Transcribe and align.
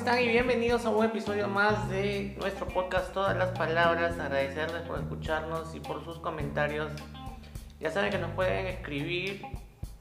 están? 0.00 0.24
Y 0.24 0.28
bienvenidos 0.28 0.86
a 0.86 0.88
un 0.88 1.04
episodio 1.04 1.46
más 1.46 1.90
de 1.90 2.34
nuestro 2.40 2.66
podcast 2.66 3.12
Todas 3.12 3.36
las 3.36 3.50
Palabras. 3.50 4.18
Agradecerles 4.18 4.80
por 4.88 4.98
escucharnos 4.98 5.74
y 5.74 5.80
por 5.80 6.02
sus 6.02 6.18
comentarios. 6.20 6.90
Ya 7.80 7.90
saben 7.90 8.10
que 8.10 8.16
nos 8.16 8.30
pueden 8.30 8.66
escribir 8.66 9.42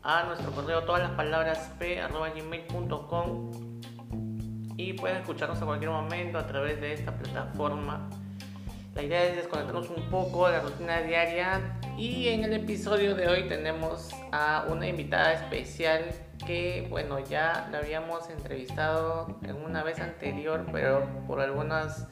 a 0.01 0.23
nuestro 0.23 0.51
correo 0.51 0.85
todas 0.85 1.01
las 1.01 1.11
palabras 1.11 1.73
p.gmail.com 1.79 3.51
y 4.77 4.93
pueden 4.93 5.17
escucharnos 5.17 5.61
a 5.61 5.65
cualquier 5.65 5.91
momento 5.91 6.37
a 6.37 6.47
través 6.47 6.79
de 6.79 6.93
esta 6.93 7.17
plataforma. 7.17 8.09
La 8.95 9.03
idea 9.03 9.25
es 9.25 9.35
desconectarnos 9.35 9.89
un 9.89 10.09
poco 10.09 10.47
de 10.47 10.53
la 10.53 10.61
rutina 10.61 11.01
diaria 11.01 11.77
y 11.97 12.29
en 12.29 12.45
el 12.45 12.53
episodio 12.53 13.15
de 13.15 13.27
hoy 13.27 13.49
tenemos 13.49 14.11
a 14.31 14.65
una 14.69 14.87
invitada 14.87 15.33
especial 15.33 16.05
que 16.45 16.87
bueno 16.89 17.19
ya 17.19 17.67
la 17.71 17.79
habíamos 17.79 18.29
entrevistado 18.29 19.39
en 19.43 19.55
una 19.55 19.83
vez 19.83 19.99
anterior 19.99 20.65
pero 20.71 21.07
por 21.27 21.41
algunos 21.41 22.05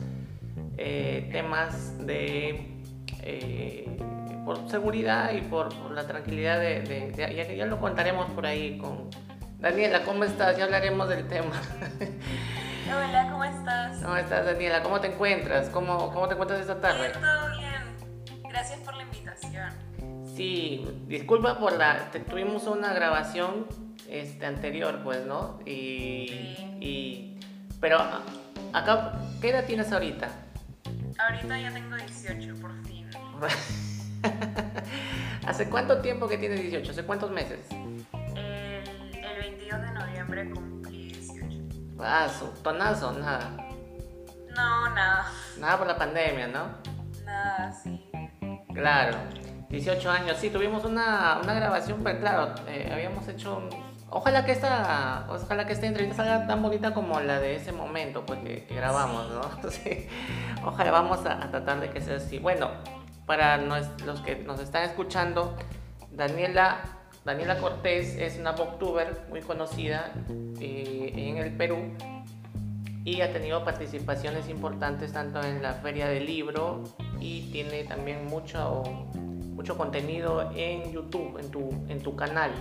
eh, 0.78 1.30
temas 1.32 1.98
de 2.06 2.78
eh, 3.24 3.98
por 4.46 4.70
seguridad 4.70 5.34
y 5.34 5.42
por, 5.42 5.74
la 5.92 6.08
tranquilidad 6.08 6.60
de, 6.60 7.14
ya, 7.18 7.30
ya, 7.30 7.66
lo 7.66 7.82
contaremos 7.82 8.32
por 8.32 8.46
ahí 8.46 8.78
con 8.78 9.10
Daniela. 9.60 10.04
Cómo 10.04 10.24
estás 10.24 10.58
ya 10.58 10.64
hablaremos 10.64 11.10
del 11.10 11.28
tema. 11.28 11.62
Hola 12.88 13.28
cómo 13.30 13.44
estás 13.44 14.02
cómo 14.02 14.16
estás 14.16 14.46
Daniela 14.46 14.82
cómo 14.82 15.02
te 15.02 15.08
encuentras 15.08 15.70
cómo, 15.70 16.10
cómo 16.14 16.28
te 16.30 16.36
encuentras 16.36 16.62
esta 16.62 16.80
tarde 16.80 17.10
bien, 17.10 17.12
todo 17.12 17.58
bien. 17.58 18.50
Gracias 18.50 18.80
por 18.80 18.96
la 18.96 19.04
invitación. 19.04 19.70
Sí 20.26 20.86
disculpa 21.08 21.60
por 21.60 21.74
la 21.74 22.10
tuvimos 22.30 22.66
una 22.68 22.94
grabación 22.94 23.68
este, 24.10 24.46
anterior, 24.46 25.02
pues, 25.04 25.26
¿no? 25.26 25.60
Y, 25.66 27.38
pero 27.80 28.00
acá, 28.74 29.14
¿qué 29.42 29.50
edad 29.50 29.66
tienes 29.66 29.92
ahorita? 29.92 30.30
Ahorita 31.20 31.60
ya 31.60 31.72
tengo 31.72 31.96
18, 31.96 32.56
por 32.56 32.72
fin. 32.84 33.10
¿Hace 35.46 35.70
cuánto 35.70 36.02
tiempo 36.02 36.28
que 36.28 36.38
tienes 36.38 36.62
18? 36.62 36.92
¿Hace 36.92 37.04
cuántos 37.04 37.32
meses? 37.32 37.60
El, 38.36 39.16
el 39.16 39.40
22 39.40 39.82
de 39.82 39.92
noviembre 39.92 40.50
cumplí 40.52 41.14
18. 41.14 41.46
Ah, 42.00 42.28
tonazo, 42.64 43.14
nada. 43.14 43.58
No, 44.56 44.90
nada. 44.90 45.32
Nada 45.60 45.78
por 45.78 45.88
la 45.88 45.98
pandemia, 45.98 46.48
¿no? 46.48 46.70
Nada, 47.26 47.72
sí. 47.72 48.10
Claro. 48.74 49.18
18 49.70 50.10
años, 50.10 50.38
sí, 50.38 50.50
tuvimos 50.50 50.86
una, 50.86 51.40
una 51.44 51.54
grabación, 51.54 52.02
pero 52.04 52.20
claro, 52.20 52.56
eh, 52.68 52.90
habíamos 52.92 53.28
hecho 53.28 53.70
Ojalá 54.10 54.46
que 54.46 54.54
esta, 54.54 55.28
ojalá 55.30 55.68
que 55.68 55.74
esta 55.74 55.86
entrevista 55.86 56.24
salga 56.24 56.48
tan 56.48 56.62
bonita 56.62 56.94
como 56.94 57.20
la 57.20 57.40
de 57.40 57.56
ese 57.56 57.74
momento 57.74 58.26
pues, 58.26 58.40
que, 58.40 58.66
grabamos, 58.70 59.30
¿no? 59.30 59.42
Ojalá 60.66 60.92
vamos 60.92 61.26
a, 61.26 61.52
tratar 61.52 61.82
de 61.82 61.90
que 61.90 62.00
sea 62.00 62.16
así. 62.16 62.40
Bueno, 62.40 62.70
para 63.26 63.58
los 63.58 64.22
que 64.24 64.36
nos 64.38 64.62
están 64.62 64.84
escuchando, 64.84 65.56
Daniela, 66.12 66.80
Daniela 67.26 67.58
Cortés 67.58 68.16
es 68.16 68.40
una 68.40 68.52
booktuber 68.54 69.26
muy 69.30 69.42
conocida 69.42 70.14
eh, 70.62 71.12
en 71.14 71.38
el 71.38 71.52
Perú 71.52 71.78
y 73.08 73.22
ha 73.22 73.32
tenido 73.32 73.64
participaciones 73.64 74.50
importantes 74.50 75.14
tanto 75.14 75.42
en 75.42 75.62
la 75.62 75.74
feria 75.76 76.08
del 76.08 76.26
libro 76.26 76.84
y 77.20 77.50
tiene 77.52 77.84
también 77.84 78.26
mucho, 78.26 78.84
mucho 79.54 79.78
contenido 79.78 80.52
en 80.56 80.92
YouTube, 80.92 81.40
en 81.40 81.52
tu, 81.52 81.70
en 81.88 82.02
tu 82.02 82.16
canal. 82.16 82.52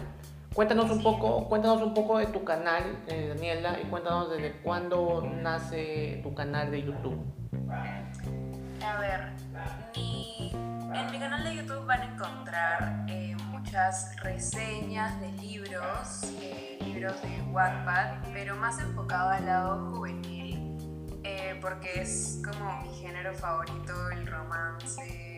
Cuéntanos 0.57 0.91
un 0.91 1.03
poco, 1.03 1.47
cuéntanos 1.51 1.83
un 1.83 1.93
poco 1.93 2.17
de 2.17 2.29
tu 2.29 2.43
canal, 2.43 2.83
eh, 3.09 3.29
Daniela, 3.29 3.79
y 3.79 3.85
cuéntanos 3.89 4.31
desde 4.31 4.53
cuándo 4.63 5.21
nace 5.43 6.21
tu 6.23 6.35
canal 6.35 6.71
de 6.71 6.83
YouTube. 6.83 7.23
A 8.83 8.99
ver, 8.99 9.33
en 9.95 11.11
mi 11.13 11.19
canal 11.19 11.45
de 11.45 11.57
YouTube 11.57 11.85
van 11.85 12.01
a 12.01 12.05
encontrar 12.07 13.05
eh, 13.07 13.37
muchas 13.51 14.17
reseñas 14.23 15.21
de 15.21 15.31
libros, 15.33 16.23
eh, 16.41 16.79
libros 16.87 17.21
de 17.21 17.43
Wattpad, 17.53 18.33
pero 18.33 18.57
más 18.57 18.79
enfocado 18.79 19.29
al 19.29 19.45
lado 19.45 19.93
juvenil, 19.93 20.75
porque 21.61 22.01
es 22.01 22.41
como 22.43 22.81
mi 22.81 22.95
género 22.95 23.35
favorito, 23.35 24.11
el 24.11 24.27
romance 24.27 25.36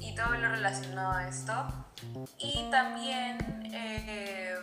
y 0.00 0.14
todo 0.14 0.34
lo 0.34 0.48
relacionado 0.48 1.12
a 1.12 1.28
esto. 1.28 1.52
Y 2.38 2.68
también 2.70 3.38
eh, 3.72 4.54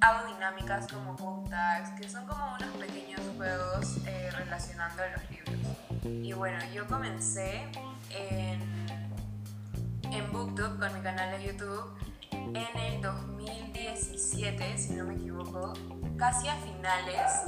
hago 0.00 0.26
dinámicas 0.34 0.86
como 0.92 1.14
book 1.14 1.50
que 1.98 2.08
son 2.08 2.26
como 2.26 2.54
unos 2.54 2.70
pequeños 2.76 3.20
juegos 3.36 3.98
eh, 4.06 4.30
relacionando 4.36 5.02
a 5.02 5.06
los 5.08 5.30
libros. 5.30 5.54
Y 6.04 6.32
bueno, 6.32 6.58
yo 6.74 6.86
comencé 6.86 7.66
en, 8.10 8.60
en 10.12 10.32
Booktube 10.32 10.78
con 10.78 10.94
mi 10.94 11.00
canal 11.00 11.38
de 11.38 11.46
YouTube 11.46 11.96
en 12.32 12.78
el 12.78 13.00
2017, 13.00 14.78
si 14.78 14.92
no 14.94 15.04
me 15.04 15.14
equivoco, 15.14 15.72
casi 16.18 16.48
a 16.48 16.56
finales. 16.56 17.42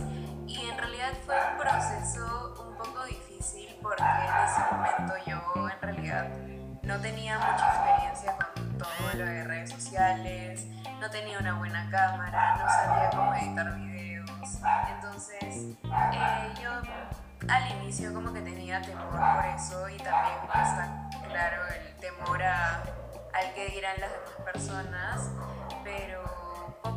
Y 0.46 0.60
en 0.70 0.78
realidad 0.78 1.12
fue 1.24 1.34
un 1.52 1.58
proceso 1.58 2.54
un 2.68 2.76
poco 2.76 3.04
difícil 3.04 3.76
porque 3.82 4.02
en 4.02 4.44
ese 4.44 4.60
momento 4.72 5.14
yo 5.26 5.68
en 5.68 5.82
realidad 5.82 6.55
no 6.86 7.00
tenía 7.00 7.36
mucha 7.38 7.68
experiencia 7.68 8.36
con 8.36 8.78
todo 8.78 9.14
lo 9.14 9.24
de 9.24 9.42
redes 9.42 9.70
sociales, 9.70 10.66
no 11.00 11.10
tenía 11.10 11.38
una 11.40 11.58
buena 11.58 11.90
cámara, 11.90 12.56
no 12.56 12.68
sabía 12.68 13.10
cómo 13.10 13.34
editar 13.34 13.74
videos. 13.76 14.30
Entonces, 14.94 15.76
eh, 15.84 16.54
yo 16.62 16.70
al 17.48 17.70
inicio 17.82 18.14
como 18.14 18.32
que 18.32 18.40
tenía 18.40 18.80
temor 18.82 19.10
por 19.10 19.44
eso 19.46 19.88
y 19.88 19.96
también 19.96 20.36
está 20.44 21.08
claro 21.28 21.62
el 21.74 21.96
temor 21.96 22.42
a, 22.42 22.82
al 23.34 23.54
que 23.54 23.68
dirán 23.68 24.00
las 24.00 24.10
demás 24.10 24.52
personas, 24.52 25.30
pero 25.82 26.35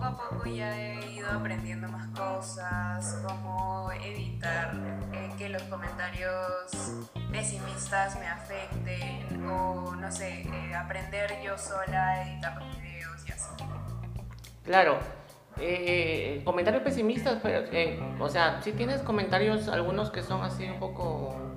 a 0.09 0.17
poco 0.17 0.45
ya 0.45 0.75
he 0.75 1.11
ido 1.13 1.29
aprendiendo 1.29 1.87
más 1.87 2.07
cosas, 2.07 3.21
cómo 3.25 3.91
evitar 3.91 4.73
eh, 5.13 5.29
que 5.37 5.49
los 5.49 5.61
comentarios 5.63 7.07
pesimistas 7.31 8.19
me 8.19 8.27
afecten 8.27 9.45
o 9.45 9.95
no 9.95 10.11
sé, 10.11 10.41
eh, 10.41 10.75
aprender 10.75 11.31
yo 11.43 11.57
sola 11.57 12.09
a 12.09 12.23
editar 12.23 12.61
los 12.61 12.81
videos 12.81 13.27
y 13.27 13.31
así. 13.31 13.51
Claro. 14.63 14.99
Eh, 15.61 16.41
comentarios 16.45 16.83
pesimistas, 16.83 17.39
pero, 17.43 17.65
o 18.23 18.29
sea, 18.29 18.61
si 18.61 18.71
tienes 18.71 19.01
comentarios, 19.01 19.67
algunos 19.67 20.09
que 20.09 20.23
son 20.23 20.41
así 20.41 20.63
un 20.63 20.79
poco 20.79 21.53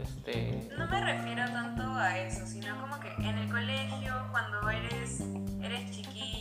este... 0.00 0.70
No 0.78 0.86
me 0.88 1.04
refiero 1.04 1.44
tanto 1.50 1.82
a 1.82 2.18
eso, 2.18 2.46
sino 2.46 2.80
como 2.80 2.98
que 2.98 3.12
en 3.16 3.36
el 3.36 3.50
colegio, 3.50 4.14
cuando 4.30 4.70
eres, 4.70 5.20
eres 5.62 5.90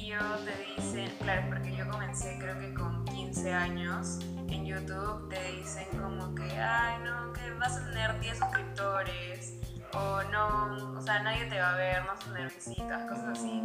chiquillo, 0.10 0.20
te 0.46 0.82
dicen, 0.82 1.16
claro, 1.20 1.44
porque 1.50 1.76
yo 1.76 1.90
comencé 1.90 2.38
creo 2.40 2.60
que 2.60 2.74
con 2.74 3.06
15 3.06 3.54
años 3.54 4.20
en 4.48 4.66
YouTube, 4.66 5.30
te 5.30 5.52
dicen 5.52 5.86
como 6.00 6.34
que, 6.36 6.60
ay, 6.60 7.00
no, 7.04 7.34
que 7.34 7.52
vas 7.54 7.78
a 7.78 7.86
tener 7.86 8.20
10 8.20 8.38
suscriptores, 8.38 9.54
o 9.94 10.24
no, 10.32 10.98
o 10.98 11.02
sea, 11.02 11.22
nadie 11.22 11.46
te 11.46 11.60
va 11.60 11.74
a 11.74 11.78
ver, 11.78 12.02
no 12.02 12.08
vas 12.08 12.22
a 12.22 12.34
tener 12.34 12.52
visitas, 12.54 13.10
cosas 13.10 13.40
así. 13.40 13.62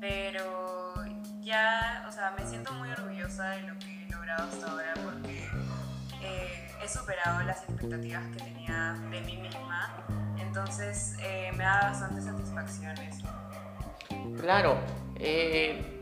Pero 0.00 0.94
ya, 1.40 2.04
o 2.08 2.12
sea, 2.12 2.34
me 2.38 2.46
siento 2.46 2.72
muy 2.74 2.90
orgullosa 2.90 3.50
de 3.50 3.62
lo 3.62 3.78
que 3.78 4.04
he 4.04 4.12
logrado 4.12 4.48
hasta 4.48 4.70
ahora 4.70 4.94
porque 5.04 5.48
eh, 6.22 6.70
he 6.82 6.88
superado 6.88 7.42
las 7.42 7.62
expectativas 7.64 8.24
que 8.28 8.44
tenía 8.44 8.96
de 9.10 9.20
mí 9.22 9.36
misma. 9.36 10.04
Entonces 10.38 11.16
eh, 11.20 11.50
me 11.56 11.64
da 11.64 11.80
bastante 11.90 12.22
satisfacción 12.22 12.96
eso. 12.98 13.47
Claro. 14.40 14.78
Eh, 15.16 15.98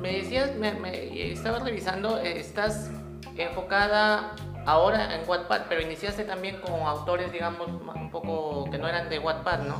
me 0.00 0.12
decías, 0.12 0.54
me, 0.56 1.32
estaba 1.32 1.58
revisando, 1.58 2.18
estás 2.18 2.90
enfocada 3.36 4.34
ahora 4.66 5.14
en 5.14 5.28
Wattpad, 5.28 5.62
pero 5.68 5.80
iniciaste 5.80 6.24
también 6.24 6.60
con 6.60 6.72
autores, 6.86 7.32
digamos, 7.32 7.68
un 7.68 8.10
poco 8.10 8.70
que 8.70 8.78
no 8.78 8.88
eran 8.88 9.08
de 9.08 9.18
Wattpad, 9.18 9.60
¿no? 9.60 9.76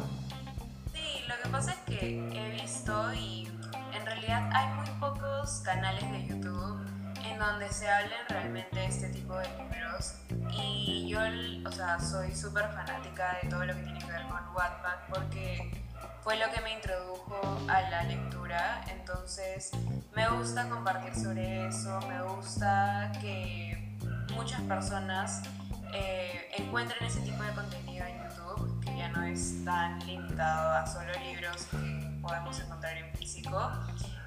Sí, 0.92 1.24
lo 1.28 1.34
que 1.42 1.48
pasa 1.50 1.72
es 1.72 1.78
que 1.98 2.18
he 2.34 2.62
visto 2.62 3.12
y 3.14 3.46
en 3.94 4.06
realidad 4.06 4.50
hay 4.52 4.74
muy 4.74 4.88
pocos 4.98 5.60
canales 5.64 6.10
de 6.10 6.26
YouTube 6.26 6.86
en 7.24 7.38
donde 7.38 7.68
se 7.68 7.88
hablen 7.88 8.18
realmente 8.28 8.84
este 8.84 9.08
tipo 9.08 9.34
de 9.36 9.48
libros 9.58 10.14
y 10.52 11.08
yo, 11.08 11.20
o 11.66 11.72
sea, 11.72 11.98
soy 11.98 12.34
súper 12.34 12.64
fanática 12.68 13.38
de 13.42 13.48
todo 13.48 13.64
lo 13.64 13.74
que 13.74 13.82
tiene 13.82 13.98
que 13.98 14.12
ver 14.12 14.22
con 14.22 14.54
Wattpad 14.54 14.96
porque 15.12 15.79
fue 16.22 16.36
lo 16.36 16.50
que 16.50 16.60
me 16.60 16.72
introdujo 16.74 17.40
a 17.68 17.80
la 17.82 18.02
lectura, 18.04 18.82
entonces 18.88 19.70
me 20.14 20.28
gusta 20.28 20.68
compartir 20.68 21.14
sobre 21.14 21.66
eso, 21.66 21.98
me 22.08 22.22
gusta 22.22 23.12
que 23.20 23.96
muchas 24.34 24.60
personas 24.62 25.42
eh, 25.92 26.50
encuentren 26.56 27.02
ese 27.04 27.20
tipo 27.20 27.42
de 27.42 27.52
contenido 27.52 28.04
en 28.06 28.22
YouTube, 28.22 28.84
que 28.84 28.96
ya 28.96 29.08
no 29.08 29.22
es 29.24 29.64
tan 29.64 29.98
limitado 30.06 30.74
a 30.74 30.86
solo 30.86 31.12
libros 31.24 31.66
que 31.70 32.18
podemos 32.20 32.58
encontrar 32.60 32.96
en 32.96 33.12
físico. 33.16 33.70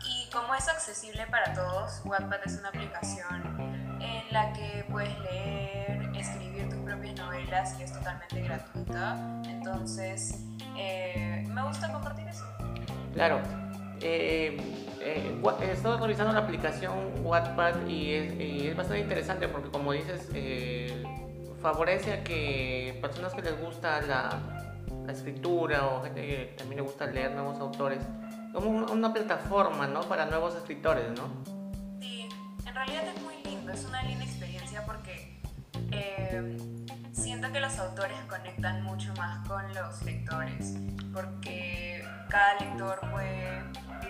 Y 0.05 0.29
como 0.31 0.53
es 0.55 0.67
accesible 0.67 1.25
para 1.27 1.53
todos, 1.53 2.01
Wattpad 2.05 2.39
es 2.45 2.57
una 2.59 2.69
aplicación 2.69 3.99
en 4.01 4.33
la 4.33 4.51
que 4.53 4.85
puedes 4.89 5.17
leer, 5.19 6.11
escribir 6.15 6.69
tus 6.69 6.82
novelas 7.15 7.80
y 7.80 7.83
es 7.83 7.94
totalmente 7.94 8.42
gratuita. 8.42 9.42
Entonces, 9.48 10.44
eh, 10.77 11.45
me 11.50 11.63
gusta 11.63 11.92
compartir 11.92 12.27
eso. 12.27 12.45
Claro. 13.13 13.39
Eh, 14.01 14.57
eh, 15.00 15.42
he 15.62 15.71
estado 15.71 15.98
revisando 15.98 16.33
la 16.33 16.39
aplicación 16.39 17.13
Wattpad 17.24 17.88
y 17.88 18.13
es, 18.13 18.75
bastante 18.75 19.01
interesante 19.01 19.48
porque 19.48 19.69
como 19.69 19.92
dices, 19.94 20.30
favorece 21.62 22.13
a 22.13 22.24
que 22.24 22.98
personas 23.01 23.33
que 23.33 23.42
les 23.42 23.60
gusta 23.62 24.01
la, 24.01 24.39
la, 25.06 25.12
escritura 25.12 25.88
o 25.88 26.04
gente 26.04 26.21
que 26.21 26.56
también 26.57 26.77
le 26.77 26.83
gusta 26.83 27.06
leer 27.06 27.31
nuevos 27.31 27.60
autores, 27.60 28.00
como 28.54 28.69
una 28.69 29.13
plataforma 29.13 29.88
¿no? 29.88 30.01
para 30.01 30.25
nuevos 30.25 30.56
escritores, 30.56 31.06
¿no? 31.12 31.30
Sí, 32.00 32.27
en 32.65 32.75
realidad 32.75 33.04
es 33.07 33.21
muy 33.21 33.36
lindo, 33.44 33.71
es 33.71 33.86
una 33.86 34.04
linda 34.04 34.25
experiencia 34.25 34.86
porque 34.86 35.39
eh, 35.92 36.82
siento 37.43 37.59
que 37.59 37.65
los 37.65 37.77
autores 37.77 38.17
conectan 38.29 38.83
mucho 38.83 39.13
más 39.15 39.45
con 39.45 39.61
los 39.73 40.01
lectores, 40.03 40.77
porque 41.13 42.01
cada 42.29 42.57
lector 42.57 43.01
puede 43.11 43.63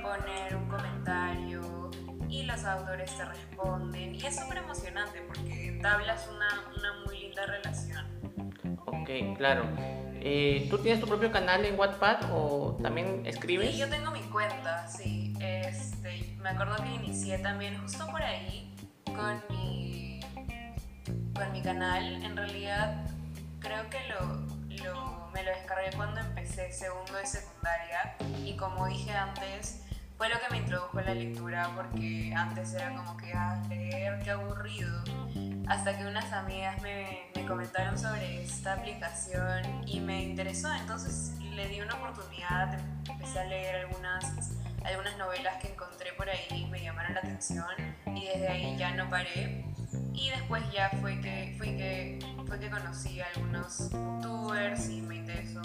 poner 0.04 0.56
un 0.56 0.70
comentario 0.70 1.90
y 2.30 2.44
los 2.44 2.64
autores 2.64 3.18
te 3.18 3.26
responden 3.26 4.14
y 4.14 4.24
es 4.24 4.36
súper 4.36 4.60
emocionante 4.60 5.20
porque 5.28 5.70
entablas 5.70 6.30
una, 6.32 6.78
una 6.78 7.06
muy 7.08 7.22
linda 7.22 7.44
relación. 7.48 8.06
Ok, 8.86 9.36
claro. 9.36 9.64
Eh, 10.22 10.68
¿Tú 10.70 10.78
tienes 10.78 11.02
tu 11.02 11.08
propio 11.08 11.32
canal 11.32 11.66
en 11.66 11.80
Wattpad 11.80 12.32
o 12.32 12.78
también 12.84 13.26
escribes? 13.26 13.72
Sí, 13.72 13.80
yo 13.80 13.90
tengo 13.90 14.12
mi 14.12 14.22
cuenta, 14.22 14.88
sí. 14.88 15.34
Este, 15.40 16.36
me 16.40 16.50
acuerdo 16.50 16.76
que 16.84 17.04
inicié 17.04 17.40
también 17.40 17.82
justo 17.82 18.06
por 18.12 18.22
ahí 18.22 18.72
con 19.06 19.42
mi, 19.50 20.20
con 21.34 21.52
mi 21.52 21.64
canal. 21.64 22.24
En 22.24 22.38
realidad 22.38 23.13
creo 23.64 23.90
que 23.90 24.00
lo, 24.10 25.30
me 25.32 25.44
lo 25.44 25.52
descargué 25.52 25.90
cuando 25.96 26.20
empecé 26.20 26.72
segundo 26.72 27.14
de 27.14 27.26
secundaria 27.26 28.16
y 28.44 28.56
como 28.58 28.88
dije 28.88 29.12
antes, 29.12 29.84
fue 30.18 30.30
lo 30.30 30.36
que 30.40 30.50
me 30.52 30.58
introdujo 30.58 31.00
a 31.00 31.02
la 31.02 31.14
lectura 31.14 31.72
porque 31.76 32.34
antes 32.36 32.74
era 32.74 32.94
como 32.94 33.18
que, 33.18 33.34
ah, 33.34 33.64
leer, 33.70 34.20
qué 34.24 34.32
aburrido. 34.32 35.04
Hasta 35.68 35.98
que 35.98 36.06
unas 36.06 36.32
amigas 36.34 36.82
me, 36.82 37.32
me 37.34 37.46
comentaron 37.46 37.98
sobre 37.98 38.44
esta 38.44 38.74
aplicación 38.74 39.88
y 39.88 40.02
me 40.02 40.22
interesó, 40.24 40.72
entonces 40.74 41.40
le 41.42 41.68
di 41.70 41.80
una 41.80 41.96
oportunidad, 41.96 42.78
empecé 43.10 43.40
a 43.40 43.46
leer 43.46 43.86
algunas, 43.86 44.52
algunas 44.84 45.18
novelas 45.18 45.56
que 45.62 45.70
encontré 45.72 46.12
por 46.14 46.30
ahí 46.30 46.48
y 46.52 46.66
me 46.66 46.84
llamaron 46.84 47.14
la 47.14 47.22
atención 47.22 47.66
y 48.08 48.28
desde 48.28 48.48
ahí 48.50 48.76
ya 48.78 48.92
no 48.92 49.10
paré. 49.10 49.73
Y 50.14 50.30
después 50.30 50.64
ya 50.72 50.90
fue 51.02 51.20
que, 51.20 51.56
fue 51.58 51.68
que, 51.76 52.20
fue 52.46 52.60
que 52.60 52.70
conocí 52.70 53.20
a 53.20 53.26
algunos 53.36 53.90
youtubers 53.92 54.90
y 54.90 55.02
me 55.02 55.16
interesó 55.18 55.62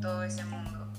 todo 0.00 0.22
ese 0.22 0.44
mundo. 0.44 0.92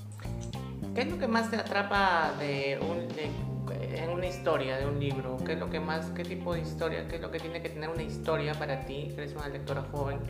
¿Qué 0.94 1.02
es 1.02 1.10
lo 1.10 1.18
que 1.18 1.26
más 1.26 1.50
te 1.50 1.56
atrapa 1.56 2.32
de, 2.38 2.74
en 2.74 4.10
una 4.10 4.26
historia, 4.26 4.76
de 4.76 4.86
un 4.86 5.00
libro? 5.00 5.36
¿Qué 5.44 5.54
es 5.54 5.58
lo 5.58 5.70
que 5.70 5.80
más, 5.80 6.06
qué 6.10 6.24
tipo 6.24 6.54
de 6.54 6.60
historia, 6.60 7.06
qué 7.08 7.16
es 7.16 7.22
lo 7.22 7.30
que 7.30 7.40
tiene 7.40 7.62
que 7.62 7.70
tener 7.70 7.88
una 7.88 8.02
historia 8.02 8.54
para 8.54 8.80
ti, 8.86 9.08
que 9.14 9.22
eres 9.22 9.34
una 9.34 9.48
lectora 9.48 9.82
joven? 9.90 10.20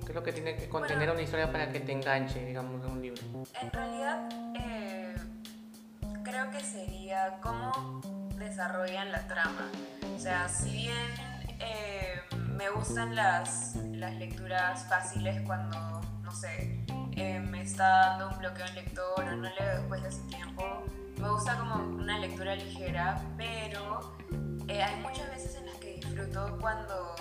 ¿Qué 0.00 0.12
es 0.12 0.14
lo 0.14 0.22
que 0.22 0.32
tiene 0.32 0.56
que 0.56 0.68
contener 0.68 1.10
una 1.10 1.22
historia 1.22 1.50
para 1.50 1.70
que 1.70 1.80
te 1.80 1.92
enganche, 1.92 2.44
digamos, 2.44 2.80
de 2.82 2.88
un 2.88 3.02
libro? 3.02 3.22
En 3.60 3.70
realidad, 3.70 4.28
eh, 4.54 5.14
creo 6.22 6.50
que 6.50 6.60
sería 6.60 7.38
cómo 7.42 8.00
desarrollan 8.38 9.10
la 9.10 9.26
trama. 9.26 9.68
O 10.14 10.18
sea, 10.18 10.48
si 10.48 10.70
bien 10.70 11.35
me 12.56 12.70
gustan 12.70 13.14
las, 13.14 13.76
las 13.92 14.14
lecturas 14.16 14.86
fáciles 14.88 15.42
cuando, 15.42 16.00
no 16.22 16.32
sé, 16.32 16.84
eh, 17.12 17.40
me 17.40 17.62
está 17.62 17.88
dando 17.88 18.30
un 18.30 18.38
bloqueo 18.38 18.66
en 18.66 18.74
lector 18.74 19.24
o 19.24 19.36
no 19.36 19.42
leo 19.42 19.78
después 19.78 20.02
de 20.02 20.08
ese 20.08 20.22
tiempo. 20.22 20.84
Me 21.18 21.28
gusta 21.30 21.56
como 21.56 21.76
una 21.76 22.18
lectura 22.18 22.54
ligera, 22.54 23.20
pero 23.36 24.16
eh, 24.68 24.82
hay 24.82 25.00
muchas 25.00 25.28
veces 25.30 25.56
en 25.56 25.66
las 25.66 25.76
que 25.76 25.94
disfruto 25.94 26.58
cuando 26.60 27.16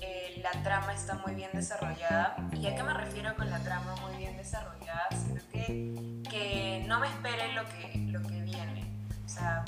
eh, 0.00 0.40
la 0.42 0.62
trama 0.62 0.92
está 0.92 1.14
muy 1.14 1.34
bien 1.34 1.50
desarrollada. 1.52 2.36
¿Y 2.52 2.66
a 2.66 2.74
qué 2.74 2.82
me 2.82 2.94
refiero 2.94 3.34
con 3.36 3.50
la 3.50 3.58
trama 3.60 3.94
muy 4.02 4.16
bien 4.16 4.36
desarrollada? 4.36 5.08
Sino 5.10 5.40
que, 5.52 6.22
que 6.30 6.84
no 6.86 7.00
me 7.00 7.08
espere 7.08 7.52
lo 7.52 7.64
que, 7.64 7.98
lo 8.12 8.22
que 8.22 8.42
viene. 8.42 8.92
O 9.24 9.28
sea, 9.28 9.64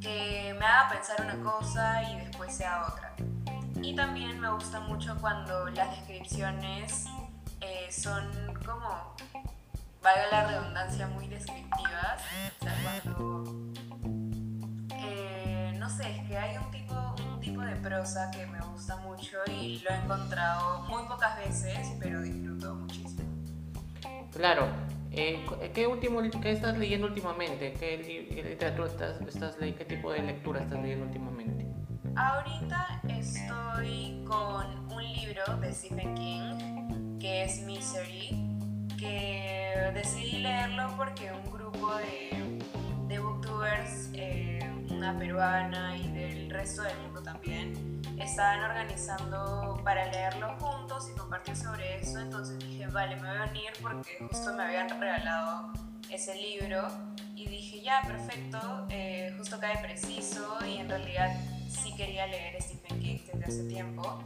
que 0.00 0.56
me 0.58 0.64
haga 0.64 0.90
pensar 0.90 1.20
una 1.20 1.42
cosa 1.42 2.02
y 2.10 2.18
después 2.18 2.54
sea 2.54 2.86
otra. 2.86 3.14
Y 3.82 3.94
también 3.94 4.40
me 4.40 4.50
gusta 4.52 4.80
mucho 4.80 5.16
cuando 5.20 5.68
las 5.70 5.90
descripciones 5.96 7.06
eh, 7.60 7.90
son 7.90 8.30
como, 8.64 9.14
valga 10.02 10.26
la 10.30 10.46
redundancia, 10.46 11.06
muy 11.08 11.28
descriptivas. 11.28 12.22
O 12.60 12.64
sea, 12.64 13.02
cuando, 13.02 13.72
eh, 14.96 15.74
no 15.78 15.88
sé, 15.88 16.10
es 16.10 16.28
que 16.28 16.36
hay 16.36 16.56
un 16.58 16.70
tipo, 16.70 16.94
un 17.32 17.40
tipo 17.40 17.62
de 17.62 17.76
prosa 17.76 18.30
que 18.30 18.46
me 18.46 18.60
gusta 18.60 18.96
mucho 18.96 19.38
y 19.46 19.78
lo 19.80 19.90
he 19.90 19.96
encontrado 19.96 20.82
muy 20.82 21.02
pocas 21.04 21.38
veces, 21.38 21.88
pero 21.98 22.20
disfruto 22.22 22.74
muchísimo. 22.74 23.28
Claro. 24.32 24.68
Eh, 25.12 25.44
¿qué, 25.74 25.88
último, 25.88 26.20
¿Qué 26.40 26.52
estás 26.52 26.78
leyendo 26.78 27.08
últimamente? 27.08 27.72
¿Qué, 27.72 27.96
literatura 28.44 28.88
estás, 28.88 29.20
estás 29.22 29.58
leyendo? 29.58 29.78
¿Qué 29.78 29.84
tipo 29.96 30.12
de 30.12 30.22
lectura 30.22 30.60
estás 30.60 30.80
leyendo 30.80 31.06
últimamente? 31.06 31.66
Ahorita 32.16 33.00
estoy 33.08 34.24
con 34.26 34.92
un 34.92 35.02
libro 35.02 35.56
de 35.60 35.72
Stephen 35.72 36.14
King 36.14 37.18
que 37.18 37.44
es 37.44 37.60
Misery, 37.62 38.28
que 38.98 39.90
decidí 39.94 40.38
leerlo 40.38 40.94
porque 40.96 41.30
un 41.32 41.50
grupo 41.52 41.94
de, 41.96 42.58
de 43.08 43.18
booktubers, 43.18 44.10
eh, 44.14 44.58
una 44.90 45.16
peruana 45.18 45.96
y 45.96 46.08
del 46.08 46.50
resto 46.50 46.82
del 46.82 46.98
mundo 46.98 47.22
también, 47.22 48.00
estaban 48.18 48.64
organizando 48.64 49.80
para 49.84 50.10
leerlo 50.10 50.56
juntos 50.58 51.10
y 51.14 51.18
compartir 51.18 51.56
sobre 51.56 52.00
eso. 52.00 52.18
Entonces 52.18 52.58
dije, 52.58 52.86
vale, 52.88 53.16
me 53.16 53.28
voy 53.28 53.38
a 53.38 53.50
unir 53.50 53.72
porque 53.82 54.16
justo 54.28 54.54
me 54.54 54.64
habían 54.64 54.88
regalado 54.88 55.72
ese 56.10 56.34
libro 56.34 56.88
y 57.36 57.46
dije, 57.48 57.82
ya, 57.82 58.02
perfecto, 58.06 58.86
eh, 58.90 59.32
justo 59.38 59.58
cae 59.60 59.78
preciso 59.78 60.58
y 60.66 60.78
en 60.78 60.88
realidad 60.88 61.30
sí 61.80 61.94
quería 61.96 62.26
leer 62.26 62.60
Stephen 62.60 63.00
King 63.00 63.18
desde 63.32 63.44
hace 63.44 63.64
tiempo. 63.64 64.22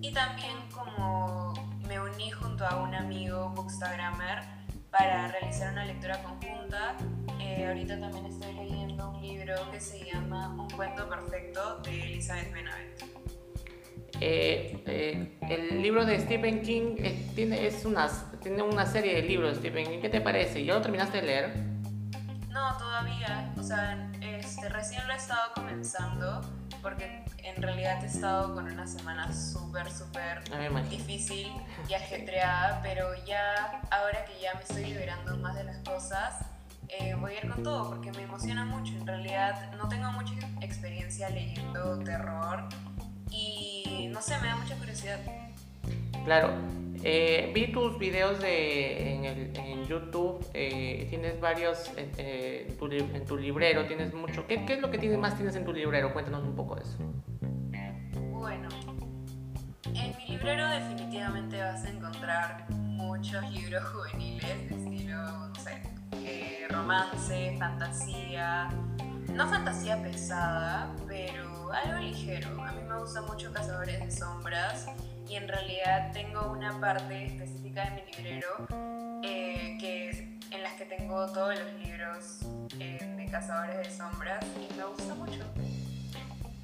Y 0.00 0.12
también 0.12 0.56
como 0.72 1.52
me 1.86 2.00
uní 2.00 2.30
junto 2.30 2.66
a 2.66 2.82
un 2.82 2.94
amigo 2.94 3.50
bookstagrammer 3.50 4.42
para 4.90 5.28
realizar 5.28 5.72
una 5.72 5.84
lectura 5.84 6.22
conjunta. 6.22 6.96
Eh, 7.40 7.66
ahorita 7.66 8.00
también 8.00 8.26
estoy 8.26 8.54
leyendo 8.54 9.10
un 9.10 9.20
libro 9.20 9.54
que 9.70 9.80
se 9.80 10.04
llama 10.04 10.50
Un 10.58 10.70
cuento 10.70 11.08
perfecto 11.08 11.80
de 11.80 12.04
Elizabeth 12.04 12.52
Benavent. 12.52 13.02
Eh, 14.20 14.82
eh, 14.86 15.38
el 15.50 15.82
libro 15.82 16.06
de 16.06 16.20
Stephen 16.20 16.62
King 16.62 16.96
tiene, 17.34 17.66
es 17.66 17.84
una, 17.84 18.08
tiene 18.40 18.62
una 18.62 18.86
serie 18.86 19.16
de 19.16 19.22
libros 19.22 19.58
Stephen 19.58 19.86
King. 19.86 20.00
¿Qué 20.00 20.08
te 20.08 20.20
parece? 20.20 20.64
¿Ya 20.64 20.74
lo 20.74 20.80
terminaste 20.80 21.20
de 21.20 21.26
leer? 21.26 21.56
No, 22.48 22.78
todavía. 22.78 23.52
O 23.58 23.62
sea, 23.62 24.10
este, 24.40 24.68
recién 24.68 25.06
lo 25.06 25.12
he 25.12 25.16
estado 25.16 25.52
comenzando 25.54 26.40
porque 26.82 27.24
en 27.42 27.62
realidad 27.62 28.02
he 28.02 28.06
estado 28.06 28.54
con 28.54 28.70
una 28.70 28.86
semana 28.86 29.32
súper, 29.32 29.90
súper 29.90 30.42
difícil 30.88 31.50
y 31.88 31.94
ajetreada, 31.94 32.80
pero 32.82 33.14
ya 33.24 33.80
ahora 33.90 34.24
que 34.24 34.40
ya 34.40 34.54
me 34.54 34.62
estoy 34.62 34.84
liberando 34.84 35.36
más 35.38 35.54
de 35.54 35.64
las 35.64 35.78
cosas, 35.78 36.44
eh, 36.88 37.14
voy 37.14 37.32
a 37.32 37.44
ir 37.44 37.50
con 37.50 37.62
todo 37.62 37.90
porque 37.90 38.12
me 38.12 38.22
emociona 38.22 38.64
mucho. 38.64 38.92
En 38.94 39.06
realidad 39.06 39.72
no 39.72 39.88
tengo 39.88 40.10
mucha 40.12 40.34
experiencia 40.60 41.28
leyendo 41.30 41.98
terror 42.00 42.68
y 43.30 44.08
no 44.12 44.20
sé, 44.22 44.38
me 44.38 44.48
da 44.48 44.56
mucha 44.56 44.76
curiosidad. 44.76 45.18
Claro, 46.24 46.54
eh, 47.06 47.52
vi 47.54 47.70
tus 47.70 47.98
videos 47.98 48.40
de, 48.40 49.14
en, 49.14 49.84
YouTube, 49.84 50.42
eh, 50.54 51.06
tienes 51.10 51.38
varios 51.38 51.92
eh, 51.98 52.66
en, 52.80 53.24
tu, 53.26 53.36
librero, 53.36 53.86
tienes 53.86 54.14
mucho. 54.14 54.46
¿Qué, 54.46 54.64
¿Qué, 54.64 54.74
es 54.74 54.80
lo 54.80 54.90
que 54.90 54.96
tienes, 54.96 55.18
más 55.18 55.36
tienes 55.36 55.54
en 55.56 55.66
tu 55.66 55.74
librero? 55.74 56.14
Cuéntanos 56.14 56.42
un 56.42 56.56
poco 56.56 56.76
de 56.76 56.82
eso. 56.82 56.96
Bueno, 58.30 58.70
en 59.92 60.16
mi 60.16 60.28
librero 60.28 60.66
definitivamente 60.66 61.60
vas 61.60 61.84
a 61.84 61.90
encontrar 61.90 62.70
muchos 62.70 63.50
libros 63.50 63.84
juveniles 63.84 64.70
de 64.70 64.74
estilo, 64.74 65.48
no 65.48 65.54
sé, 65.56 65.82
romance, 66.70 67.54
fantasía, 67.58 68.70
no 69.34 69.46
fantasía 69.46 70.02
pesada, 70.02 70.90
pero 71.06 71.70
algo 71.70 72.00
ligero. 72.00 72.48
A 72.62 72.72
mí 72.72 72.80
me 72.88 72.98
gusta 72.98 73.20
mucho 73.20 73.52
Cazadores 73.52 74.00
de 74.00 74.10
Sombras 74.10 74.86
y 75.28 75.36
en 75.36 75.48
realidad 75.48 76.12
tengo 76.12 76.50
una 76.50 76.78
parte 76.80 77.26
específica 77.26 77.84
de 77.84 77.90
mi 77.90 78.12
librero 78.12 78.48
eh, 79.22 79.76
que 79.80 80.38
en 80.50 80.62
las 80.62 80.74
que 80.74 80.84
tengo 80.84 81.26
todos 81.32 81.58
los 81.58 81.72
libros 81.74 82.40
eh, 82.78 83.14
de 83.16 83.26
Cazadores 83.30 83.76
de 83.78 83.90
Sombras 83.90 84.44
y 84.56 84.74
me 84.74 84.84
gusta 84.84 85.14
mucho. 85.14 85.42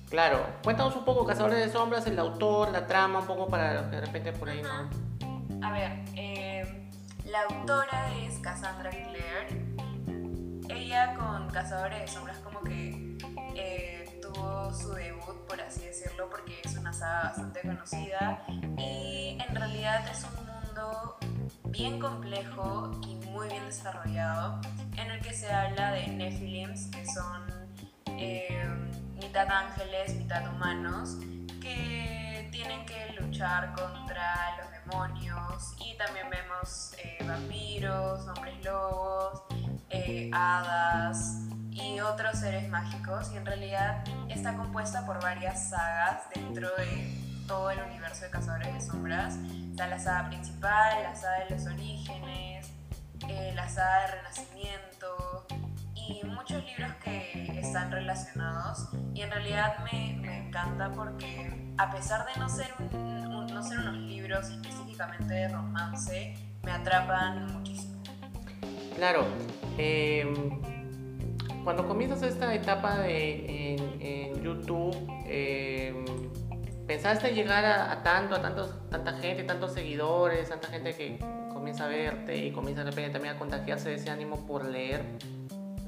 Claro, 0.08 0.44
cuéntanos 0.62 0.96
un 0.96 1.04
poco 1.04 1.24
Cazadores 1.24 1.58
de 1.58 1.70
Sombras, 1.70 2.06
el 2.06 2.18
autor, 2.18 2.70
la 2.70 2.86
trama, 2.86 3.20
un 3.20 3.26
poco 3.26 3.48
para 3.48 3.82
de 3.82 4.00
repente 4.00 4.32
por 4.32 4.48
ahí, 4.48 4.60
¿no? 4.62 5.66
A 5.66 5.72
ver, 5.72 5.92
eh, 6.16 6.90
la 7.26 7.42
autora 7.42 8.12
es 8.18 8.38
Cassandra 8.40 8.90
Clare. 8.90 9.66
Ella 10.68 11.14
con 11.14 11.48
Cazadores 11.50 12.00
de 12.00 12.08
Sombras 12.08 12.38
como 12.38 12.60
que 12.60 13.16
tuvo 14.32 14.72
su 14.72 14.92
debut, 14.92 15.36
por 15.46 15.60
así 15.60 15.82
decirlo, 15.82 16.28
porque 16.28 16.60
es 16.64 16.76
una 16.76 16.92
saga 16.92 17.22
bastante 17.24 17.60
conocida. 17.62 18.44
Y 18.78 19.38
en 19.40 19.54
realidad 19.54 20.06
es 20.08 20.24
un 20.24 20.46
mundo 20.46 21.18
bien 21.66 21.98
complejo 22.00 23.00
y 23.06 23.14
muy 23.26 23.48
bien 23.48 23.64
desarrollado 23.66 24.60
en 24.96 25.10
el 25.10 25.20
que 25.20 25.32
se 25.32 25.50
habla 25.50 25.92
de 25.92 26.06
Nephilims, 26.08 26.86
que 26.86 27.06
son 27.06 27.42
eh, 28.06 28.66
mitad 29.16 29.48
ángeles, 29.48 30.14
mitad 30.16 30.46
humanos, 30.54 31.16
que 31.60 32.48
tienen 32.52 32.84
que 32.86 33.14
luchar 33.20 33.72
contra 33.74 34.56
los 34.58 34.70
demonios. 34.72 35.74
Y 35.78 35.96
también 35.96 36.28
vemos 36.30 36.94
eh, 36.98 37.24
vampiros, 37.26 38.26
hombres 38.28 38.64
lobos, 38.64 39.42
eh, 39.90 40.30
hadas 40.32 41.50
y 41.70 42.00
otros 42.00 42.38
seres 42.38 42.68
mágicos 42.68 43.30
y 43.32 43.36
en 43.36 43.46
realidad 43.46 44.04
está 44.28 44.56
compuesta 44.56 45.06
por 45.06 45.22
varias 45.22 45.70
sagas 45.70 46.22
dentro 46.34 46.68
de 46.76 47.14
todo 47.46 47.70
el 47.70 47.80
universo 47.80 48.24
de 48.24 48.30
Cazadores 48.30 48.72
de 48.72 48.80
Sombras. 48.80 49.36
Está 49.70 49.86
la 49.86 49.98
saga 49.98 50.28
principal, 50.28 51.02
la 51.02 51.14
saga 51.14 51.44
de 51.44 51.50
los 51.56 51.66
orígenes, 51.66 52.70
eh, 53.28 53.52
la 53.54 53.68
saga 53.68 54.02
de 54.02 54.06
Renacimiento 54.16 55.46
y 55.94 56.24
muchos 56.26 56.64
libros 56.64 56.94
que 57.02 57.58
están 57.58 57.90
relacionados 57.90 58.88
y 59.14 59.22
en 59.22 59.30
realidad 59.30 59.78
me, 59.84 60.16
me 60.20 60.48
encanta 60.48 60.90
porque 60.92 61.70
a 61.80 61.90
pesar 61.90 62.26
de 62.26 62.38
no 62.38 62.48
ser, 62.48 62.74
un, 62.78 63.46
no 63.46 63.62
ser 63.62 63.78
unos 63.78 63.96
libros 63.96 64.50
específicamente 64.50 65.32
de 65.32 65.48
romance, 65.48 66.34
me 66.62 66.72
atrapan 66.72 67.46
muchísimo. 67.52 68.02
Claro, 68.96 69.26
em, 69.78 70.60
cuando 71.64 71.86
comienzas 71.86 72.22
esta 72.22 72.54
etapa 72.54 72.98
de, 72.98 73.74
en, 73.74 74.42
YouTube, 74.42 74.96
em, 75.26 76.04
¿pensaste 76.86 77.34
llegar 77.34 77.64
a, 77.64 78.02
tanto, 78.02 78.34
a 78.34 78.42
tantos, 78.42 78.88
tanta 78.90 79.12
gente, 79.14 79.44
tantos 79.44 79.72
seguidores, 79.72 80.48
tanta 80.48 80.68
gente 80.68 80.94
que 80.94 81.18
comienza 81.52 81.84
a 81.84 81.88
verte 81.88 82.36
y 82.36 82.52
comienza 82.52 82.84
de 82.84 82.90
repente 82.90 83.10
también 83.10 83.34
a 83.34 83.38
contagiarse 83.38 83.90
de 83.90 83.96
ese 83.96 84.10
ánimo 84.10 84.46
por 84.46 84.64
leer? 84.64 85.04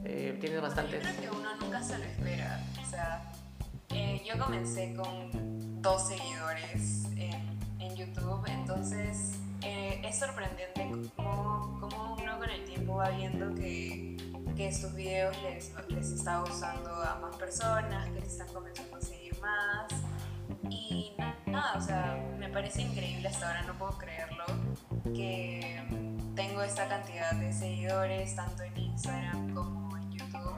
Eh, 0.04 0.36
tienes 0.40 0.60
bastantes... 0.60 1.02
Yo 1.02 1.08
creo 1.10 1.30
que 1.30 1.36
uno 1.36 1.48
nunca 1.60 1.82
se 1.82 1.98
lo 1.98 2.04
espera. 2.04 2.60
O 2.80 2.90
sea, 2.90 3.32
eh, 3.90 4.22
yo 4.24 4.38
comencé 4.38 4.94
con 4.94 5.80
dos 5.80 6.08
seguidores 6.08 7.06
en, 7.16 7.58
en 7.80 7.96
YouTube, 7.96 8.44
entonces 8.48 9.38
eh, 9.62 10.00
es 10.04 10.18
sorprendente 10.18 10.90
cómo, 11.16 11.78
cómo, 11.80 12.16
uno 12.20 12.38
con 12.38 12.50
el 12.50 12.64
tiempo 12.64 12.96
va 12.96 13.10
viendo 13.10 13.54
que, 13.54 14.16
que 14.56 14.68
estos 14.68 14.94
videos 14.94 15.36
les, 15.42 15.72
les 15.88 16.12
está 16.12 16.40
gustando 16.40 16.90
a 16.90 17.18
más 17.20 17.36
personas, 17.36 18.08
que 18.10 18.20
les 18.20 18.32
están 18.32 18.48
comenzando 18.48 18.96
a 18.96 19.00
seguir 19.00 19.38
más. 19.40 19.92
Y 20.68 21.14
nada, 21.46 21.74
o 21.76 21.80
sea, 21.80 22.16
me 22.38 22.48
parece 22.48 22.82
increíble 22.82 23.28
hasta 23.28 23.46
ahora, 23.46 23.62
no 23.62 23.78
puedo 23.78 23.96
creerlo, 23.98 24.44
que 25.14 25.80
tengo 26.34 26.62
esta 26.62 26.88
cantidad 26.88 27.32
de 27.32 27.52
seguidores, 27.52 28.34
tanto 28.34 28.62
en 28.62 28.76
Instagram 28.76 29.54
como 29.54 29.96
en 29.96 30.12
YouTube. 30.12 30.56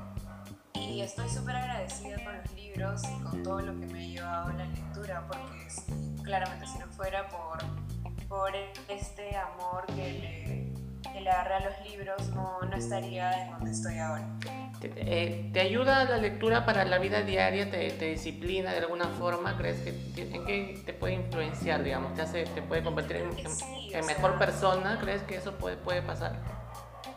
Y 0.74 1.00
estoy 1.00 1.28
súper 1.28 1.56
agradecida 1.56 2.22
con 2.24 2.36
los 2.36 2.52
libros 2.54 3.02
y 3.04 3.22
con 3.22 3.42
todo 3.42 3.60
lo 3.60 3.78
que 3.78 3.86
me 3.86 4.00
ha 4.00 4.06
llevado 4.06 4.52
la 4.52 4.66
lectura, 4.66 5.24
porque 5.26 6.22
claramente 6.22 6.66
si 6.66 6.78
no 6.78 6.86
fuera 6.88 7.28
por, 7.28 7.58
por 8.28 8.52
este 8.88 9.36
amor 9.36 9.86
que 9.86 10.72
le, 10.74 10.83
que 11.12 11.20
le 11.20 11.30
agarré 11.30 11.54
a 11.54 11.60
los 11.60 11.90
libros, 11.90 12.28
no, 12.30 12.60
no 12.60 12.76
estaría 12.76 13.44
en 13.44 13.50
donde 13.52 13.70
estoy 13.70 13.98
ahora. 13.98 14.26
¿Te, 14.80 14.92
eh, 14.96 15.60
ayuda 15.60 16.04
la 16.04 16.18
lectura 16.18 16.66
para 16.66 16.84
la 16.84 16.98
vida 16.98 17.22
diaria? 17.22 17.70
¿Te, 17.70 17.90
te 17.90 18.06
disciplina 18.06 18.72
de 18.72 18.78
alguna 18.78 19.06
forma? 19.06 19.56
¿Crees 19.56 19.80
que 19.80 19.90
en 20.16 20.44
qué 20.44 20.82
te 20.84 20.92
puede 20.92 21.14
influenciar, 21.14 21.82
digamos? 21.82 22.14
¿Te, 22.14 22.22
hace, 22.22 22.44
te 22.44 22.62
puede 22.62 22.82
convertir 22.82 23.16
en, 23.16 23.30
en, 23.92 24.06
mejor 24.06 24.38
persona? 24.38 24.98
¿Crees 25.00 25.22
que 25.22 25.36
eso 25.36 25.52
puede, 25.52 25.76
puede 25.76 26.02
pasar? 26.02 26.38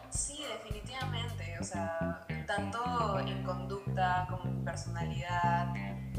Sí, 0.10 0.44
definitivamente. 0.64 1.58
O 1.60 1.64
sea, 1.64 2.26
tanto 2.46 3.20
en 3.20 3.44
conducta 3.44 4.28
como 4.30 4.44
en 4.46 4.64
personalidad. 4.64 5.74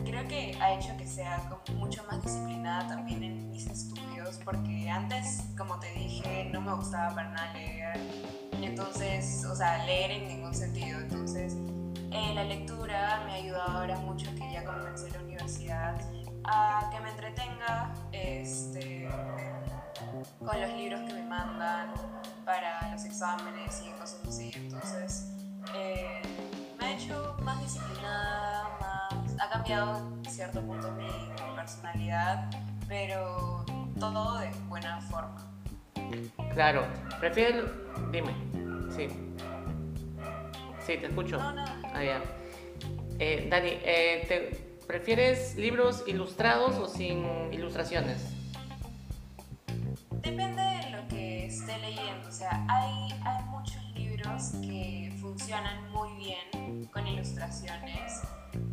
Creo 0.04 0.26
que 0.28 0.56
ha 0.60 0.74
hecho 0.74 0.96
que 0.96 1.06
sea 1.06 1.48
como 1.48 1.80
mucho 1.80 2.04
más 2.10 2.22
disciplinada 2.22 2.88
también 2.88 3.22
en 3.22 3.50
mis 3.50 3.66
estudios, 3.66 4.40
porque 4.44 4.88
antes, 4.88 5.44
como 5.56 5.78
te 5.78 5.92
dije, 5.92 6.48
no 6.52 6.60
me 6.60 6.74
gustaba 6.74 7.14
para 7.14 7.30
nada 7.30 7.52
leer 7.54 7.98
entonces, 8.78 9.44
o 9.44 9.54
sea, 9.54 9.84
leer 9.86 10.10
en 10.10 10.28
ningún 10.28 10.54
sentido. 10.54 11.00
Entonces, 11.00 11.56
eh, 12.10 12.32
la 12.34 12.44
lectura 12.44 13.22
me 13.24 13.32
ha 13.32 13.34
ayudado 13.34 13.78
ahora 13.78 13.96
mucho 13.96 14.30
que 14.34 14.52
ya 14.52 14.64
comencé 14.64 15.10
la 15.10 15.20
universidad 15.20 16.00
a 16.44 16.90
que 16.92 17.00
me 17.00 17.10
entretenga 17.10 17.92
este, 18.12 19.08
con 20.38 20.60
los 20.60 20.72
libros 20.74 21.00
que 21.02 21.12
me 21.12 21.22
mandan 21.24 21.92
para 22.44 22.90
los 22.92 23.04
exámenes 23.04 23.82
y 23.86 23.90
cosas 23.98 24.20
así. 24.26 24.50
Entonces, 24.54 25.32
eh, 25.74 26.22
me 26.78 26.86
ha 26.86 26.92
hecho 26.92 27.36
más 27.42 27.60
disciplinada, 27.60 28.76
más, 28.80 29.07
ha 29.40 29.49
cambiado 29.50 30.18
en 30.25 30.30
cierto 30.30 30.61
punto 30.62 30.90
mi, 30.92 31.04
mi 31.04 31.57
personalidad, 31.57 32.50
pero 32.88 33.64
todo 33.99 34.38
de 34.38 34.50
buena 34.68 35.00
forma. 35.02 35.45
Claro, 36.54 36.87
prefiero. 37.21 37.71
Dime. 38.11 38.35
Sí. 38.90 39.09
Sí, 40.87 40.97
te 40.97 41.07
escucho. 41.07 41.38
No, 41.38 41.52
no. 41.52 41.64
Ah, 41.92 42.02
ya. 42.02 42.23
Eh, 43.18 43.47
Dani, 43.50 43.71
eh, 43.83 44.25
¿te 44.28 44.68
¿prefieres 44.87 45.54
libros 45.57 46.02
ilustrados 46.07 46.76
o 46.76 46.88
sin 46.88 47.52
ilustraciones? 47.52 48.33
Depende 50.23 50.62
de 50.62 50.90
lo 50.90 51.09
que 51.09 51.47
esté 51.47 51.78
leyendo. 51.78 52.28
O 52.28 52.33
sea, 52.33 52.64
hay, 52.68 53.12
hay 53.25 53.45
muchos 53.45 53.83
libros 53.95 54.52
que 54.62 55.14
funcionan 55.21 55.90
muy 55.90 56.11
bien 56.16 56.87
con 56.87 57.07
ilustraciones 57.07 58.23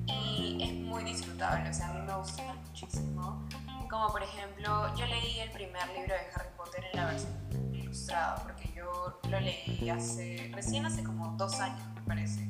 y 0.08 0.58
es 0.62 0.74
muy 0.74 1.04
disfrutable. 1.04 1.70
O 1.70 1.74
sea, 1.74 1.90
a 1.90 1.94
mí 1.94 2.02
me 2.06 2.16
gusta 2.16 2.44
muchísimo. 2.68 3.46
Como 3.90 4.12
por 4.12 4.24
ejemplo, 4.24 4.96
yo 4.96 5.06
leí 5.06 5.40
el 5.40 5.52
primer 5.52 5.88
libro 5.90 6.14
de 6.14 6.22
Harry 6.34 6.50
Potter 6.58 6.84
en 6.92 7.00
la 7.00 7.06
versión 7.06 7.74
ilustrada, 7.74 8.36
porque 8.44 8.72
yo 8.76 9.20
lo 9.30 9.40
leí 9.40 9.90
hace, 9.90 10.52
recién 10.54 10.86
hace 10.86 11.04
como 11.04 11.36
dos 11.38 11.60
años, 11.60 11.82
me 11.96 12.02
parece. 12.02 12.48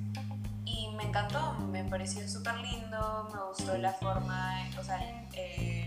Y 0.65 0.89
me 0.95 1.03
encantó, 1.03 1.53
me 1.71 1.83
pareció 1.83 2.27
súper 2.27 2.57
lindo, 2.59 3.29
me 3.33 3.43
gustó 3.49 3.77
la 3.77 3.93
forma, 3.93 4.67
o 4.79 4.83
sea, 4.83 4.99
eh, 5.33 5.85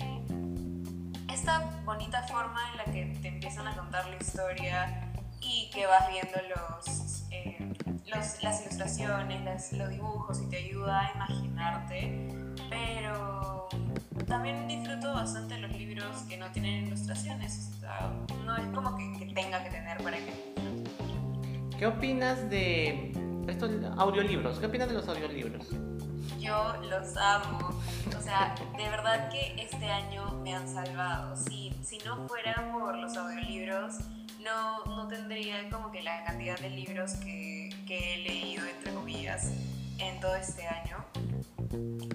esta 1.33 1.71
bonita 1.85 2.23
forma 2.25 2.61
en 2.73 2.77
la 2.79 2.85
que 2.85 3.19
te 3.21 3.29
empiezan 3.29 3.67
a 3.67 3.75
contar 3.75 4.07
la 4.09 4.17
historia 4.17 5.13
y 5.41 5.71
que 5.71 5.87
vas 5.87 6.09
viendo 6.09 6.39
los, 6.55 7.18
eh, 7.31 7.75
los 8.07 8.43
las 8.43 8.63
ilustraciones, 8.63 9.73
los 9.73 9.91
dibujos 9.91 10.41
y 10.43 10.47
te 10.51 10.57
ayuda 10.59 11.07
a 11.07 11.15
imaginarte, 11.15 12.29
pero 12.71 13.69
también 14.27 14.67
disfruto 14.69 15.13
bastante 15.15 15.59
los 15.59 15.71
libros 15.73 16.23
que 16.29 16.37
no 16.37 16.51
tienen 16.53 16.87
ilustraciones. 16.87 17.71
O 17.77 17.81
sea, 17.81 18.13
no 18.45 18.57
es 18.57 18.67
como 18.75 18.97
que, 18.97 19.13
que, 19.19 19.35
tenga 19.35 19.63
que 19.63 19.71
tener 19.71 19.99
para 19.99 20.17
que. 20.17 20.55
¿Qué 21.79 21.87
opinas 21.87 22.49
de 22.51 23.13
estos 23.47 23.71
audiolibros? 23.97 24.59
¿Qué 24.59 24.67
opinas 24.67 24.89
de 24.89 24.95
los 24.95 25.09
audiolibros? 25.09 25.69
Yo 26.39 26.75
los 26.89 27.17
amo. 27.17 27.71
O 28.17 28.23
sea, 28.23 28.55
de 28.77 28.89
verdad 28.91 29.31
que 29.31 29.55
este 29.61 29.87
año 29.87 30.41
me 30.43 30.55
han 30.55 30.69
salvado. 30.69 31.37
Si, 31.37 31.75
si 31.83 31.99
no 31.99 32.27
fuera 32.29 32.71
por 32.73 32.97
los 32.97 33.17
audiolibros, 33.17 33.95
no, 34.87 35.09
tendría 35.09 35.69
como 35.71 35.91
que 35.91 36.03
la 36.03 36.25
cantidad 36.25 36.59
de 36.59 36.71
libros 36.71 37.13
que, 37.17 37.71
que 37.87 38.15
he 38.15 38.19
leído, 38.19 38.67
entre 38.67 38.93
comillas, 38.93 39.53
en 39.99 40.21
todo 40.21 40.35
este 40.37 40.67
año 40.67 41.05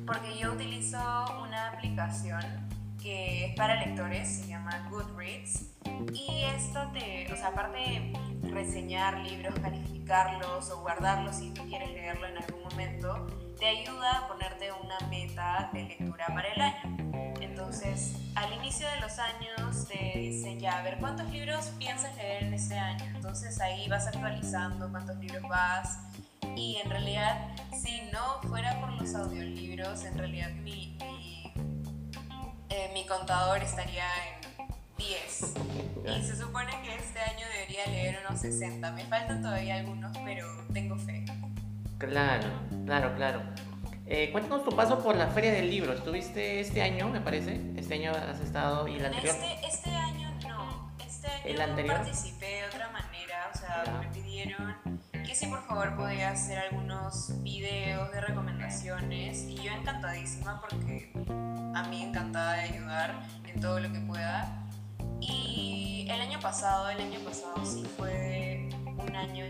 porque 0.05 0.37
yo 0.37 0.53
utilizo 0.53 0.97
una 1.41 1.69
aplicación 1.69 2.41
que 3.01 3.45
es 3.45 3.55
para 3.55 3.75
lectores, 3.75 4.41
se 4.41 4.47
llama 4.47 4.87
Goodreads, 4.89 5.65
y 6.13 6.43
esto 6.55 6.79
te, 6.93 7.31
o 7.31 7.35
sea, 7.35 7.49
aparte 7.49 7.77
de 7.77 8.49
reseñar 8.49 9.19
libros, 9.19 9.53
calificarlos 9.59 10.71
o 10.71 10.81
guardarlos 10.81 11.35
si 11.35 11.51
tú 11.51 11.67
quieres 11.67 11.89
leerlo 11.91 12.27
en 12.27 12.37
algún 12.37 12.63
momento, 12.63 13.27
te 13.59 13.67
ayuda 13.67 14.19
a 14.19 14.27
ponerte 14.27 14.69
una 14.71 14.99
meta 15.09 15.69
de 15.73 15.83
lectura 15.83 16.27
para 16.27 16.47
el 16.47 16.61
año. 16.61 17.32
Entonces, 17.73 18.13
al 18.35 18.53
inicio 18.53 18.87
de 18.87 18.99
los 19.01 19.17
años 19.17 19.87
te 19.87 20.19
dicen 20.19 20.59
ya, 20.59 20.77
a 20.77 20.83
ver, 20.83 20.97
¿cuántos 20.99 21.27
libros 21.31 21.71
piensas 21.79 22.15
leer 22.17 22.43
en 22.43 22.53
este 22.53 22.77
año? 22.77 23.03
Entonces 23.15 23.59
ahí 23.59 23.87
vas 23.87 24.05
actualizando 24.05 24.91
cuántos 24.91 25.17
libros 25.17 25.41
vas 25.49 25.97
Y 26.55 26.77
en 26.83 26.91
realidad, 26.91 27.47
si 27.75 28.01
no 28.11 28.47
fuera 28.47 28.79
por 28.79 28.91
los 28.91 29.15
audiolibros, 29.15 30.05
en 30.05 30.15
realidad 30.19 30.51
mi, 30.51 30.95
mi, 30.99 31.51
eh, 32.69 32.91
mi 32.93 33.07
contador 33.07 33.57
estaría 33.63 34.05
en 34.27 34.67
10. 34.95 35.53
Y 36.15 36.23
se 36.23 36.35
supone 36.35 36.79
que 36.83 36.93
este 36.93 37.19
año 37.21 37.47
debería 37.53 37.87
leer 37.87 38.19
unos 38.27 38.39
60. 38.39 38.91
Me 38.91 39.03
faltan 39.05 39.41
todavía 39.41 39.77
algunos, 39.77 40.15
pero 40.19 40.45
tengo 40.73 40.95
fe. 40.95 41.25
Claro, 41.97 42.49
claro, 42.85 43.15
claro. 43.15 43.72
Eh, 44.05 44.29
cuéntanos 44.31 44.65
tu 44.65 44.75
paso 44.75 44.99
por 45.01 45.15
la 45.15 45.27
Feria 45.27 45.51
del 45.53 45.69
Libro. 45.69 45.93
¿Estuviste 45.93 46.59
este 46.59 46.81
año, 46.81 47.07
me 47.09 47.21
parece? 47.21 47.61
Este 47.77 47.95
año 47.95 48.11
has 48.11 48.39
estado 48.41 48.87
y 48.87 48.95
el 48.95 49.05
anterior. 49.05 49.35
Este, 49.35 49.67
este 49.67 49.89
año 49.91 50.29
no. 50.47 50.91
Este 51.05 51.27
año 51.27 51.41
¿El 51.45 51.61
anterior? 51.61 51.95
participé 51.97 52.45
de 52.47 52.65
otra 52.65 52.89
manera. 52.89 53.49
O 53.53 53.57
sea, 53.57 53.83
Ya. 53.85 53.93
me 53.99 54.07
pidieron 54.07 54.75
que 55.25 55.33
si 55.35 55.47
por 55.47 55.65
favor 55.65 55.95
podía 55.95 56.31
hacer 56.31 56.57
algunos 56.59 57.41
videos 57.43 58.11
de 58.11 58.21
recomendaciones. 58.21 59.43
Y 59.47 59.55
yo 59.55 59.71
encantadísima 59.71 60.59
porque 60.59 61.11
a 61.73 61.83
mí 61.89 62.03
encantada 62.03 62.53
de 62.55 62.61
ayudar 62.61 63.23
en 63.47 63.61
todo 63.61 63.79
lo 63.79 63.91
que 63.91 63.99
pueda. 64.01 64.59
Y 65.21 66.07
el 66.09 66.19
año 66.19 66.39
pasado, 66.41 66.89
el 66.89 66.99
año 66.99 67.19
pasado 67.21 67.65
sí 67.65 67.85
fue 67.97 68.67
un 68.97 69.15
año 69.15 69.45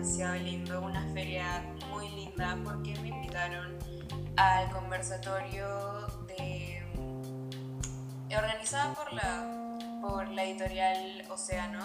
lindo, 0.00 0.80
una 0.80 1.06
feria 1.12 1.62
muy 1.90 2.08
linda 2.08 2.56
porque 2.64 2.98
me 3.00 3.08
invitaron 3.08 3.76
al 4.36 4.70
conversatorio 4.70 6.06
de 6.26 6.82
organizada 8.34 8.94
por 8.94 9.12
la 9.12 9.76
por 10.00 10.26
la 10.28 10.44
editorial 10.44 11.22
Océano 11.30 11.80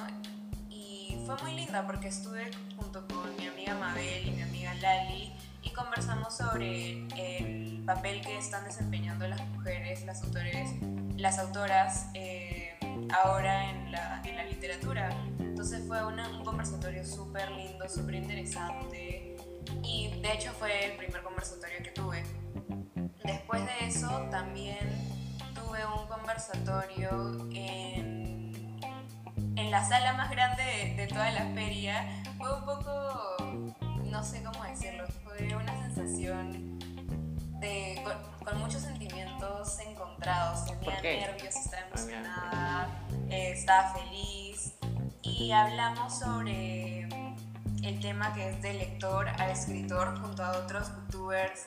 y 0.70 1.18
fue 1.26 1.36
muy 1.44 1.56
linda 1.56 1.86
porque 1.86 2.08
estuve 2.08 2.50
junto 2.78 3.06
con 3.08 3.36
mi 3.36 3.48
amiga 3.48 3.76
Mabel 3.76 4.28
y 4.30 4.32
mi 4.32 4.44
amiga 4.44 4.74
Lali 4.76 5.34
y 5.62 5.70
conversamos 5.72 6.38
sobre 6.38 7.06
el 7.18 7.84
papel 7.86 8.22
que 8.22 8.38
están 8.38 8.64
desempeñando 8.64 9.28
las 9.28 9.46
mujeres, 9.50 10.06
las 10.06 10.24
autores, 10.24 10.70
las 11.18 11.38
autoras 11.38 12.08
eh, 12.14 12.78
ahora 13.26 13.70
en 13.72 13.92
la, 13.92 14.22
en 14.24 14.38
la 14.38 14.46
literatura. 14.46 15.10
Entonces 15.66 15.88
fue 15.88 16.06
una- 16.06 16.30
un 16.30 16.46
conversatorio 16.46 17.04
súper 17.04 17.50
lindo, 17.50 17.90
súper 17.90 18.14
interesante 18.14 19.36
y 19.82 20.12
de 20.22 20.34
hecho 20.34 20.52
fue 20.60 20.92
el 20.92 20.96
primer 20.98 21.24
conversatorio 21.24 21.78
que 21.82 21.90
tuve. 21.90 22.24
Después 23.24 23.66
de 23.66 23.88
eso 23.88 24.08
también 24.30 24.78
tuve 25.56 25.80
un 25.88 26.08
conversatorio 26.08 27.50
en, 27.52 28.80
en 29.56 29.72
la 29.72 29.84
sala 29.84 30.14
más 30.14 30.30
grande 30.30 30.62
de, 30.64 30.94
de 30.98 31.08
toda 31.08 31.32
la 31.32 31.46
feria. 31.56 32.24
Fue 32.38 32.56
un 32.60 32.64
poco, 32.64 33.36
no 34.04 34.24
sé 34.24 34.44
cómo 34.44 34.64
decirlo, 34.66 35.06
fue 35.24 35.48
una 35.56 35.82
sensación 35.96 36.78
de, 37.60 38.04
con, 38.04 38.46
con 38.46 38.60
muchos 38.60 38.84
sentimientos 38.84 39.80
encontrados. 39.80 40.68
Tenía 40.68 41.02
nervios, 41.02 41.56
estaba 41.56 41.82
Ah, 41.82 41.88
emocionada, 41.88 42.90
eh, 43.32 43.52
estaba 43.54 43.94
feliz 43.96 44.75
y 45.26 45.52
hablamos 45.52 46.20
sobre 46.20 47.08
el 47.84 48.00
tema 48.00 48.34
que 48.34 48.50
es 48.50 48.62
de 48.62 48.74
lector 48.74 49.28
a 49.28 49.52
escritor 49.52 50.20
junto 50.20 50.44
a 50.44 50.52
otros 50.52 50.90
youtubers 50.96 51.64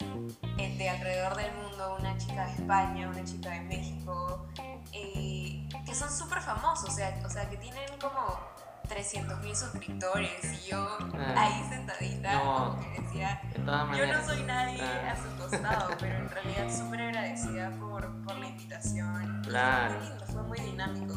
eh, 0.58 0.74
de 0.76 0.88
alrededor 0.88 1.36
del 1.36 1.52
mundo, 1.54 1.96
una 1.98 2.16
chica 2.16 2.46
de 2.46 2.52
España, 2.54 3.08
una 3.08 3.24
chica 3.24 3.50
de 3.50 3.60
México, 3.60 4.46
eh, 4.92 5.68
que 5.84 5.94
son 5.94 6.10
súper 6.10 6.40
famosos, 6.40 6.88
o 6.88 6.92
sea, 6.92 7.20
o 7.24 7.30
sea, 7.30 7.48
que 7.48 7.56
tienen 7.58 7.84
como 8.00 8.38
300 8.88 9.40
mil 9.42 9.54
suscriptores 9.54 10.44
y 10.64 10.70
yo 10.70 10.88
Ah. 11.14 11.34
ahí 11.36 11.68
sentadita 11.68 12.32
No. 12.32 12.70
como 12.70 12.80
que 12.80 13.00
decía, 13.02 13.40
De 13.52 13.58
yo 13.98 14.06
no 14.12 14.24
soy 14.24 14.42
nadie 14.44 14.82
Ah. 14.82 15.12
a 15.12 15.16
su 15.16 15.36
costado, 15.36 15.90
pero 16.00 16.16
en 16.18 16.28
realidad 16.30 16.74
súper 16.76 17.02
agradecida 17.02 17.70
por, 17.78 18.10
por 18.24 18.36
la 18.38 18.48
invitación. 18.48 19.42
Claro. 19.46 19.94
Fue 19.94 19.98
muy 20.00 20.08
lindo, 20.08 20.26
fue 20.26 20.42
muy 20.42 20.60
dinámico. 20.60 21.14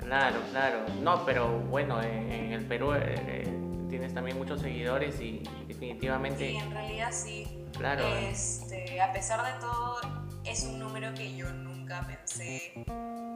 Claro, 0.00 0.40
claro. 0.50 0.84
No, 1.02 1.24
pero 1.24 1.58
bueno, 1.60 2.02
en, 2.02 2.52
el 2.52 2.64
Perú 2.66 2.92
eh, 2.94 3.14
eh, 3.16 3.86
tienes 3.88 4.12
también 4.14 4.36
muchos 4.38 4.60
seguidores 4.60 5.20
y 5.20 5.42
definitivamente, 5.68 6.50
Sí, 6.50 6.56
en 6.56 6.70
realidad 6.70 7.08
sí. 7.12 7.46
claro. 7.76 8.04
Este, 8.16 9.00
a 9.00 9.12
pesar 9.12 9.44
de 9.54 9.60
todo, 9.60 10.00
es 10.44 10.64
un 10.64 10.78
número 10.78 11.12
que 11.14 11.36
yo 11.36 11.50
nunca 11.52 12.02
pensé 12.06 12.72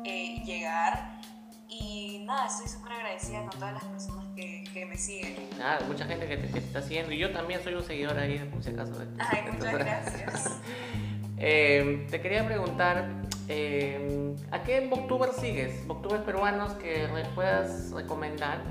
eh, 0.04 0.42
llegar. 0.44 1.20
Y 1.68 2.22
nada, 2.24 2.46
estoy 2.46 2.68
súper 2.68 2.92
agradecida 2.92 3.40
con 3.40 3.50
todas 3.58 3.72
las 3.74 3.84
personas 3.84 4.24
que, 4.36 4.64
que 4.72 4.86
me 4.86 4.96
siguen. 4.96 5.34
Nada, 5.58 5.80
mucha 5.88 6.04
gente 6.06 6.26
que 6.28 6.36
te, 6.36 6.46
que 6.46 6.60
te 6.60 6.66
está 6.66 6.82
siguiendo 6.82 7.10
y 7.12 7.18
yo 7.18 7.32
también 7.32 7.62
soy 7.64 7.74
un 7.74 7.82
seguidor 7.82 8.16
ahí, 8.18 8.38
por 8.52 8.62
si 8.62 8.70
acaso. 8.70 8.92
de- 8.98 9.06
Ay, 9.18 9.50
muchas 9.52 9.72
gracias. 9.72 10.60
Eh, 11.36 12.06
te 12.10 12.20
quería 12.20 12.46
preguntar, 12.46 13.06
eh, 13.48 14.34
¿a 14.50 14.62
qué 14.62 14.86
booktubers 14.88 15.36
sigues? 15.36 15.86
¿Booktubers 15.86 16.22
peruanos 16.24 16.72
que 16.74 17.06
re- 17.06 17.28
puedas 17.34 17.90
recomendar? 17.92 18.62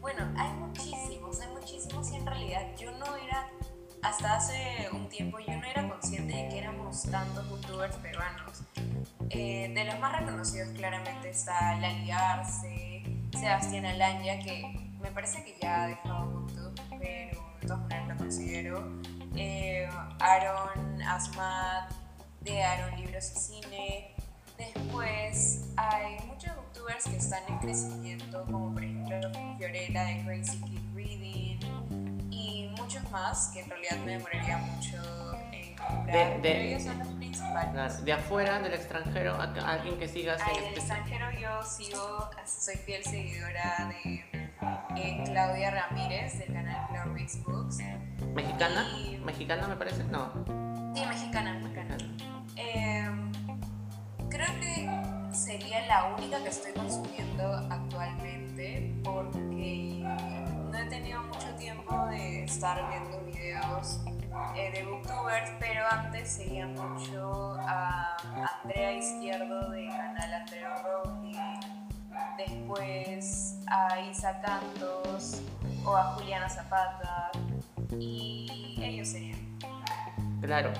Bueno, 0.00 0.22
hay 0.36 0.50
muchísimos, 0.52 1.40
hay 1.40 1.48
muchísimos 1.52 2.10
y 2.12 2.16
en 2.16 2.26
realidad 2.26 2.62
yo 2.78 2.90
no 2.98 3.16
era, 3.16 3.48
hasta 4.02 4.34
hace 4.36 4.88
un 4.92 5.08
tiempo 5.08 5.38
yo 5.38 5.56
no 5.56 5.64
era 5.64 5.88
consciente 5.88 6.34
de 6.34 6.48
que 6.48 6.58
éramos 6.58 7.02
tantos 7.04 7.48
youtubers 7.48 7.96
peruanos. 7.96 8.62
Eh, 9.30 9.72
de 9.74 9.84
los 9.84 9.98
más 10.00 10.20
reconocidos 10.20 10.68
claramente 10.76 11.30
está 11.30 11.76
Lali 11.76 12.10
Arce, 12.10 13.02
Sebastián 13.32 13.86
Alanya, 13.86 14.38
que 14.40 14.92
me 15.00 15.10
parece 15.10 15.42
que 15.44 15.56
ya 15.60 15.84
ha 15.84 15.86
dejado 15.88 16.46
YouTube, 16.48 16.80
pero 17.00 17.40
de 17.60 17.66
todas 17.66 17.80
maneras 17.82 18.08
lo 18.08 18.16
considero. 18.16 18.92
Eh, 19.36 19.88
Aaron 20.20 21.02
Asmat, 21.02 21.90
de 22.44 22.62
Aaron 22.62 23.00
Libros 23.00 23.32
y 23.34 23.38
Cine. 23.38 24.14
Después 24.58 25.64
hay 25.76 26.16
muchos 26.26 26.52
youtubers 26.54 27.04
que 27.04 27.16
están 27.16 27.42
en 27.48 27.58
crecimiento, 27.58 28.44
como 28.44 28.72
por 28.72 28.84
ejemplo 28.84 29.16
Fiorella 29.58 30.04
de 30.04 30.22
Crazy 30.24 30.60
Kid 30.62 30.80
Reading 30.94 31.58
y 32.30 32.72
muchos 32.78 33.10
más 33.10 33.48
que 33.52 33.60
en 33.60 33.70
realidad 33.70 33.96
me 34.04 34.12
demoraría 34.12 34.58
mucho 34.58 34.96
en 35.52 35.76
comprar, 35.76 36.06
De- 36.06 36.18
de- 36.34 36.38
pero 36.40 36.60
ellos 36.60 36.82
son 36.84 36.98
los 37.00 37.08
principales. 37.08 38.04
De 38.04 38.12
afuera, 38.12 38.60
del 38.60 38.74
extranjero, 38.74 39.34
a, 39.34 39.44
alguien 39.72 39.98
que 39.98 40.06
sigas 40.06 40.40
en 40.56 40.62
del 40.64 40.74
extranjero 40.74 41.30
yo 41.32 41.62
sigo, 41.64 42.30
soy 42.46 42.76
fiel 42.76 43.02
seguidora 43.04 43.90
de 44.04 44.24
eh, 44.96 45.22
Claudia 45.24 45.70
Ramírez 45.72 46.38
del 46.38 46.52
canal 46.52 46.86
Claudia 46.90 47.26
Books. 47.44 47.78
¿Mexicana? 48.34 48.86
Y- 48.98 49.16
¿Mexicana 49.18 49.66
me 49.66 49.76
parece? 49.76 50.04
No. 50.04 50.32
Sí, 50.94 51.04
mexicana, 51.06 51.54
mexicana. 51.54 51.96
Eh, 52.56 53.04
creo 54.28 54.46
que 54.60 55.34
sería 55.34 55.86
la 55.86 56.14
única 56.16 56.42
que 56.42 56.48
estoy 56.48 56.72
consumiendo 56.72 57.44
actualmente 57.70 58.94
porque 59.02 60.04
no 60.70 60.78
he 60.78 60.84
tenido 60.86 61.22
mucho 61.24 61.48
tiempo 61.58 62.06
de 62.06 62.44
estar 62.44 62.88
viendo 62.90 63.20
videos 63.24 64.00
eh, 64.56 64.70
de 64.72 64.84
booktubers, 64.84 65.50
pero 65.58 65.82
antes 65.90 66.28
seguía 66.28 66.66
mucho 66.66 67.56
a 67.60 68.16
Andrea 68.62 68.92
Izquierdo 68.92 69.70
de 69.70 69.88
canal 69.88 70.34
Andrea 70.34 70.82
Rowley, 70.82 71.36
después 72.36 73.58
a 73.66 74.00
Isa 74.00 74.40
Cantos 74.40 75.42
o 75.84 75.96
a 75.96 76.04
Juliana 76.14 76.48
Zapata 76.48 77.30
y 77.98 78.78
ellos 78.80 79.08
serían. 79.08 79.43
Claro. 80.44 80.72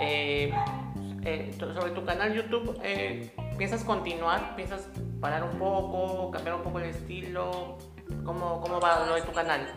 Eh, 0.00 0.52
eh, 1.24 1.54
sobre 1.58 1.90
tu 1.90 2.04
canal 2.04 2.32
YouTube, 2.32 2.78
eh, 2.82 3.34
¿piensas 3.58 3.84
continuar? 3.84 4.56
¿Piensas 4.56 4.88
parar 5.20 5.44
un 5.44 5.58
poco, 5.58 6.30
cambiar 6.30 6.56
un 6.56 6.62
poco 6.62 6.78
el 6.78 6.86
estilo? 6.86 7.78
¿Cómo, 8.24 8.60
cómo 8.60 8.80
va 8.80 9.04
lo 9.06 9.14
de 9.14 9.22
tu 9.22 9.32
canal? 9.32 9.76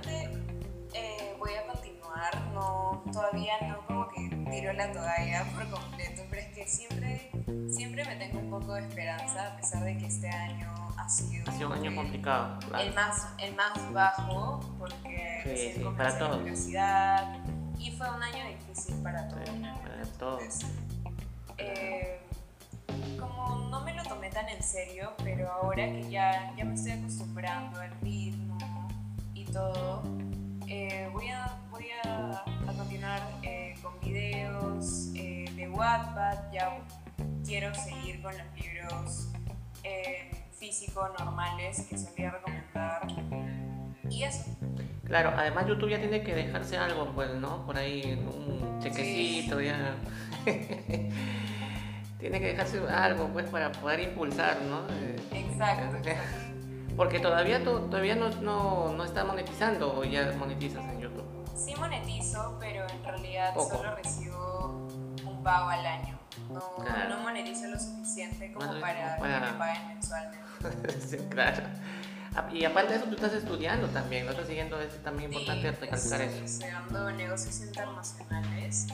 Eh, 0.93 1.35
voy 1.37 1.51
a 1.55 1.67
continuar, 1.71 2.41
no, 2.53 3.03
todavía 3.11 3.53
no 3.67 3.85
como 3.85 4.07
que 4.09 4.29
tiro 4.49 4.71
la 4.73 4.91
toalla 4.91 5.43
por 5.55 5.69
completo, 5.69 6.21
pero 6.29 6.41
es 6.41 6.47
que 6.55 6.65
siempre, 6.67 7.29
siempre 7.69 8.05
me 8.05 8.15
tengo 8.15 8.39
un 8.39 8.49
poco 8.49 8.75
de 8.75 8.81
esperanza 8.87 9.53
a 9.53 9.57
pesar 9.57 9.83
de 9.83 9.97
que 9.97 10.05
este 10.05 10.29
año 10.29 10.71
ha 10.97 11.09
sido, 11.09 11.43
Ha 11.49 11.51
sido 11.51 11.67
un 11.67 11.73
año 11.73 11.89
que 11.89 11.95
complicado. 11.95 12.59
claro. 12.67 12.83
el 12.85 12.93
más, 12.93 13.27
el 13.39 13.55
más 13.55 13.93
bajo 13.93 14.59
porque 14.79 15.41
Sí, 15.43 15.73
sí, 15.75 15.83
para 15.97 16.09
la 16.11 16.17
todos. 16.17 16.35
universidad 16.37 17.35
y 17.83 17.91
fue 17.91 18.09
un 18.09 18.23
año 18.23 18.45
difícil 18.47 18.95
para 19.03 19.27
todos. 19.27 19.49
Sí, 19.49 19.61
para 19.61 20.03
todos. 20.17 20.41
Entonces, 20.41 20.71
eh, 21.57 22.21
como 23.19 23.67
no 23.69 23.81
me 23.81 23.93
lo 23.93 24.03
tomé 24.03 24.29
tan 24.29 24.47
en 24.47 24.63
serio, 24.63 25.13
pero 25.21 25.51
ahora 25.51 25.85
que 25.85 26.09
ya, 26.09 26.53
ya 26.55 26.63
me 26.63 26.75
estoy 26.75 26.93
acostumbrando 26.93 27.81
al 27.81 27.91
ritmo 27.99 28.57
y 29.33 29.43
todo, 29.45 30.03
eh, 30.67 31.09
voy, 31.11 31.27
a, 31.27 31.59
voy 31.69 31.87
a, 32.03 32.43
a 32.67 32.73
continuar 32.77 33.21
eh, 33.41 33.75
con 33.81 33.99
videos 33.99 35.11
de 35.13 35.69
Wattpad, 35.69 36.51
ya 36.53 36.79
quiero 37.45 37.73
seguir 37.75 38.21
con 38.21 38.33
los 38.37 38.47
libros 38.55 39.27
físicos 40.57 41.09
normales 41.19 41.85
que 41.89 41.97
solía 41.97 42.31
recomendar 42.31 43.05
y 44.09 44.23
eso. 44.23 44.45
Claro, 45.13 45.31
además 45.37 45.67
YouTube 45.67 45.91
ya 45.91 45.99
tiene 45.99 46.23
que 46.23 46.33
dejarse 46.33 46.75
algo, 46.75 47.11
pues, 47.13 47.35
¿no? 47.35 47.67
Por 47.67 47.77
ahí 47.77 48.19
un 48.35 48.79
chequecito, 48.81 49.61
ya. 49.61 49.93
tiene 52.17 52.39
que 52.39 52.47
dejarse 52.47 52.79
algo, 52.89 53.27
pues, 53.27 53.47
para 53.47 53.71
poder 53.73 53.99
impulsar, 53.99 54.57
¿no? 54.63 54.81
Exacto. 55.31 56.09
Porque 56.97 57.19
todavía 57.19 57.63
todavía 57.63 58.15
no, 58.15 58.29
no, 58.41 58.91
no, 58.93 59.03
está 59.03 59.23
monetizando 59.23 59.99
o 59.99 60.03
ya 60.03 60.33
monetizas 60.35 60.83
en 60.85 61.01
YouTube. 61.01 61.45
Sí 61.55 61.75
monetizo, 61.75 62.57
pero 62.59 62.89
en 62.89 63.03
realidad 63.03 63.53
solo 63.53 63.95
recibo 63.95 64.87
un 65.27 65.43
pago 65.43 65.69
al 65.69 65.85
año. 65.85 66.17
No, 66.49 67.07
no 67.07 67.19
monetizo 67.19 67.67
lo 67.67 67.79
suficiente 67.79 68.51
como 68.51 68.79
para, 68.79 69.17
que 69.17 69.21
me 69.21 69.59
paguen 69.59 69.87
mensualmente. 69.89 70.39
claro. 71.29 71.63
Y 72.51 72.65
aparte 72.65 72.93
de 72.93 72.99
eso, 72.99 73.07
tú 73.07 73.15
estás 73.15 73.33
estudiando 73.33 73.87
también, 73.89 74.25
¿no? 74.25 74.31
Estás 74.31 74.47
siguiendo, 74.47 74.79
es 74.79 75.01
también 75.03 75.31
importante 75.31 75.71
recalcar 75.71 76.21
eso. 76.21 76.43
Estoy 76.43 76.45
estudiando 76.45 77.11
negocios 77.11 77.61
internacionales 77.61 78.87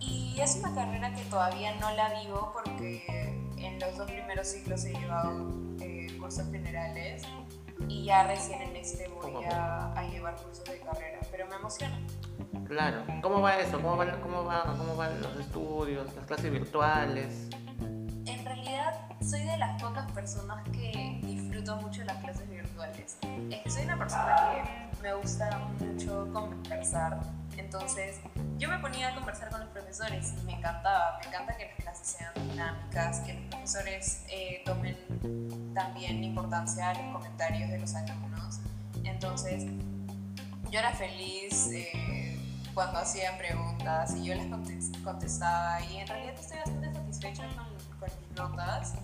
y 0.00 0.40
es 0.40 0.56
una 0.56 0.74
carrera 0.74 1.14
que 1.14 1.22
todavía 1.24 1.74
no 1.76 1.90
la 1.92 2.20
vivo 2.20 2.52
porque 2.52 3.34
en 3.56 3.78
los 3.80 3.96
dos 3.96 4.10
primeros 4.10 4.48
ciclos 4.48 4.84
he 4.84 4.92
llevado 4.92 5.52
eh, 5.80 6.16
cursos 6.18 6.50
generales 6.50 7.22
y 7.88 8.04
ya 8.04 8.26
recién 8.26 8.62
en 8.62 8.76
este 8.76 9.08
voy 9.08 9.44
a, 9.44 9.92
a, 9.92 10.08
llevar 10.08 10.36
cursos 10.36 10.64
de 10.64 10.80
carrera, 10.80 11.20
pero 11.30 11.46
me 11.46 11.56
emociona. 11.56 11.98
Claro, 12.66 13.04
¿cómo 13.22 13.40
va 13.40 13.58
eso? 13.58 13.80
¿Cómo, 13.80 13.96
va, 13.96 14.20
cómo, 14.20 14.44
va, 14.44 14.74
¿Cómo 14.76 14.96
van 14.96 15.20
los 15.20 15.36
estudios, 15.36 16.14
las 16.14 16.26
clases 16.26 16.50
virtuales? 16.50 17.48
Realidad 18.66 19.00
soy 19.20 19.44
de 19.44 19.56
las 19.58 19.80
pocas 19.80 20.10
personas 20.10 20.64
que 20.70 21.20
disfruto 21.22 21.76
mucho 21.76 22.02
las 22.02 22.16
clases 22.16 22.50
virtuales. 22.50 23.16
Es 23.48 23.62
que 23.62 23.70
soy 23.70 23.84
una 23.84 23.96
persona 23.96 24.36
que 24.50 25.02
me 25.02 25.14
gusta 25.14 25.56
mucho 25.78 26.28
conversar, 26.32 27.20
entonces 27.56 28.16
yo 28.58 28.68
me 28.68 28.78
ponía 28.80 29.10
a 29.10 29.14
conversar 29.14 29.50
con 29.50 29.60
los 29.60 29.68
profesores 29.68 30.34
y 30.40 30.44
me 30.46 30.54
encantaba, 30.54 31.16
me 31.20 31.28
encanta 31.28 31.56
que 31.56 31.66
las 31.66 31.76
clases 31.76 32.08
sean 32.08 32.32
dinámicas, 32.34 33.20
que 33.20 33.34
los 33.34 33.44
profesores 33.44 34.24
eh, 34.30 34.62
tomen 34.64 34.96
también 35.72 36.24
importancia 36.24 36.90
a 36.90 36.94
los 36.94 37.12
comentarios 37.14 37.70
de 37.70 37.78
los 37.78 37.94
alumnos. 37.94 38.58
Entonces 39.04 39.64
yo 40.72 40.78
era 40.80 40.90
feliz. 40.92 41.70
Eh, 41.72 42.26
cuando 42.76 42.98
hacían 42.98 43.38
preguntas 43.38 44.14
y 44.16 44.24
yo 44.24 44.34
las 44.34 44.48
contestaba 45.02 45.80
y 45.80 45.96
en 45.96 46.06
realidad 46.06 46.34
estoy 46.38 46.58
bastante 46.58 46.92
satisfecha 46.92 47.48
con, 47.56 47.75
con 47.98 48.08
mis 48.20 48.36
notas 48.36 48.94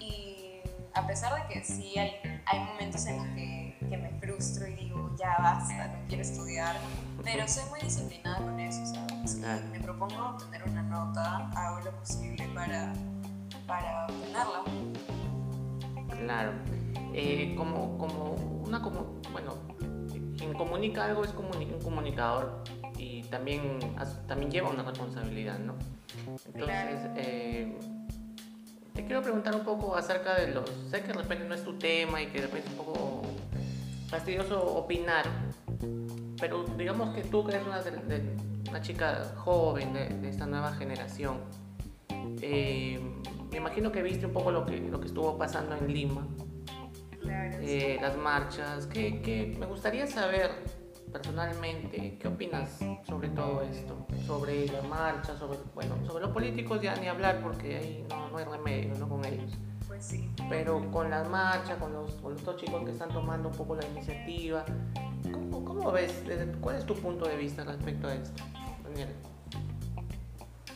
y 0.00 0.60
a 0.94 1.06
pesar 1.06 1.34
de 1.34 1.52
que 1.52 1.64
sí 1.64 1.98
hay, 1.98 2.12
hay 2.46 2.60
momentos 2.60 3.04
en 3.06 3.18
los 3.18 3.26
que, 3.34 3.76
que, 3.88 3.96
me 3.96 4.10
frustro 4.20 4.66
y 4.66 4.74
digo 4.74 5.14
ya 5.18 5.36
basta, 5.38 5.88
no 5.88 6.08
quiero 6.08 6.22
estudiar, 6.22 6.76
pero 7.22 7.46
soy 7.46 7.68
muy 7.70 7.80
disciplinada 7.80 8.38
con 8.38 8.58
eso, 8.58 8.84
¿sabes? 8.86 9.32
Si 9.32 9.40
me 9.40 9.80
propongo 9.80 10.30
obtener 10.30 10.62
una 10.68 10.82
nota, 10.82 11.50
hago 11.54 11.80
lo 11.80 11.90
posible 11.98 12.48
para, 12.54 12.92
para 13.66 14.06
obtenerla. 14.06 14.64
Claro, 16.18 16.52
eh, 17.12 17.54
como, 17.56 17.98
como 17.98 18.30
una, 18.64 18.80
como, 18.80 19.20
bueno, 19.32 19.54
quien 20.36 20.54
comunica 20.54 21.04
algo 21.04 21.24
es 21.24 21.34
un 21.34 21.80
comunicador 21.82 22.62
y 22.98 23.22
también, 23.24 23.78
también 24.26 24.50
lleva 24.50 24.70
una 24.70 24.82
responsabilidad, 24.82 25.58
¿no? 25.58 25.74
Entonces, 26.54 27.10
eh, 27.16 27.75
quiero 29.06 29.22
preguntar 29.22 29.54
un 29.54 29.64
poco 29.64 29.96
acerca 29.96 30.34
de 30.34 30.48
los... 30.48 30.68
Sé 30.90 31.00
que 31.00 31.08
de 31.08 31.14
repente 31.14 31.44
no 31.44 31.54
es 31.54 31.64
tu 31.64 31.74
tema 31.74 32.20
y 32.20 32.26
que 32.26 32.40
de 32.40 32.46
repente 32.46 32.68
es 32.68 32.78
un 32.78 32.84
poco 32.84 33.22
fastidioso 34.08 34.62
opinar, 34.62 35.24
pero 36.40 36.64
digamos 36.76 37.14
que 37.14 37.22
tú 37.22 37.44
que 37.44 37.54
eres 37.54 37.66
una, 37.66 37.82
una 38.68 38.80
chica 38.80 39.32
joven 39.36 39.92
de, 39.92 40.28
esta 40.28 40.46
nueva 40.46 40.72
generación, 40.74 41.40
eh, 42.40 43.00
me 43.50 43.56
imagino 43.56 43.90
que 43.90 44.02
viste 44.02 44.26
un 44.26 44.32
poco 44.32 44.50
lo 44.50 44.66
que, 44.66 44.78
lo 44.78 45.00
que 45.00 45.06
estuvo 45.06 45.36
pasando 45.38 45.76
en 45.76 45.92
Lima, 45.92 46.26
eh, 47.28 47.98
las 48.00 48.16
marchas, 48.16 48.86
que, 48.86 49.20
que 49.22 49.56
me 49.58 49.66
gustaría 49.66 50.06
saber 50.06 50.50
personalmente, 51.12 52.18
¿qué 52.18 52.28
opinas 52.28 52.78
sobre 53.06 53.28
todo 53.30 53.62
esto? 53.62 54.06
Sobre 54.26 54.66
la 54.66 54.82
marcha, 54.82 55.36
sobre, 55.36 55.58
bueno, 55.74 55.96
sobre 56.06 56.24
los 56.24 56.32
políticos 56.32 56.80
ya 56.82 56.94
ni 56.96 57.08
hablar 57.08 57.40
porque 57.42 57.76
ahí 57.76 58.06
no, 58.10 58.28
no 58.30 58.38
hay 58.38 58.44
remedio, 58.44 58.94
¿no? 58.96 59.08
Con 59.08 59.24
ellos. 59.24 59.52
Pues 59.86 60.04
sí. 60.04 60.30
Pero 60.48 60.90
con 60.90 61.10
la 61.10 61.24
marcha, 61.24 61.76
con 61.76 61.92
los, 61.92 62.12
con 62.14 62.34
los 62.34 62.56
chicos 62.56 62.84
que 62.84 62.90
están 62.90 63.10
tomando 63.10 63.48
un 63.48 63.54
poco 63.54 63.76
la 63.76 63.86
iniciativa, 63.86 64.64
¿cómo, 65.32 65.64
cómo 65.64 65.92
ves? 65.92 66.22
¿Cuál 66.60 66.76
es 66.76 66.84
tu 66.84 66.94
punto 66.94 67.26
de 67.28 67.36
vista 67.36 67.64
respecto 67.64 68.08
a 68.08 68.14
esto, 68.14 68.44
Daniel? 68.84 69.08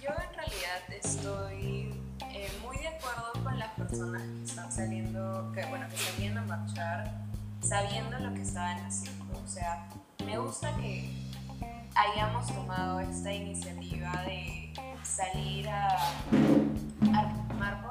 Yo 0.01 0.09
en 0.09 0.35
realidad 0.35 0.83
estoy 0.91 1.95
eh, 2.33 2.49
muy 2.65 2.77
de 2.79 2.89
acuerdo 2.89 3.33
con 3.43 3.59
las 3.59 3.71
personas 3.75 4.23
que 4.23 4.45
están 4.45 4.73
saliendo, 4.73 5.53
que 5.53 5.67
bueno, 5.67 5.87
que 5.89 5.97
salían 5.97 6.39
a 6.39 6.43
marchar 6.43 7.31
sabiendo 7.61 8.19
lo 8.19 8.33
que 8.35 8.43
estaban 8.43 8.79
haciendo. 8.79 9.39
O 9.45 9.49
sea, 9.49 9.89
me 10.25 10.39
gusta 10.39 10.75
que 10.77 11.09
hayamos 11.95 12.47
tomado 12.47 13.01
esta 13.01 13.33
iniciativa 13.33 14.11
de 14.27 14.73
salir 15.03 15.69
a, 15.69 15.89
a 17.15 17.83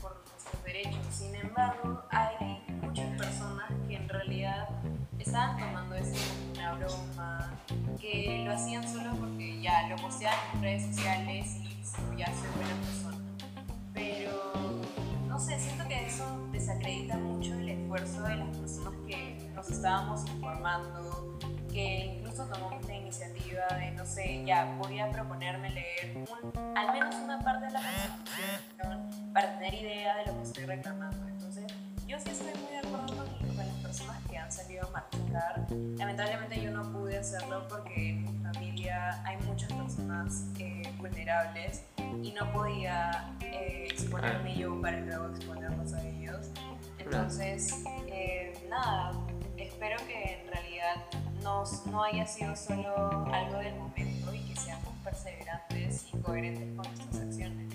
por, 0.00 0.22
nuestros 0.24 0.64
derechos. 0.64 1.06
Sin 1.10 1.34
embargo, 1.34 2.02
hay 2.10 2.62
muchas 2.82 3.16
personas 3.16 3.70
que 3.88 3.96
en 3.96 4.08
realidad 4.08 4.68
estaban 5.18 5.58
tomando 5.58 5.94
esto 5.96 6.18
como 6.18 6.52
una 6.52 6.74
broma, 6.74 7.50
que 8.00 8.42
lo 8.44 8.52
hacían 8.52 8.86
solo 8.88 9.14
porque 9.16 9.60
ya 9.60 9.88
lo 9.88 9.96
posteaban 9.96 10.38
en 10.54 10.62
redes 10.62 10.94
sociales 10.94 11.56
y 11.56 12.16
ya 12.16 12.26
soy 12.26 12.48
buena 12.56 12.74
persona. 12.84 13.18
Pero 13.94 14.79
sé, 15.40 15.58
siento 15.58 15.88
que 15.88 16.06
eso 16.06 16.24
desacredita 16.52 17.16
mucho 17.16 17.54
el 17.54 17.70
esfuerzo 17.70 18.22
de 18.22 18.36
las 18.36 18.56
personas 18.56 18.94
que 19.06 19.50
nos 19.54 19.70
estábamos 19.70 20.28
informando, 20.28 21.38
que 21.72 22.16
incluso 22.16 22.44
tomamos 22.46 22.86
la 22.86 22.94
iniciativa 22.94 23.62
de, 23.78 23.90
no 23.92 24.04
sé, 24.04 24.44
ya 24.44 24.76
voy 24.78 24.98
a 24.98 25.10
proponerme 25.10 25.70
leer 25.70 26.24
al 26.76 26.92
menos 26.92 27.14
una 27.16 27.40
parte 27.40 27.66
de 27.66 27.72
la 27.72 27.80
Constitución 27.80 29.32
para 29.32 29.58
tener 29.58 29.74
idea 29.74 30.16
de 30.16 30.26
lo 30.26 30.36
que 30.36 30.42
estoy 30.42 30.64
reclamando. 30.66 31.26
Entonces, 31.28 31.64
yo 32.06 32.18
sí 32.18 32.30
estoy 32.30 32.52
muy 32.60 32.72
de 32.72 32.78
acuerdo 32.78 33.16
con, 33.16 33.40
las 33.56 33.76
personas 33.82 34.18
que 34.28 34.36
han 34.36 34.52
salido 34.52 34.86
a 34.88 34.90
marchar. 34.90 35.66
Lamentablemente 35.96 36.62
yo 36.62 36.70
no 36.70 36.82
pude 36.92 37.18
hacerlo 37.18 37.66
porque 37.68 38.10
en 38.10 38.22
mi 38.22 38.42
familia 38.42 39.22
hay 39.24 39.36
muchas 39.46 39.72
personas 39.72 40.44
eh, 40.58 40.82
vulnerables 40.98 41.82
y 42.22 42.32
no 42.32 42.52
podía 42.52 43.34
eh, 43.40 43.86
exponerme 43.90 44.56
yo 44.56 44.80
para 44.80 45.00
luego 45.00 45.28
exponerlos 45.28 45.92
a 45.94 46.06
ellos. 46.06 46.50
Entonces, 46.98 47.82
eh, 48.06 48.52
nada, 48.68 49.12
espero 49.56 49.96
que 50.06 50.40
en 50.40 50.46
realidad 50.52 50.96
no, 51.42 51.64
no 51.90 52.02
haya 52.02 52.26
sido 52.26 52.54
solo 52.54 52.94
algo 53.32 53.58
del 53.58 53.74
momento 53.76 54.34
y 54.34 54.40
que 54.40 54.56
seamos 54.56 54.94
perseverantes 55.02 56.06
y 56.12 56.18
coherentes 56.18 56.76
con 56.76 56.86
nuestras 56.94 57.22
acciones. 57.22 57.74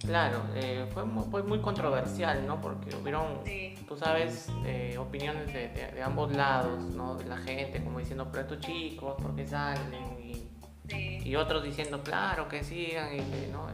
Claro, 0.00 0.42
eh, 0.54 0.88
fue, 0.92 1.04
muy, 1.04 1.42
muy, 1.42 1.60
controversial, 1.60 2.46
¿no? 2.46 2.60
Porque 2.60 2.96
hubieron, 2.96 3.44
tú 3.86 3.96
sabes, 3.96 4.48
eh, 4.64 4.96
opiniones 4.98 5.52
de, 5.52 5.68
de, 5.68 6.02
ambos 6.02 6.34
lados, 6.34 6.80
¿no? 6.94 7.16
De 7.16 7.26
la 7.26 7.36
gente, 7.36 7.84
como 7.84 7.98
diciendo, 7.98 8.26
pero 8.30 8.42
estos 8.42 8.60
chicos, 8.60 9.14
¿por 9.20 9.36
qué 9.36 9.46
salen? 9.46 10.18
Y, 10.18 10.49
y 10.92 11.36
otros 11.36 11.62
diciendo, 11.62 12.02
claro, 12.02 12.48
que 12.48 12.64
sigan, 12.64 13.14
y 13.14 13.50
¿no? 13.52 13.66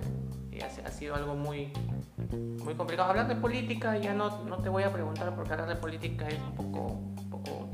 Y 0.50 0.60
ha, 0.62 0.66
ha, 0.66 0.90
sido 0.90 1.14
algo 1.14 1.34
muy, 1.34 1.72
muy 2.64 2.74
complicado. 2.74 3.10
Hablar 3.10 3.28
de 3.28 3.36
política, 3.36 3.96
ya 3.98 4.14
no, 4.14 4.44
no 4.44 4.58
te 4.58 4.68
voy 4.68 4.82
a 4.82 4.92
preguntar, 4.92 5.34
porque 5.34 5.52
hablar 5.52 5.68
de 5.68 5.76
política 5.76 6.26
es 6.28 6.38
un 6.38 6.54
poco 6.54 7.16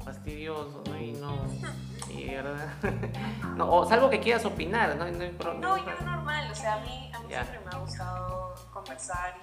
fastidioso, 0.04 0.82
¿no? 0.86 0.98
Y 0.98 1.12
no. 1.12 1.32
no, 3.56 3.72
o 3.72 3.86
salvo 3.86 4.10
que 4.10 4.20
quieras 4.20 4.44
opinar, 4.44 4.96
¿no? 4.96 5.06
No, 5.06 5.54
no, 5.54 5.76
yo 5.78 6.04
normal, 6.04 6.48
o 6.50 6.54
sea, 6.54 6.74
a 6.74 6.80
mí, 6.80 7.10
a 7.14 7.18
mí 7.20 7.26
siempre 7.28 7.60
me 7.60 7.70
ha 7.76 7.78
gustado 7.78 8.54
conversar 8.72 9.34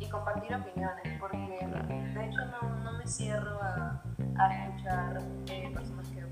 y, 0.00 0.04
y 0.04 0.08
compartir 0.08 0.54
opiniones, 0.54 1.18
porque 1.18 1.36
de 1.38 2.26
hecho 2.26 2.44
no, 2.46 2.68
no 2.84 2.92
me 2.98 3.06
cierro 3.06 3.60
a, 3.62 4.02
a 4.38 4.66
escuchar 4.66 5.22
eh, 5.48 5.70
personas 5.72 6.08
que 6.08 6.27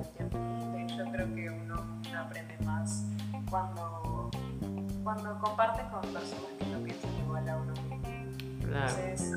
hecho, 0.00 1.04
creo 1.12 1.34
que 1.34 1.50
uno, 1.50 2.00
aprende 2.18 2.56
más 2.64 3.04
cuando, 3.50 4.30
cuando 5.02 5.38
comparte 5.40 5.82
con 5.90 6.00
personas 6.12 6.50
que 6.58 6.66
no 6.66 6.78
piensan 6.82 7.10
igual 7.18 7.48
a 7.48 7.56
uno. 7.56 7.74
Entonces, 8.62 9.32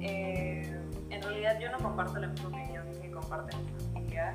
eh, 0.00 0.80
en 1.10 1.22
realidad 1.22 1.58
yo 1.60 1.70
no 1.70 1.78
comparto 1.78 2.18
la 2.18 2.28
misma 2.28 2.48
opinión 2.48 2.96
comparte 3.16 3.56
mi 3.56 3.92
familia. 3.92 4.34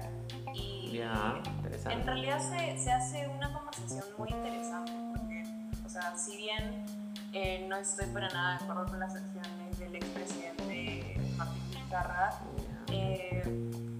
Y 0.53 0.99
en 0.99 2.05
realidad 2.05 2.39
se, 2.39 2.77
se, 2.77 2.91
hace 2.91 3.27
una 3.29 3.53
conversación 3.53 4.03
muy 4.17 4.29
interesante 4.29 4.91
porque, 5.13 5.43
o 5.85 5.89
sea, 5.89 6.15
si 6.17 6.35
bien 6.35 6.85
eh, 7.31 7.65
no 7.69 7.77
estoy 7.77 8.07
para 8.07 8.27
nada 8.29 8.57
de 8.57 8.63
acuerdo 8.63 8.85
con 8.87 8.99
las 8.99 9.15
acciones 9.15 9.79
del 9.79 9.95
expresidente 9.95 11.17
Martín 11.37 11.63
Vizcarra, 11.69 12.31
eh, 12.91 13.41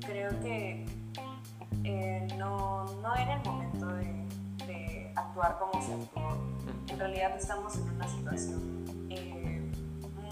creo 0.06 0.38
que 0.42 0.86
eh, 1.94 2.28
no, 2.38 2.86
no 3.02 3.16
era 3.16 3.36
el 3.36 3.44
momento 3.50 3.88
de, 3.88 4.26
de 4.68 5.14
actuar 5.16 5.58
como 5.60 5.82
se 5.86 5.94
actuó. 5.94 6.38
En 6.88 7.00
realidad 7.00 7.36
estamos 7.38 7.76
en 7.78 7.90
una 7.90 8.08
situación 8.08 8.86
eh, 9.10 9.72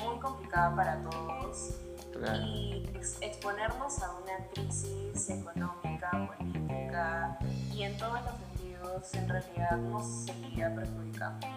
muy 0.03 0.19
complicada 0.19 0.75
para 0.75 1.01
todos 1.01 1.75
Claro. 2.13 2.41
y 2.43 2.83
ex- 2.95 3.17
exponernos 3.21 4.01
a 4.03 4.11
una 4.11 4.45
crisis 4.53 5.29
económica, 5.29 6.09
política 6.37 7.39
y 7.73 7.83
en 7.83 7.97
todos 7.97 8.19
los 8.21 8.33
sentidos 8.35 9.13
en 9.13 9.29
realidad 9.29 9.77
nos 9.77 10.05
seguiría 10.25 10.75
perjudicando. 10.75 11.47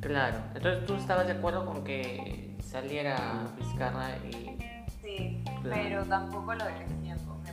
Claro. 0.00 0.36
Entonces 0.54 0.86
tú 0.86 0.94
estabas 0.94 1.26
de 1.26 1.32
acuerdo 1.34 1.66
con 1.66 1.84
que 1.84 2.56
saliera 2.64 3.16
Vizcarra 3.58 4.16
y... 4.26 4.56
Sí, 5.02 5.42
Claro. 5.44 5.60
pero 5.82 6.04
tampoco 6.04 6.54
lo. 6.54 6.64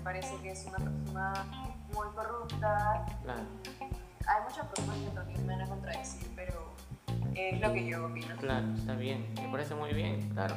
Parece 0.05 0.35
que 0.43 0.51
es 0.51 0.63
una 0.67 0.77
persona 0.77 1.33
muy 1.93 2.07
corrupta. 2.15 3.05
Claro. 3.23 3.41
Hay 4.27 4.43
muchas 4.47 4.67
personas 4.67 4.97
que 4.99 5.09
también 5.15 5.47
me 5.47 5.53
van 5.55 5.61
a 5.63 5.67
contradecir, 5.67 6.31
pero 6.35 6.73
es 7.33 7.59
lo 7.59 7.73
que 7.73 7.87
yo 7.87 8.05
opino. 8.05 8.35
Claro, 8.37 8.67
está 8.77 8.93
bien, 8.93 9.33
me 9.41 9.49
parece 9.49 9.73
muy 9.73 9.93
bien, 9.93 10.29
claro. 10.29 10.53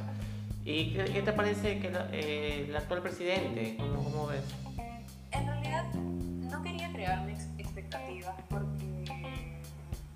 ¿Y 0.66 0.92
qué, 0.92 1.04
qué 1.06 1.22
te 1.22 1.32
parece 1.32 1.80
que 1.80 1.90
la- 1.90 2.08
eh, 2.12 2.66
el 2.68 2.76
actual 2.76 3.00
presidente? 3.00 3.78
¿Cómo, 3.78 4.04
cómo 4.04 4.26
ves? 4.26 4.44
En 5.30 5.46
realidad 5.46 5.84
no 5.94 6.62
quería 6.62 6.92
crearme 6.92 7.32
ex- 7.32 7.48
expectativas 7.56 8.34
porque 8.50 9.04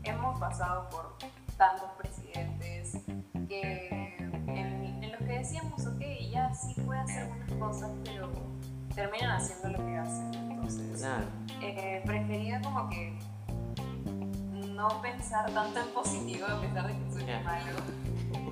hemos 0.05 0.39
pasado 0.39 0.91
por 0.91 1.17
tantos 1.57 1.89
presidentes 1.99 2.99
que 3.49 4.15
en, 4.47 5.03
en 5.03 5.11
los 5.13 5.21
que 5.21 5.39
decíamos, 5.39 5.87
ok, 5.87 6.03
ya 6.31 6.53
sí 6.55 6.75
puede 6.85 7.01
hacer 7.01 7.23
algunas 7.23 7.53
cosas, 7.53 7.91
pero 8.05 8.31
terminan 8.95 9.33
haciendo 9.33 9.69
lo 9.79 9.85
que 9.87 9.97
hacen. 9.99 10.35
Entonces, 10.35 11.01
Claro, 11.01 11.25
eh, 11.61 12.03
prefería 12.05 12.61
como 12.63 12.89
que 12.89 13.19
no 14.75 14.89
pensar 15.03 15.51
tanto 15.53 15.81
en 15.81 15.89
positivo 15.89 16.47
a 16.47 16.61
pesar 16.61 16.87
de 16.87 16.93
que 16.99 17.13
soy 17.13 17.25
Ya. 17.27 17.41
malo. 17.41 17.79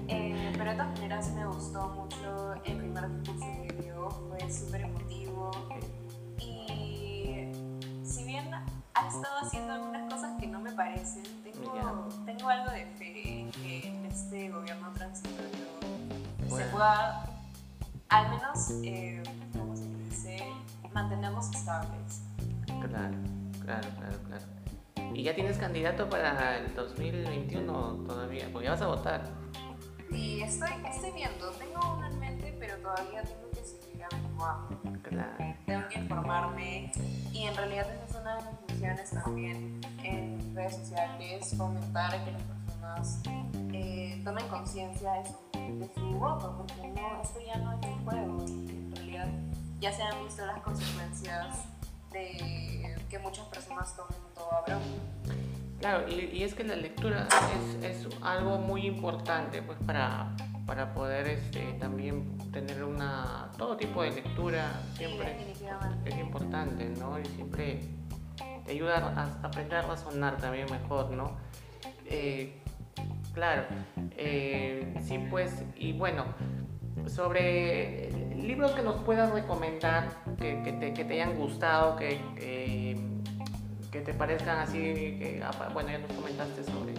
Eh, 0.09 0.53
pero 0.57 0.70
de 0.70 0.76
todas 0.76 0.92
maneras 0.94 1.31
me 1.35 1.46
gustó 1.46 1.88
mucho 1.88 2.55
el 2.64 2.76
primer 2.76 3.09
discurso 3.20 3.46
que 3.62 3.83
dio, 3.83 4.11
fue 4.11 4.50
súper 4.53 4.81
emotivo. 4.83 5.50
Y 6.38 7.53
si 8.05 8.24
bien 8.24 8.53
ha 8.55 9.07
estado 9.07 9.38
haciendo 9.42 9.72
algunas 9.72 10.12
cosas 10.12 10.38
que 10.40 10.46
no 10.46 10.61
me 10.61 10.72
parecen, 10.72 11.22
tengo, 11.44 11.74
Ya. 11.76 12.24
tengo 12.26 12.48
algo 12.48 12.70
de 12.72 12.87
fe 12.98 13.40
en 13.40 13.50
que 13.53 13.87
en 13.88 14.05
este 14.07 14.50
gobierno 14.50 14.90
transitorio 14.92 15.66
se 16.48 16.64
pueda, 16.66 17.24
al 18.09 18.31
menos, 18.31 18.70
eh, 18.83 19.22
mantenernos 20.94 21.50
estables. 21.50 22.22
claro, 22.66 23.16
claro, 23.64 23.88
claro, 23.98 24.18
claro. 24.26 24.61
¿Y 25.14 25.24
ya 25.24 25.35
tienes 25.35 25.59
candidato 25.59 26.09
para 26.09 26.59
el 26.59 26.74
2021 26.74 28.05
todavía? 28.07 28.48
Porque 28.53 28.66
ya 28.66 28.72
vas 28.72 28.83
a 28.83 28.87
votar. 28.87 29.22
Y 30.11 30.40
estoy, 30.42 30.70
estoy 30.88 31.12
viendo, 31.12 31.50
tengo 31.50 31.81
uno 31.96 32.07
en 32.07 32.18
mente, 32.18 32.57
pero 32.59 32.76
todavía 32.79 33.22
tengo 33.22 33.50
que 33.50 33.64
seguir 33.64 34.05
averiguando. 34.05 35.00
Claro, 35.03 35.55
Tengo 35.66 35.88
que 35.88 35.98
informarme 35.98 36.92
y 37.33 37.44
en 37.44 37.57
realidad 37.57 37.87
esa 37.92 38.05
es 38.05 38.22
una 38.22 38.37
de 38.37 38.42
mis 38.42 38.72
misiones 38.72 39.11
también 39.11 39.81
en 40.03 40.55
redes 40.55 40.76
sociales, 40.76 41.55
fomentar 41.57 42.24
que 42.24 42.33
las 42.33 42.42
personas 42.42 43.20
eh, 43.72 44.20
tomen 44.24 44.46
conciencia 44.48 45.12
de 45.12 45.24
su, 45.26 45.79
de 45.79 45.90
su 45.94 46.18
voto, 46.18 46.55
porque 46.59 46.88
no, 46.88 47.22
esto 47.22 47.40
ya 47.46 47.57
no 47.59 47.72
es 47.72 47.87
un 47.87 48.05
juego 48.05 48.44
en 48.46 48.92
realidad 48.94 49.29
ya 49.81 49.93
se 49.93 50.03
han 50.03 50.25
visto 50.25 50.45
las 50.47 50.61
consecuencias 50.61 51.64
de 52.12 52.97
que 53.09 53.19
muchas 53.19 53.47
personas 53.47 53.95
tomen 53.97 54.19
todo 54.35 54.53
a 54.53 54.62
broma. 54.62 54.81
claro 55.81 56.09
y, 56.09 56.37
y 56.37 56.43
es 56.43 56.55
que 56.55 56.64
la 56.64 56.77
lectura 56.77 57.27
es, 57.83 58.07
es 58.07 58.23
algo 58.23 58.59
muy 58.59 58.87
importante 58.87 59.62
pues 59.62 59.79
para, 59.87 60.35
para 60.66 60.93
poder 60.93 61.27
este, 61.29 61.73
también 61.75 62.37
tener 62.53 62.85
una 62.85 63.51
todo 63.57 63.77
tipo 63.77 64.03
de 64.03 64.11
lectura 64.12 64.73
Sí, 64.93 65.05
siempre 65.07 65.33
definitivamente. 65.35 66.11
es 66.11 66.19
importante, 66.19 66.88
¿no? 66.99 67.19
Y 67.19 67.25
siempre 67.27 67.81
te 68.64 68.73
ayuda 68.73 68.97
a 68.99 69.23
a 69.23 69.47
aprender 69.47 69.79
a 69.79 69.83
razonar 69.83 70.37
también 70.37 70.66
mejor, 70.71 71.11
¿no? 71.11 71.37
Eh, 72.07 72.61
claro, 73.35 73.64
eh, 74.16 74.95
sí, 75.07 75.19
pues, 75.31 75.62
y 75.77 75.93
bueno, 75.93 76.25
sobre 77.07 78.11
libros 78.37 78.72
que 78.72 78.83
nos 78.83 79.03
puedas 79.03 79.31
recomendar, 79.33 80.09
que, 80.38 80.62
que 80.62 80.72
te, 80.72 80.94
que 80.94 81.05
te 81.05 81.14
hayan 81.14 81.37
gustado, 81.37 81.96
que, 81.96 82.20
que, 82.37 82.98
que 83.90 84.00
te 84.00 84.14
parezcan 84.14 84.59
así, 84.61 84.79
que, 84.79 85.42
bueno, 85.72 85.90
ya 85.90 85.98
nos 85.98 86.12
comentaste 86.12 86.64
sobre, 86.64 86.94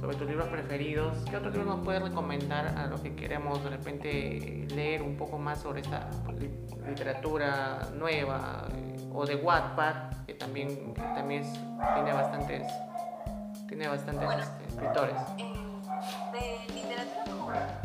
sobre 0.00 0.16
tus 0.16 0.28
libros 0.28 0.48
preferidos. 0.48 1.16
¿Qué 1.28 1.36
otro 1.36 1.50
libro 1.50 1.66
nos 1.76 1.84
puedes 1.84 2.02
recomendar 2.02 2.66
a 2.78 2.86
los 2.86 3.00
que 3.00 3.14
queremos 3.14 3.62
de 3.64 3.70
repente 3.70 4.66
leer 4.74 5.02
un 5.02 5.16
poco 5.16 5.38
más 5.38 5.60
sobre 5.60 5.80
esta 5.80 6.08
li- 6.38 6.50
literatura 6.86 7.78
nueva 7.98 8.66
eh, 8.74 9.08
o 9.12 9.26
de 9.26 9.36
Wattpad, 9.36 10.12
que 10.26 10.34
también, 10.34 10.94
que 10.94 11.00
también 11.02 11.42
es- 11.42 11.52
tiene 11.94 12.12
bastantes, 12.12 12.66
tiene 13.68 13.88
bastantes 13.88 14.24
Bueno. 14.24 14.42
este, 14.42 14.64
escritores? 14.66 15.16
Eh, 15.38 15.52
de 16.32 16.74
literatura 16.74 17.82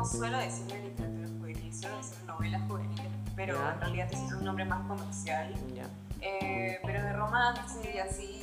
no 0.00 0.06
suelo 0.06 0.38
decirle 0.38 0.82
literatura 0.82 1.28
juvenil, 1.28 1.74
suelo 1.74 1.96
decir 1.98 2.24
novelas 2.26 2.62
juveniles, 2.68 3.06
pero 3.36 3.54
Ya. 3.54 3.72
en 3.74 3.80
realidad 3.80 4.08
ese 4.10 4.24
es 4.26 4.32
un 4.32 4.44
nombre 4.46 4.64
más 4.64 4.86
comercial. 4.88 5.54
Ya. 5.74 5.84
Eh, 6.22 6.78
pero 6.82 7.02
de 7.02 7.12
romance 7.12 7.92
y 7.94 7.98
así, 7.98 8.40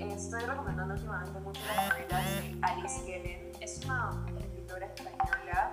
estoy 0.00 0.40
recomendando 0.44 0.94
últimamente 0.94 1.40
mucho 1.40 1.60
las 1.66 1.88
novelas 1.90 2.24
de 2.24 2.58
Alice 2.62 3.04
Kellen. 3.04 3.52
Es 3.60 3.84
una 3.84 4.24
escritora 4.40 4.86
española 4.86 5.72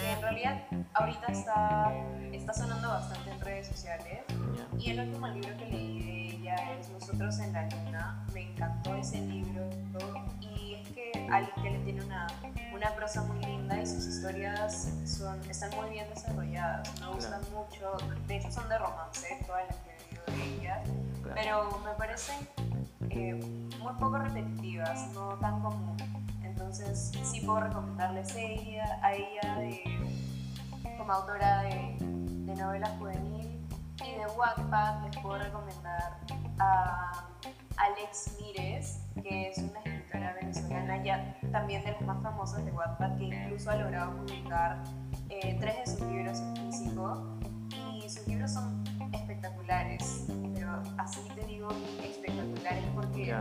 que 0.00 0.12
en 0.12 0.22
realidad 0.22 0.62
ahorita 0.94 1.26
está, 1.32 1.92
está 2.32 2.54
sonando 2.54 2.88
bastante 2.88 3.30
en 3.32 3.40
redes 3.42 3.68
sociales. 3.68 4.24
ya. 4.28 4.78
Y 4.78 4.90
el 4.92 5.00
último 5.08 5.28
libro 5.28 5.54
que 5.58 5.66
leí 5.66 6.02
de 6.02 6.36
ella 6.36 6.54
es 6.78 6.88
Nosotros 6.88 7.38
en 7.40 7.52
la 7.52 7.68
Luna. 7.68 8.26
Me 8.32 8.50
encantó 8.50 8.94
ese 8.94 9.20
libro. 9.20 9.68
Y 10.40 10.55
que 11.12 11.28
Alice 11.30 11.52
Kellen 11.62 11.84
tiene 11.84 12.04
una, 12.04 12.26
una 12.72 12.94
prosa 12.94 13.22
muy 13.22 13.40
linda 13.44 13.80
y 13.80 13.86
sus 13.86 14.06
historias 14.06 14.92
son, 15.04 15.40
están 15.48 15.70
muy 15.76 15.90
bien 15.90 16.08
desarrolladas. 16.08 17.00
Me 17.00 17.08
gustan 17.08 17.40
mucho. 17.52 17.96
De 18.26 18.36
hecho, 18.36 18.50
son 18.50 18.68
de 18.68 18.78
romance, 18.78 19.44
todas 19.46 19.66
las 19.66 19.76
que 19.76 19.90
he 19.90 19.98
leído 19.98 20.24
de 20.26 20.56
ella. 20.56 20.82
Claro. 21.22 21.34
Pero 21.34 21.80
me 21.84 21.92
parecen 21.98 22.48
eh, 23.10 23.34
muy 23.78 23.92
poco 23.94 24.18
repetitivas, 24.18 25.08
no 25.14 25.34
tan 25.38 25.62
común. 25.62 25.96
Entonces, 26.42 27.12
sí 27.22 27.40
puedo 27.40 27.60
recomendarles 27.60 28.34
a 28.34 28.40
ella, 28.40 28.98
a 29.02 29.14
ella 29.14 29.56
de, 29.58 29.82
como 30.96 31.12
autora 31.12 31.62
de, 31.62 31.96
de 32.00 32.54
novela 32.54 32.88
juvenil 32.98 33.66
y 34.04 34.14
de 34.14 34.26
Wattpad 34.36 35.04
les 35.04 35.16
puedo 35.18 35.38
recomendar 35.38 36.18
a 36.58 37.12
Alex 37.76 38.36
Mires, 38.40 39.00
que 39.22 39.48
es 39.48 39.58
una 39.58 39.80
escritora 39.80 40.34
venezolana 40.34 41.02
ya 41.02 41.36
también 41.52 41.84
de 41.84 41.92
las 41.92 42.02
más 42.02 42.22
famosas 42.22 42.64
de 42.64 42.72
Wattpad, 42.72 43.18
que 43.18 43.24
incluso 43.24 43.70
ha 43.70 43.76
logrado 43.76 44.16
publicar 44.16 44.82
eh, 45.28 45.56
tres 45.60 45.76
de 45.76 45.86
sus 45.86 46.00
libros 46.08 46.38
en 46.40 46.56
físico. 46.56 47.38
Y 47.92 48.08
sus 48.08 48.26
libros 48.28 48.52
son 48.52 48.84
espectaculares, 49.12 50.26
pero 50.54 50.80
así 50.98 51.20
te 51.34 51.44
digo 51.46 51.68
espectaculares 52.04 52.84
porque 52.94 53.34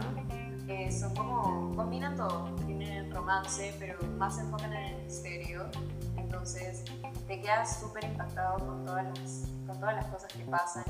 eh, 0.67 0.91
son 0.91 1.13
como, 1.13 1.76
combinan 1.76 2.15
todo, 2.15 2.56
tienen 2.65 3.12
romance, 3.12 3.76
pero 3.80 4.00
más 4.17 4.36
se 4.36 4.41
enfocan 4.41 4.74
en 4.74 4.95
el 4.95 5.04
misterio, 5.04 5.69
entonces 6.17 6.84
te 7.28 7.39
quedas 7.39 7.80
súper 7.80 8.06
impactado 8.06 8.58
con 8.65 8.84
todas, 8.84 9.06
las, 9.06 9.48
con 9.67 9.80
todas 9.80 9.95
las 9.95 10.08
cosas 10.08 10.34
que 10.34 10.43
pasan 10.45 10.84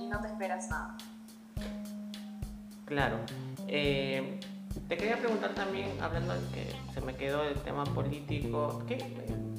y 0.00 0.08
no 0.08 0.20
te 0.20 0.26
esperas 0.26 0.68
nada. 0.68 0.96
Claro. 2.86 3.18
Eh, 3.68 4.40
te 4.88 4.96
quería 4.96 5.18
preguntar 5.18 5.54
también, 5.54 5.88
hablando 6.00 6.34
de 6.34 6.40
que 6.54 6.66
se 6.94 7.00
me 7.00 7.14
quedó 7.14 7.42
el 7.42 7.54
tema 7.56 7.84
político, 7.84 8.82
¿qué, 8.86 8.98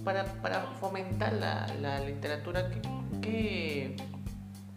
para, 0.03 0.25
para 0.41 0.61
fomentar 0.79 1.33
la, 1.33 1.67
la 1.81 1.99
literatura, 1.99 2.69
¿qué, 3.21 3.95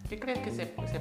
qué, 0.08 0.18
crees 0.18 0.40
que 0.40 0.50
se, 0.50 0.74
se 0.90 1.00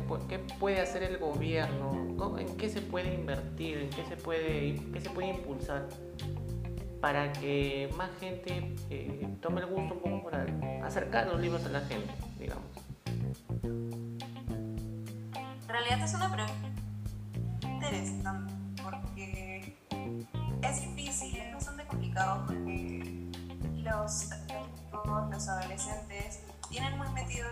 puede 0.60 0.80
hacer 0.82 1.04
el 1.04 1.18
gobierno? 1.18 2.16
¿Cómo- 2.18 2.38
¿En 2.38 2.56
qué 2.56 2.70
se 2.70 2.82
puede 2.82 3.14
invertir? 3.16 3.80
¿En 3.80 3.90
qué 3.90 4.06
se 4.06 4.16
puede, 4.16 4.76
qué 4.94 5.02
se 5.02 5.10
puede 5.10 5.30
impulsar? 5.30 5.88
Para 7.02 7.32
que 7.32 7.90
más 7.98 8.10
gente 8.20 8.76
eh, 8.90 9.28
tome 9.42 9.62
el 9.62 9.68
gusto 9.68 9.96
un 9.96 10.02
poco 10.02 10.22
por 10.22 10.36
acercar 10.84 11.28
los 11.28 11.40
libros 11.40 11.66
a 11.66 11.70
la 11.70 11.80
gente, 11.82 12.12
digamos. 12.38 12.66
En 13.64 14.20
realidad 15.68 16.04
es 16.04 16.14
una 16.14 16.32
pregunta 16.32 16.54
interesante 17.90 18.54
porque 18.84 19.76
es 20.62 20.82
difícil, 20.82 21.38
es 21.38 21.54
bastante 21.54 21.86
complicado 21.86 22.46
porque 22.46 23.32
los, 23.84 24.30
los 25.32 25.48
adolescentes 25.48 26.42
tienen 26.70 26.98
muy 26.98 27.10
metido 27.10 27.48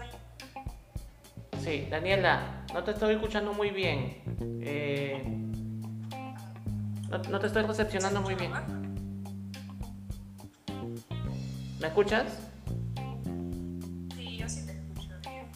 Sí, 1.59 1.87
Daniela, 1.89 2.63
no 2.73 2.83
te 2.83 2.91
estoy 2.91 3.15
escuchando 3.15 3.51
muy 3.51 3.71
bien. 3.71 4.21
Eh, 4.61 5.21
no, 7.09 7.17
no 7.17 7.39
te 7.39 7.47
estoy 7.47 7.63
recepcionando 7.63 8.21
muy 8.21 8.35
bien. 8.35 8.53
¿Me 11.81 11.87
escuchas? 11.87 12.39
Sí, 14.15 14.37
yo 14.37 14.47
sí 14.47 14.65
te 14.65 14.71
escucho 14.71 15.09
bien. 15.23 15.47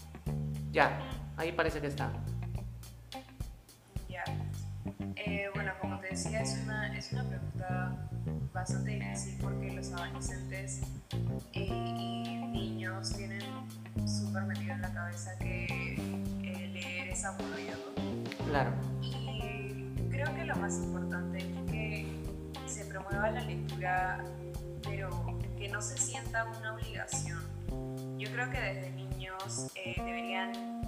Ya, 0.73 0.99
ahí 1.37 1.53
parece 1.53 1.79
que 1.79 1.87
está. 1.87 2.11
Eh, 5.15 5.49
bueno, 5.53 5.71
como 5.79 5.99
te 5.99 6.09
decía, 6.09 6.41
es 6.41 6.59
una, 6.63 6.97
es 6.97 7.11
una 7.11 7.23
pregunta 7.23 8.09
bastante 8.53 8.91
difícil 8.91 9.37
porque 9.41 9.71
los 9.71 9.91
adolescentes 9.93 10.81
eh, 11.53 11.67
y 11.67 12.37
niños 12.51 13.13
tienen 13.15 13.41
súper 14.05 14.43
metido 14.43 14.73
en 14.73 14.81
la 14.81 14.93
cabeza 14.93 15.31
que 15.39 15.95
eh, 16.43 16.69
leer 16.73 17.09
es 17.09 17.23
aburrido. 17.25 17.77
Claro. 18.47 18.71
Y 19.01 19.85
creo 20.09 20.33
que 20.35 20.45
lo 20.45 20.55
más 20.57 20.75
importante 20.77 21.39
es 21.39 21.71
que 21.71 22.07
se 22.67 22.85
promueva 22.85 23.31
la 23.31 23.41
lectura, 23.41 24.23
pero 24.83 25.39
que 25.57 25.69
no 25.69 25.81
se 25.81 25.97
sienta 25.97 26.45
una 26.45 26.73
obligación. 26.73 27.39
Yo 28.17 28.31
creo 28.31 28.49
que 28.49 28.59
desde 28.59 28.91
niños 28.91 29.71
eh, 29.75 29.95
deberían 29.97 30.81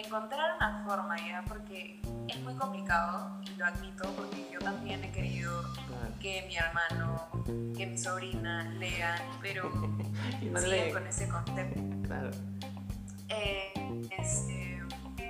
encontrar 0.00 0.56
una 0.56 0.84
forma 0.84 1.16
ya, 1.16 1.44
porque 1.46 2.00
es 2.28 2.40
muy 2.40 2.54
complicado, 2.54 3.40
y 3.42 3.56
lo 3.56 3.66
admito, 3.66 4.04
porque 4.16 4.48
yo 4.52 4.58
también 4.60 5.02
he 5.04 5.10
querido 5.10 5.62
que 6.20 6.44
mi 6.48 6.56
hermano, 6.56 7.28
que 7.76 7.86
mi 7.86 7.98
sobrina 7.98 8.64
lean, 8.78 9.20
pero 9.40 9.70
no 10.42 10.60
siguen 10.60 10.92
con 10.92 11.06
ese 11.06 11.28
concepto. 11.28 11.80
Claro. 12.06 12.30
Eh, 13.28 13.72
este, 14.18 14.82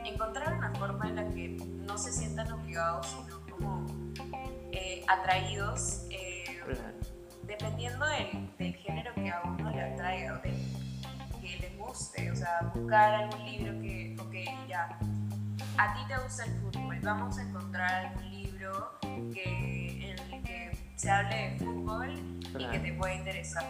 encontrar 0.04 0.54
una 0.54 0.72
forma 0.74 1.08
en 1.08 1.16
la 1.16 1.28
que 1.30 1.48
no 1.86 1.96
se 1.98 2.12
sientan 2.12 2.50
obligados, 2.52 3.06
sino 3.06 3.40
como 3.50 3.86
eh, 4.72 5.04
atraídos, 5.08 6.06
eh, 6.10 6.44
dependiendo 7.44 8.04
del, 8.06 8.56
del 8.58 8.74
género 8.76 9.14
que 9.14 9.30
a 9.30 9.42
uno 9.42 9.70
le 9.70 9.80
atraiga 9.80 10.34
o 10.34 10.42
del 10.42 10.56
que 11.40 11.58
le 11.58 11.76
guste. 11.76 12.30
O 12.30 12.36
sea, 12.36 12.70
buscar 12.74 13.14
algún 13.14 13.44
libro 13.44 13.80
que, 13.80 14.15
ya, 14.68 14.98
a 15.78 15.94
ti 15.94 16.00
te 16.08 16.16
gusta 16.18 16.44
el 16.44 16.52
fútbol, 16.60 17.00
vamos 17.02 17.38
a 17.38 17.42
encontrar 17.42 18.06
algún 18.06 18.30
libro 18.30 18.98
que, 19.32 20.10
en 20.10 20.18
el 20.18 20.42
que 20.42 20.78
se 20.96 21.10
hable 21.10 21.50
de 21.50 21.58
fútbol 21.58 22.14
y 22.58 22.66
que 22.68 22.78
te 22.78 22.92
pueda 22.92 23.14
interesar. 23.14 23.64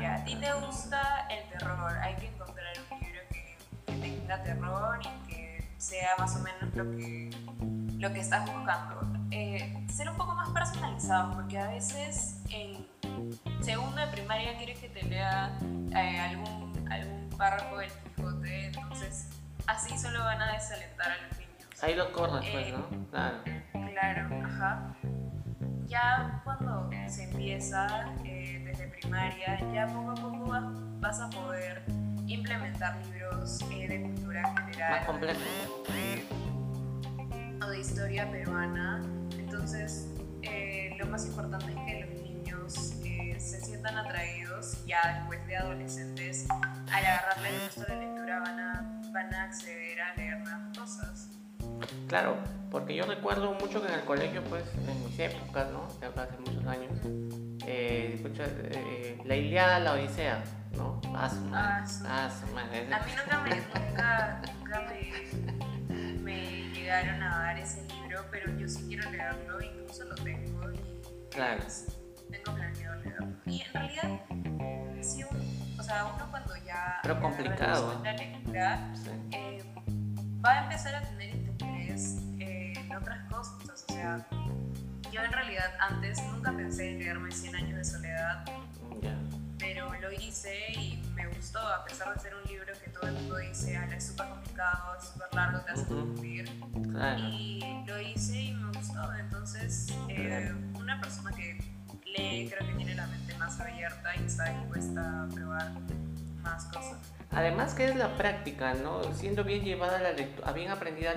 Ya, 0.00 0.16
a 0.16 0.24
ti 0.24 0.36
te 0.36 0.52
gusta 0.54 1.26
el 1.30 1.48
terror, 1.50 1.92
hay 1.98 2.14
que 2.16 2.28
encontrar 2.28 2.66
un 2.90 3.00
libro 3.00 3.20
que, 3.30 3.56
que 3.86 3.92
tenga 4.00 4.42
terror 4.42 4.98
y 5.02 5.28
que 5.28 5.68
sea 5.78 6.10
más 6.18 6.36
o 6.36 6.40
menos 6.40 6.74
lo 6.74 6.90
que, 6.96 7.30
lo 7.98 8.12
que 8.12 8.20
estás 8.20 8.44
buscando. 8.52 9.00
Eh, 9.30 9.86
ser 9.88 10.10
un 10.10 10.16
poco 10.16 10.34
más 10.34 10.50
personalizado, 10.50 11.34
porque 11.34 11.58
a 11.58 11.68
veces 11.68 12.40
en 12.50 12.86
segundo 13.62 13.96
de 13.96 14.06
primaria 14.08 14.56
quieres 14.56 14.78
que 14.78 14.88
te 14.88 15.02
lea 15.02 15.58
eh, 15.94 16.20
algún, 16.20 16.86
algún 16.90 17.28
párrafo 17.36 17.78
del 17.78 17.90
Quijote, 17.90 18.66
entonces 18.66 19.28
así 19.68 19.96
solo 19.98 20.18
van 20.24 20.40
a 20.42 20.52
desalentar 20.52 21.10
a 21.12 21.16
los 21.28 21.38
niños. 21.38 21.82
Ahí 21.82 21.94
lo 21.94 22.12
corres, 22.12 22.50
pues, 22.50 22.66
Eh, 22.66 22.72
¿no? 22.72 23.06
Claro. 23.10 23.36
Claro, 23.92 24.44
ajá. 24.44 24.94
Ya 25.86 26.40
cuando 26.44 26.90
se 27.08 27.24
empieza 27.30 28.12
eh, 28.24 28.62
desde 28.64 28.88
primaria, 28.88 29.58
ya 29.72 29.86
poco 29.86 30.10
a 30.10 30.14
poco 30.14 30.46
vas, 30.46 30.64
vas 31.00 31.20
a 31.20 31.30
poder 31.30 31.82
implementar 32.26 32.96
libros 33.06 33.60
eh, 33.72 33.88
de 33.88 34.02
cultura 34.02 34.42
general 34.56 34.90
Más 34.98 35.06
complejo. 35.06 35.40
eh, 35.94 36.24
o 37.62 37.66
de 37.68 37.78
historia 37.80 38.30
peruana. 38.30 39.00
Entonces, 39.38 40.08
lo 40.98 41.06
más 41.06 41.26
importante 41.26 41.66
es 41.72 41.78
que 41.86 42.00
los 42.04 42.22
niños 42.22 42.92
se 43.40 43.60
sientan 43.60 43.96
atraídos 43.96 44.84
ya 44.86 45.16
después 45.18 45.46
de 45.46 45.56
adolescentes. 45.56 46.46
Al 46.50 47.04
agarrarle 47.04 47.48
el 47.54 47.60
gusto 47.62 47.84
la 47.88 47.94
lectura 47.96 48.38
van 48.40 48.60
a, 48.60 49.00
van 49.12 49.34
a 49.34 49.42
acceder 49.44 50.00
a 50.00 50.14
leer 50.16 50.38
más 50.40 50.78
cosas. 50.78 51.28
Claro, 52.08 52.36
porque 52.70 52.94
yo 52.94 53.04
recuerdo 53.06 53.52
mucho 53.54 53.80
que 53.82 53.88
en 53.88 53.94
el 53.94 54.04
colegio, 54.04 54.42
pues, 54.44 54.64
en 54.86 55.04
mis 55.04 55.18
épocas, 55.18 55.70
¿no? 55.70 55.86
De 56.00 56.06
hace 56.06 56.38
muchos 56.38 56.66
años, 56.66 56.90
eh, 57.66 58.12
escucha, 58.14 58.44
eh, 58.46 59.18
la 59.24 59.36
Iliada, 59.36 59.78
la 59.80 59.92
Odisea, 59.92 60.42
¿no? 60.76 61.00
Ah, 61.14 61.28
su 61.28 61.40
madre, 61.42 61.84
Ah, 62.06 62.30
su- 62.30 62.54
madre. 62.54 62.92
A 62.92 62.98
mí 63.00 63.12
nunca 63.16 63.40
me, 63.42 63.56
nunca, 63.56 64.42
nunca 64.58 64.80
me, 64.88 66.20
me 66.22 66.70
llegaron 66.74 67.22
a 67.22 67.38
dar 67.38 67.58
ese 67.58 67.82
libro, 67.86 68.24
pero 68.30 68.50
yo 68.58 68.68
sí 68.68 68.84
quiero 68.88 69.10
leerlo, 69.10 69.60
incluso 69.60 70.04
lo 70.04 70.14
tengo 70.16 70.72
y 70.72 70.78
Claro. 71.30 71.62
tengo 72.30 72.54
planeado 72.54 72.77
Y 73.46 73.62
en 73.62 73.72
realidad, 73.72 74.20
sí, 75.02 75.24
un- 75.24 75.78
o 75.78 75.82
sea, 75.82 76.04
uno 76.06 76.26
cuando 76.30 76.56
ya... 76.64 76.98
Pero 77.02 77.20
complicado, 77.20 78.00
La 78.04 78.12
lectura, 78.12 78.90
Sí. 78.94 79.10
eh, 79.32 79.64
va 80.44 80.52
a 80.52 80.62
empezar 80.64 80.94
a 80.94 81.02
tener 81.02 81.34
interés 81.34 82.18
eh, 82.38 82.72
en 82.76 82.96
otras 82.96 83.20
cosas, 83.30 83.84
o 83.88 83.92
sea... 83.92 84.26
Yo 85.12 85.22
en 85.22 85.32
realidad 85.32 85.72
antes 85.80 86.22
nunca 86.24 86.52
pensé 86.52 86.90
en 86.92 86.98
leerme 86.98 87.30
100 87.32 87.54
años 87.56 87.78
de 87.78 87.84
soledad, 87.84 88.44
Ya. 89.02 89.16
pero 89.58 89.90
lo 90.00 90.12
hice 90.12 90.72
y 90.74 91.02
me 91.14 91.26
gustó, 91.28 91.58
a 91.66 91.82
pesar 91.86 92.12
de 92.14 92.20
ser 92.20 92.34
un 92.34 92.44
libro 92.50 92.72
que 92.84 92.90
todo 92.90 93.04
el 93.08 93.14
mundo 93.14 93.38
dice, 93.38 93.74
"Ala, 93.78 93.96
es 93.96 94.06
súper 94.08 94.28
complicado, 94.28 94.96
es 94.98 95.08
súper 95.08 95.28
largo, 95.34 95.60
te 95.60 95.72
hace 95.72 95.84
confundir. 95.86 96.44
Claro. 96.92 97.18
Y 97.24 97.82
lo 97.86 98.00
hice 98.00 98.38
y 98.42 98.52
me 98.52 98.66
gustó. 98.78 99.14
Entonces, 99.14 99.86
eh, 100.10 100.52
una 100.74 101.00
persona 101.00 101.30
que 101.32 101.58
lee 102.16 102.48
creo 102.50 102.66
que 102.68 102.74
tiene 102.74 102.94
la 102.94 103.06
mente 103.06 103.34
más 103.36 103.60
abierta 103.60 104.16
y 104.16 104.24
está 104.24 104.44
dispuesta 104.44 105.22
a 105.24 105.28
probar 105.28 105.72
más 106.42 106.64
cosas. 106.66 106.98
Además 107.30 107.74
que 107.74 107.84
es 107.86 107.96
la 107.96 108.16
práctica, 108.16 108.72
¿no? 108.74 109.02
Siendo 109.12 109.44
bien 109.44 109.62
llevada 109.62 109.98
la 110.00 110.12
lectura, 110.12 110.50
bien 110.52 110.70
aprendida 110.70 111.12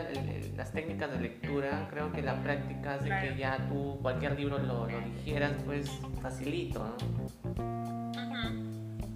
las 0.58 0.72
técnicas 0.74 1.10
de 1.12 1.20
lectura, 1.22 1.88
creo 1.90 2.12
que 2.12 2.22
la 2.22 2.36
práctica 2.44 2.96
hace 2.96 3.06
Claro. 3.06 3.30
que 3.30 3.38
ya 3.38 3.58
tú 3.70 3.98
cualquier 4.02 4.38
libro 4.38 4.58
lo, 4.60 4.88
lo 4.88 5.00
digieras, 5.02 5.54
pues 5.66 5.90
facilito, 6.22 6.80
¿no? 6.86 7.82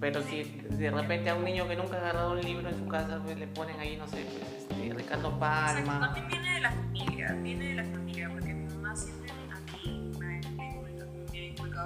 Pero 0.00 0.22
si 0.22 0.42
de 0.44 0.90
repente 0.90 1.30
a 1.30 1.34
un 1.34 1.44
niño 1.44 1.66
que 1.66 1.74
nunca 1.76 1.96
ha 1.96 2.00
agarrado 2.00 2.32
un 2.32 2.40
libro 2.42 2.68
en 2.68 2.76
su 2.76 2.86
casa, 2.86 3.20
pues 3.22 3.38
le 3.38 3.46
ponen 3.46 3.78
ahí, 3.80 3.96
no 3.96 4.06
sé, 4.06 4.24
pues 4.24 4.62
este, 4.62 4.94
Ricardo 4.94 5.38
Palma. 5.38 6.00
también 6.00 6.28
viene 6.28 6.54
de 6.54 6.60
la 6.60 6.70
familia, 6.70 7.32
viene 7.42 7.68
de 7.68 7.74
la 7.74 7.84
familia, 7.84 8.28
porque 8.30 8.54
mi 8.54 8.74
mamá 8.74 8.94
siempre 8.94 9.25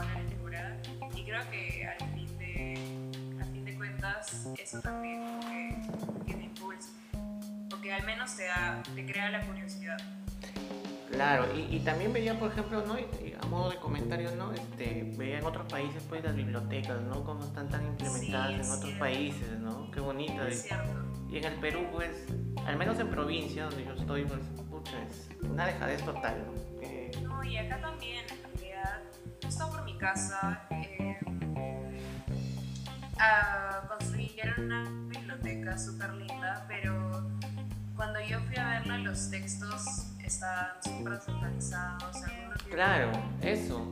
la 0.04 0.20
lectura 0.22 0.76
y 1.14 1.24
creo 1.24 1.50
que 1.50 1.86
al 1.86 2.10
fin 2.14 2.38
de, 2.38 3.40
al 3.40 3.52
fin 3.52 3.64
de 3.64 3.74
cuentas 3.76 4.46
eso 4.58 4.80
también 4.80 5.22
como 5.22 5.40
que, 6.26 6.34
te 6.34 6.42
impulsa, 6.42 6.88
porque 7.68 7.92
al 7.92 8.04
menos 8.04 8.36
te, 8.36 8.44
da, 8.44 8.82
te 8.94 9.06
crea 9.06 9.30
la 9.30 9.40
curiosidad. 9.46 9.98
Claro, 11.10 11.44
y, 11.56 11.74
y 11.76 11.80
también 11.80 12.12
veía, 12.12 12.38
por 12.38 12.52
ejemplo, 12.52 12.84
¿no? 12.86 12.94
A 12.94 13.46
modo 13.46 13.70
de 13.70 13.76
comentario, 13.78 14.30
¿no? 14.36 14.52
Este, 14.52 15.12
veía 15.16 15.38
en 15.40 15.44
otros 15.44 15.66
países, 15.70 16.00
pues, 16.08 16.22
las 16.22 16.36
bibliotecas, 16.36 17.00
¿no? 17.02 17.24
Cómo 17.24 17.44
están 17.44 17.68
tan 17.68 17.84
implementadas 17.84 18.48
Sí, 18.48 18.54
en 18.54 18.60
otros 18.60 18.80
cierto. 18.82 18.98
países, 19.00 19.58
¿no? 19.58 19.90
Qué 19.90 19.98
bonito. 20.00 20.40
Es 20.46 20.64
Y, 20.66 20.68
cierto. 20.68 21.04
y 21.28 21.38
en 21.38 21.44
el 21.44 21.54
Perú, 21.54 21.80
pues, 21.90 22.26
al 22.64 22.76
menos 22.76 22.98
en 23.00 23.08
provincia 23.10 23.64
donde 23.64 23.84
yo 23.84 23.92
estoy, 23.94 24.24
pues, 24.24 24.40
pucha, 24.70 25.02
es 25.02 25.28
una 25.42 25.66
dejadez 25.66 26.04
total, 26.04 26.44
¿no? 26.46 26.80
Que- 26.80 27.10
No, 27.24 27.42
y 27.42 27.56
acá 27.56 27.80
también, 27.80 28.24
realidad, 29.40 29.46
justo 29.46 29.70
por 29.70 29.85
mi 29.85 29.96
casa, 29.98 30.62
eh, 30.70 31.18
ah, 33.18 33.82
construyeron 33.88 34.64
una 34.64 34.84
biblioteca 35.09 35.78
súper 35.78 36.12
linda, 36.14 36.64
pero 36.68 37.30
cuando 37.97 38.20
yo 38.20 38.41
fui 38.41 38.57
a 38.57 38.80
verla, 38.80 38.99
los 38.99 39.30
textos 39.30 40.07
estaban 40.24 40.82
súper 40.82 41.20
libros 42.28 42.62
claro, 42.70 43.11
eso, 43.43 43.91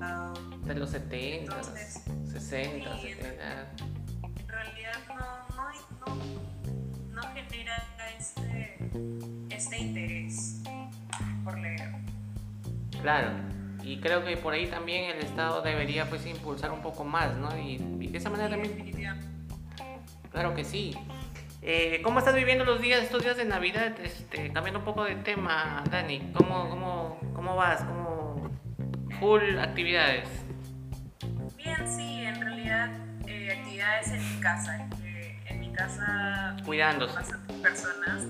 de 0.64 0.74
los 0.74 0.90
70, 0.90 1.52
Entonces, 1.54 2.04
60, 2.30 2.96
sí, 2.98 3.14
70. 3.14 3.66
En 4.22 4.48
realidad 4.48 4.94
no, 5.08 5.56
no, 5.56 6.06
no, 6.06 7.12
no 7.12 7.22
genera 7.34 7.84
este, 8.18 8.78
este 9.50 9.78
interés 9.78 10.62
por 11.44 11.58
leer. 11.58 11.92
Claro, 13.02 13.57
y 13.88 14.00
creo 14.00 14.22
que 14.22 14.36
por 14.36 14.52
ahí 14.52 14.66
también 14.66 15.04
el 15.04 15.18
Estado 15.18 15.62
debería, 15.62 16.08
pues, 16.10 16.26
impulsar 16.26 16.70
un 16.72 16.82
poco 16.82 17.04
más, 17.04 17.34
¿no? 17.36 17.56
Y, 17.58 17.76
y 18.00 18.06
de 18.08 18.18
esa 18.18 18.28
manera 18.28 18.50
también. 18.50 18.92
Claro 20.30 20.54
que 20.54 20.62
sí. 20.64 20.94
Eh, 21.62 22.00
¿Cómo 22.04 22.18
estás 22.18 22.34
viviendo 22.34 22.64
los 22.64 22.82
días, 22.82 23.02
estos 23.02 23.22
días 23.22 23.38
de 23.38 23.46
Navidad? 23.46 23.98
Este, 24.02 24.52
cambiando 24.52 24.80
un 24.80 24.84
poco 24.84 25.04
de 25.04 25.16
tema, 25.16 25.82
Dani. 25.90 26.32
¿Cómo, 26.36 26.68
cómo, 26.68 27.18
cómo 27.34 27.56
vas? 27.56 27.82
¿Cómo 27.82 28.50
full 29.18 29.58
actividades? 29.58 30.28
Bien, 31.56 31.88
sí, 31.88 32.24
en 32.24 32.40
realidad 32.40 32.90
eh, 33.26 33.58
actividades 33.58 34.12
en 34.12 34.34
mi 34.34 34.40
casa. 34.40 34.88
que 35.00 35.40
en 35.46 35.60
mi 35.60 35.72
casa 35.72 36.56
Cuidándose. 36.64 37.14
personas, 37.62 38.26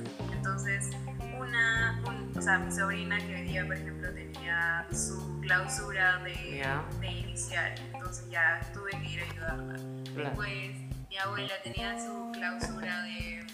sea, 2.41 2.59
mi 2.59 2.71
sobrina 2.71 3.19
que 3.19 3.35
hoy 3.35 3.43
día, 3.43 3.67
por 3.67 3.77
ejemplo, 3.77 4.13
tenía 4.13 4.87
su 4.93 5.41
clausura 5.41 6.19
de, 6.19 6.65
de 7.01 7.11
inicial, 7.11 7.75
entonces 7.93 8.31
ya 8.31 8.61
tuve 8.73 8.91
que 8.91 9.05
ir 9.05 9.21
a 9.21 9.25
ayudarla. 9.25 9.79
Después 10.15 10.71
mi 11.09 11.19
abuela 11.19 11.53
tenía 11.65 11.99
su 11.99 12.31
clausura 12.33 13.03
de, 13.03 13.47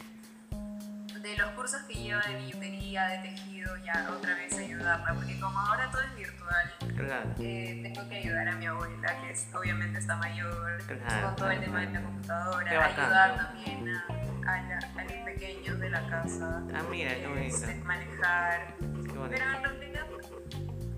de 1.20 1.36
los 1.36 1.50
cursos 1.50 1.82
que 1.82 1.94
lleva 1.94 2.22
de 2.22 2.36
billutería, 2.36 3.06
de 3.06 3.18
tejido, 3.18 3.76
ya 3.78 4.06
otra 4.10 4.34
vez 4.34 4.58
ayudarla, 4.58 5.14
porque 5.14 5.38
como 5.40 5.58
ahora 5.58 5.90
todo 5.90 6.02
es 6.02 6.14
virtual, 6.16 6.72
eh, 7.38 7.80
tengo 7.82 8.08
que 8.08 8.16
ayudar 8.16 8.48
a 8.48 8.56
mi 8.56 8.66
abuela, 8.66 9.20
que 9.20 9.30
es, 9.30 9.48
obviamente 9.54 9.98
está 9.98 10.16
mayor, 10.16 10.82
con 10.86 11.36
todo 11.36 11.50
el 11.50 11.60
tema 11.60 11.80
de 11.80 11.90
la 11.92 12.02
computadora, 12.02 12.84
ayudar 12.84 13.36
también 13.36 13.88
a, 13.88 14.23
a, 14.46 15.04
los 15.04 15.12
pequeños 15.24 15.78
de 15.78 15.90
la 15.90 16.06
casa, 16.08 16.62
ah, 16.74 16.82
mira, 16.90 17.12
este, 17.12 17.74
manejar, 17.76 18.74
pero 18.78 19.26
en 19.26 19.62
realidad 19.62 20.06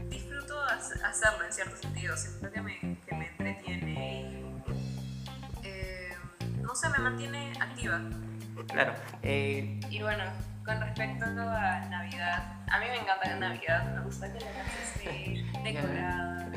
disfruto 0.09 0.63
hacerlo 0.65 1.45
en 1.45 1.53
cierto 1.53 1.77
sentido, 1.77 2.17
siento 2.17 2.51
que 2.51 2.61
me, 2.61 2.99
que 3.07 3.15
me 3.15 3.29
entretiene 3.29 4.31
y 4.31 4.47
no 6.67 6.75
sé, 6.75 6.89
me 6.91 6.99
mantiene 6.99 7.53
activa. 7.61 8.01
Claro. 8.69 8.95
Eh, 9.23 9.79
y 9.89 10.03
bueno, 10.03 10.25
con 10.65 10.81
respecto 10.81 11.25
a 11.25 11.81
Navidad, 11.89 12.65
a 12.69 12.79
mí 12.81 12.87
me 12.87 12.99
encanta 12.99 13.29
la 13.29 13.37
Navidad, 13.37 13.95
me 13.95 14.01
gusta 14.03 14.33
que 14.33 14.41
la 14.41 14.51
casa 14.51 14.83
esté 14.83 15.45
decorada, 15.65 16.51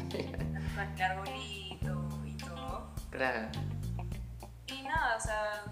con 0.76 0.96
el 0.96 1.02
arbolito 1.02 2.10
y 2.26 2.34
todo. 2.38 2.92
Claro. 3.12 3.50
Y 4.66 4.82
nada, 4.82 5.16
o 5.16 5.20
sea, 5.20 5.64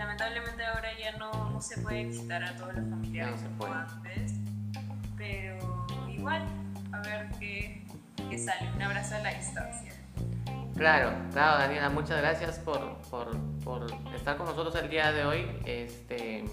lamentablemente 0.00 0.64
ahora 0.64 0.88
ya 0.98 1.12
no, 1.18 1.30
no 1.50 1.60
se 1.60 1.78
puede 1.82 2.04
visitar 2.04 2.42
a 2.42 2.56
todos 2.56 2.74
los 2.74 2.88
familiares 2.88 3.42
como 3.58 3.70
antes, 3.70 4.32
pero 5.14 5.86
igual, 6.08 6.42
a 6.90 7.00
ver 7.00 7.28
qué, 7.38 7.84
qué 8.30 8.38
sale, 8.38 8.70
un 8.74 8.80
abrazo 8.80 9.16
a 9.16 9.18
la 9.18 9.34
distancia. 9.34 9.92
Claro, 10.74 11.12
claro, 11.32 11.58
Daniela, 11.58 11.90
muchas 11.90 12.18
gracias 12.22 12.58
por, 12.60 12.96
por, 13.10 13.38
por, 13.62 13.86
estar 14.14 14.38
con 14.38 14.46
nosotros 14.46 14.74
el 14.82 14.88
día 14.88 15.12
de 15.12 15.26
hoy. 15.26 15.46
Este, 15.66 16.44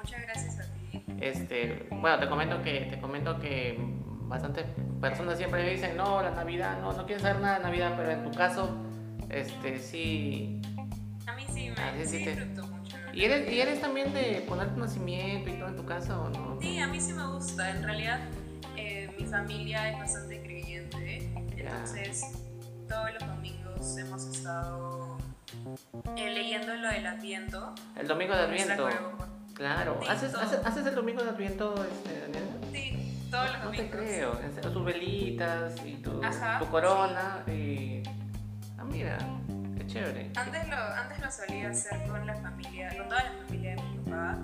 muchas 0.00 0.22
gracias 0.22 0.60
a 0.60 0.62
ti. 0.72 1.04
Este, 1.20 1.88
bueno, 1.90 2.20
te 2.20 2.28
comento 2.28 2.62
que, 2.62 2.82
te 2.82 3.00
comento 3.00 3.40
que 3.40 3.76
bastantes 4.28 4.64
personas 5.00 5.38
siempre 5.38 5.64
me 5.64 5.70
dicen, 5.70 5.96
no, 5.96 6.22
la 6.22 6.30
Navidad, 6.30 6.80
no, 6.80 6.92
no 6.92 7.04
quieren 7.04 7.20
saber 7.20 7.42
nada 7.42 7.58
de 7.58 7.64
Navidad, 7.64 7.94
pero 7.96 8.12
en 8.12 8.22
tu 8.22 8.30
caso, 8.30 8.76
este, 9.28 9.80
sí. 9.80 10.62
A 11.26 11.32
mí 11.32 11.44
sí, 11.52 11.70
me 11.70 12.06
sí, 12.06 12.24
mucho. 12.60 12.81
¿Y 13.12 13.24
eres, 13.24 13.52
¿Y 13.52 13.60
eres 13.60 13.80
también 13.80 14.12
de 14.14 14.44
poner 14.48 14.72
tu 14.74 14.80
nacimiento 14.80 15.50
y 15.50 15.54
todo 15.54 15.68
en 15.68 15.76
tu 15.76 15.84
casa 15.84 16.18
o 16.18 16.30
no? 16.30 16.58
Sí, 16.60 16.78
a 16.78 16.86
mí 16.86 17.00
sí 17.00 17.12
me 17.12 17.26
gusta. 17.26 17.70
En 17.70 17.82
realidad, 17.82 18.20
eh, 18.76 19.14
mi 19.18 19.26
familia 19.26 19.90
es 19.90 19.98
bastante 19.98 20.42
creyente, 20.42 21.32
entonces 21.56 22.22
todos 22.88 23.12
los 23.12 23.26
domingos 23.26 23.96
hemos 23.98 24.26
estado 24.26 25.18
eh, 26.16 26.30
leyendo 26.30 26.74
lo 26.74 26.88
del 26.88 27.06
Adviento. 27.06 27.74
El 27.96 28.08
domingo 28.08 28.34
de 28.34 28.42
Adviento. 28.42 28.88
Claro. 29.54 30.00
¿Haces, 30.08 30.34
¿Haces, 30.34 30.86
el 30.86 30.94
domingo 30.94 31.22
de 31.22 31.30
Adviento, 31.30 31.74
este, 31.84 32.20
Daniel? 32.20 32.44
Sí, 32.72 33.28
todos 33.30 33.52
los 33.52 33.64
domingos. 33.64 33.86
No 33.86 33.98
te 33.98 34.04
creo. 34.04 34.72
Tus 34.72 34.84
velitas 34.84 35.74
y 35.84 35.94
tu, 35.96 36.20
tu 36.58 36.66
corona. 36.70 37.44
Y... 37.46 38.02
Ah, 38.78 38.84
mira, 38.84 39.18
chévere. 39.92 40.30
Antes 40.36 40.68
lo, 40.68 40.76
antes 40.76 41.18
lo 41.18 41.30
solía 41.30 41.70
hacer 41.70 42.02
con 42.08 42.26
la 42.26 42.34
familia, 42.36 42.96
con 42.96 43.08
toda 43.08 43.24
la 43.24 43.32
familia 43.44 43.76
de 43.76 43.82
mi 43.82 43.98
papá. 43.98 44.38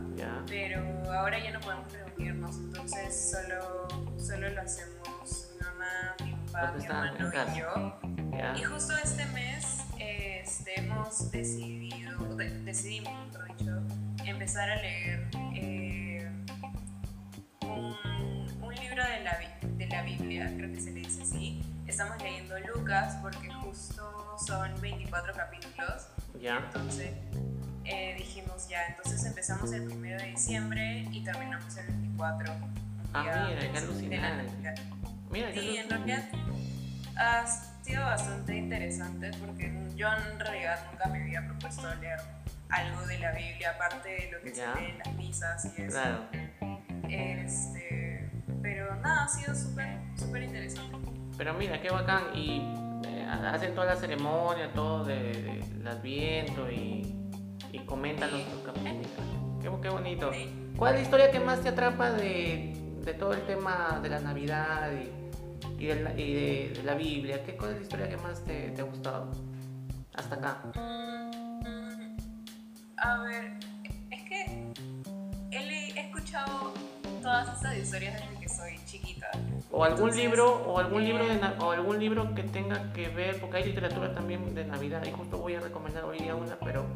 Pero 0.47 1.13
ahora 1.13 1.39
ya 1.39 1.53
no 1.53 1.61
podemos 1.61 1.93
reunirnos, 1.93 2.57
entonces 2.57 3.33
solo, 3.33 3.89
solo 4.19 4.49
lo 4.51 4.61
hacemos 4.61 5.55
mi 5.55 5.67
mamá, 5.67 6.17
mi 6.25 6.33
papá, 6.53 6.73
mi 6.73 6.85
hermano 6.85 7.55
y 7.55 7.59
yo. 7.59 8.01
Y 8.57 8.63
justo 8.63 8.95
este 9.03 9.25
mes 9.27 9.85
este, 9.99 10.81
hemos 10.81 11.31
decidido, 11.31 12.37
decidimos, 12.37 13.13
mejor 13.33 13.57
dicho, 13.57 13.83
empezar 14.25 14.71
a 14.71 14.77
leer 14.77 15.29
eh, 15.55 16.31
un, 17.63 18.75
libro 18.75 19.03
de 19.03 19.21
la, 19.25 19.39
de 19.63 19.87
la 19.87 20.03
Biblia, 20.03 20.53
creo 20.57 20.73
que 20.73 20.81
se 20.81 20.91
le 20.93 21.01
dice 21.01 21.23
así. 21.23 21.78
Estamos 21.89 22.23
leyendo 22.23 22.55
Lucas 22.61 23.17
porque 23.23 23.51
justo 23.51 24.37
son 24.47 24.79
24 24.81 25.33
capítulos. 25.33 26.07
Ya. 26.39 26.59
Entonces 26.59 27.13
eh, 27.87 28.15
dijimos 28.19 28.69
ya, 28.69 28.87
entonces 28.89 29.25
empezamos 29.25 29.73
el 29.73 29.91
1 29.91 30.01
de 30.19 30.27
diciembre 30.27 31.09
y 31.11 31.25
terminamos 31.25 31.75
el 31.79 31.87
24. 31.87 32.53
Ah, 33.15 33.47
mira, 33.49 33.73
qué 33.73 33.79
alucinante. 33.79 34.53
Mira, 35.31 35.53
sí, 35.55 35.77
en 35.79 35.89
realidad 35.89 36.29
ha 37.17 37.47
sido 37.83 38.03
bastante 38.05 38.57
interesante 38.57 39.31
porque 39.41 39.73
yo 39.97 40.09
en 40.13 40.39
realidad 40.39 40.79
nunca 40.91 41.09
me 41.09 41.23
había 41.23 41.47
propuesto 41.47 41.95
leer 41.97 42.21
algo 42.69 43.07
de 43.07 43.19
la 43.19 43.33
Biblia, 43.33 43.71
aparte 43.71 44.09
de 44.11 44.31
lo 44.31 44.41
que 44.43 44.55
se 44.55 44.67
lee 44.75 44.91
en 44.91 44.99
las 44.99 45.15
misas 45.15 45.65
y 45.65 45.83
eso. 45.83 45.99
Claro. 45.99 46.29
Este, 47.09 48.31
pero 48.61 48.95
nada, 48.97 49.25
ha 49.25 49.29
sido 49.29 49.55
súper, 49.55 49.99
súper 50.19 50.43
interesante. 50.43 51.18
Pero 51.39 51.55
mira, 51.55 51.81
qué 51.81 51.89
bacán. 51.91 52.25
Y 52.35 52.61
eh, 53.07 53.27
hacen 53.27 53.75
toda 53.75 53.87
la 53.87 53.97
ceremonia, 53.97 54.71
todo 54.75 55.05
de, 55.05 55.63
del 55.73 55.89
Adviento 55.89 56.71
y, 56.71 57.15
y 57.73 57.79
comentan 57.87 58.31
los 58.31 58.43
capítulos. 58.67 59.09
Qué, 59.63 59.71
qué 59.81 59.89
bonito. 59.89 60.31
¿Cuál 60.77 60.95
es 60.95 61.01
la 61.01 61.05
historia 61.05 61.31
que 61.31 61.41
más 61.41 61.63
te 61.63 61.71
atrapa 61.71 62.11
de, 62.11 62.75
de 63.05 63.15
todo 63.15 63.33
el 63.33 63.43
tema 63.47 64.01
de 64.03 64.11
la 64.11 64.21
Navidad 64.21 64.93
y 64.93 65.29
y 65.79 65.87
de 65.87 66.03
la, 66.03 66.13
y 66.19 66.35
de 66.35 66.83
la 66.85 66.95
Biblia, 66.95 67.43
¿qué 67.45 67.57
cuál 67.57 67.71
es 67.71 67.77
la 67.77 67.83
historia 67.83 68.09
que 68.09 68.17
más 68.17 68.45
te, 68.45 68.71
te 68.71 68.81
ha 68.81 68.85
gustado 68.85 69.31
hasta 70.15 70.35
acá? 70.35 70.63
Mm, 70.75 72.17
a 72.97 73.19
ver, 73.23 73.59
es 74.11 74.23
que 74.29 74.73
he, 75.53 76.01
escuchado 76.01 76.75
todas 77.23 77.55
estas 77.55 77.79
historias 77.79 78.15
desde 78.15 78.41
que 78.41 78.49
soy 78.49 78.79
chiquita. 78.87 79.31
O 79.71 79.85
algún 79.85 80.17
libro, 80.17 80.63
o 80.67 80.79
algún 80.79 81.05
libro 81.05 81.27
de, 81.27 81.35
eh, 81.35 81.41
o 81.61 81.71
algún 81.73 81.99
libro 81.99 82.35
que 82.35 82.43
tenga 82.43 82.93
que 82.93 83.09
ver, 83.09 83.39
porque 83.41 83.59
hay 83.59 83.65
literatura 83.65 84.15
también 84.15 84.55
de 84.55 84.65
Navidad, 84.65 85.05
y 85.05 85.13
justo 85.13 85.39
voy 85.39 85.55
a 85.57 85.61
recomendar 85.61 86.05
hoy 86.05 86.19
día 86.19 86.35
una, 86.35 86.59
pero 86.59 86.87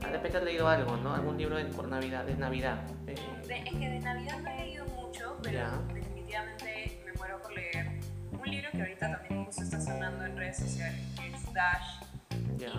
de 0.00 0.06
repente 0.06 0.38
has 0.38 0.44
leído 0.44 0.68
algo, 0.68 0.96
¿no? 0.96 1.14
Algún 1.14 1.36
libro 1.36 1.56
de, 1.56 1.64
por 1.66 1.86
Navidad, 1.88 2.24
de 2.24 2.34
Navidad. 2.34 2.78
Eh. 3.06 3.14
es 3.48 3.74
que 3.74 3.88
de 3.88 4.00
Navidad 4.00 4.38
no 4.40 4.50
he 4.50 4.56
leído 4.56 4.86
mucho, 4.86 5.36
pero 5.42 5.82
definitivamente 5.92 7.02
me 7.04 7.12
muero 7.12 7.42
por 7.42 7.52
leer 7.52 8.00
un 8.32 8.50
libro 8.50 8.70
que 8.72 8.80
ahorita 8.80 9.18
también 9.18 9.44
justo 9.44 9.62
está 9.62 9.80
sonando 9.80 10.24
en 10.24 10.36
redes 10.36 10.56
sociales, 10.56 11.00
que 11.18 11.28
es 11.28 11.52
Dash 11.52 12.02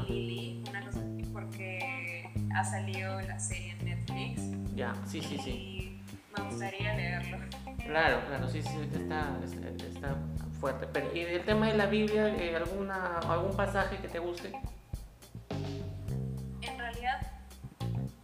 y 0.08 0.12
Lily, 0.12 0.64
una 0.70 0.86
cosa 0.86 1.00
porque 1.32 2.30
ha 2.56 2.64
salido 2.64 3.22
la 3.22 3.40
serie 3.40 3.76
en 3.80 3.86
Netflix. 3.86 4.76
Ya, 4.76 4.94
sí, 5.06 5.22
sí, 5.22 5.38
sí. 5.44 5.52
Y 5.52 6.02
me 6.38 6.50
gustaría 6.50 6.96
leerlo. 6.96 7.38
Claro, 7.90 8.22
claro, 8.28 8.48
sí, 8.48 8.62
sí, 8.62 8.88
está, 8.94 9.36
está 9.44 10.16
fuerte. 10.60 10.86
Pero, 10.94 11.10
¿y 11.16 11.22
el 11.22 11.44
tema 11.44 11.70
de 11.70 11.76
la 11.76 11.88
Biblia, 11.88 12.28
eh, 12.28 12.56
alguna, 12.56 13.18
algún 13.18 13.58
pasaje 13.58 13.98
que 13.98 14.08
te 14.08 14.20
guste? 14.20 14.52
En 16.62 16.78
realidad, 16.78 17.20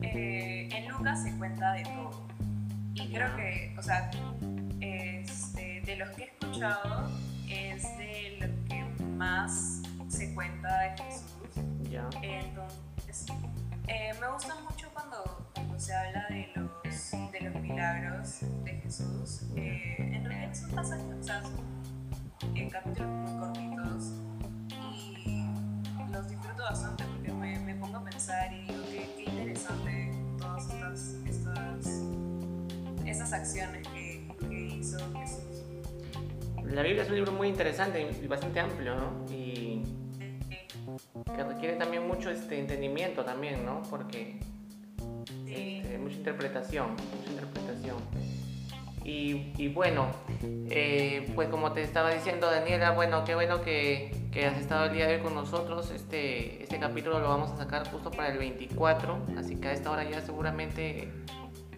eh, 0.01 0.69
en 0.71 0.87
Lucas 0.87 1.23
se 1.23 1.35
cuenta 1.39 1.73
de 1.73 1.81
todo. 1.81 2.27
Y 2.93 3.11
creo 3.11 3.35
que, 3.35 3.75
o 3.75 3.81
sea, 3.81 4.11
este, 4.81 5.81
de 5.81 5.95
los 5.95 6.09
que 6.11 6.25
he 6.25 6.27
escuchado, 6.27 7.09
es 7.49 7.97
de 7.97 8.37
lo 8.41 8.65
que 8.69 9.03
más 9.03 9.81
se 10.07 10.31
cuenta 10.35 10.79
de 10.81 10.89
Jesús. 10.91 11.89
Ya. 11.89 12.07
Entonces, 12.21 13.25
eh, 13.87 14.13
me 14.21 14.27
gusta 14.29 14.53
mucho 14.69 14.89
cuando, 14.93 15.44
cuando, 15.75 15.79
se 15.79 15.93
habla 15.93 16.25
de 16.29 16.49
los, 16.55 17.31
de 17.31 17.41
los 17.41 17.61
milagros 17.61 18.39
de 18.63 18.71
Jesús. 18.71 19.41
Eh, 19.55 19.95
en 19.97 20.25
realidad 20.25 20.53
son 20.53 20.71
pasajes, 20.71 21.05
o 21.19 21.23
sea, 21.23 21.41
son 21.43 22.55
eh, 22.55 22.69
capítulos 22.71 23.09
muy 23.09 23.39
cortitos 23.39 24.13
y 25.25 26.11
los 26.11 26.29
disfruto 26.29 26.63
bastante 26.63 27.03
porque 27.05 27.31
me, 27.31 27.59
me 27.59 27.75
pongo 27.75 27.97
a 27.97 28.03
pensar 28.03 28.53
y 28.53 28.61
digo 28.61 28.83
qué, 28.89 29.09
qué 29.17 29.23
interesante 29.29 30.11
todas 30.37 30.69
estas, 30.69 31.15
estas, 31.25 32.03
estas 33.05 33.33
acciones 33.33 33.87
que, 33.89 34.27
que 34.39 34.67
hizo 34.77 34.97
Jesús 35.13 35.41
la 36.63 36.81
Biblia 36.81 37.03
es 37.03 37.09
un 37.09 37.15
libro 37.15 37.31
muy 37.31 37.47
interesante 37.47 38.09
y 38.21 38.27
bastante 38.27 38.59
amplio, 38.59 38.95
¿no? 38.95 39.25
Y 39.31 39.83
que 41.35 41.43
requiere 41.43 41.75
también 41.75 42.07
mucho 42.07 42.31
este 42.31 42.59
entendimiento 42.59 43.23
también, 43.23 43.63
¿no? 43.63 43.83
Porque 43.83 44.39
este, 45.55 45.97
mucha 45.97 46.15
interpretación, 46.15 46.91
mucha 46.91 47.29
interpretación. 47.29 47.97
Y, 49.03 49.53
y 49.57 49.67
bueno, 49.67 50.07
eh, 50.69 51.31
pues 51.35 51.49
como 51.49 51.71
te 51.73 51.83
estaba 51.83 52.11
diciendo 52.11 52.49
Daniela, 52.49 52.91
bueno, 52.91 53.23
qué 53.23 53.35
bueno 53.35 53.61
que, 53.61 54.29
que, 54.31 54.47
has 54.47 54.57
estado 54.57 54.85
el 54.85 54.93
día 54.93 55.07
de 55.07 55.17
hoy 55.17 55.21
con 55.21 55.35
nosotros. 55.35 55.91
Este, 55.91 56.63
este 56.63 56.79
capítulo 56.79 57.19
lo 57.19 57.29
vamos 57.29 57.51
a 57.51 57.57
sacar 57.57 57.87
justo 57.91 58.09
para 58.09 58.29
el 58.29 58.39
24, 58.39 59.27
así 59.37 59.57
que 59.57 59.67
a 59.67 59.73
esta 59.73 59.91
hora 59.91 60.09
ya 60.09 60.21
seguramente 60.21 61.11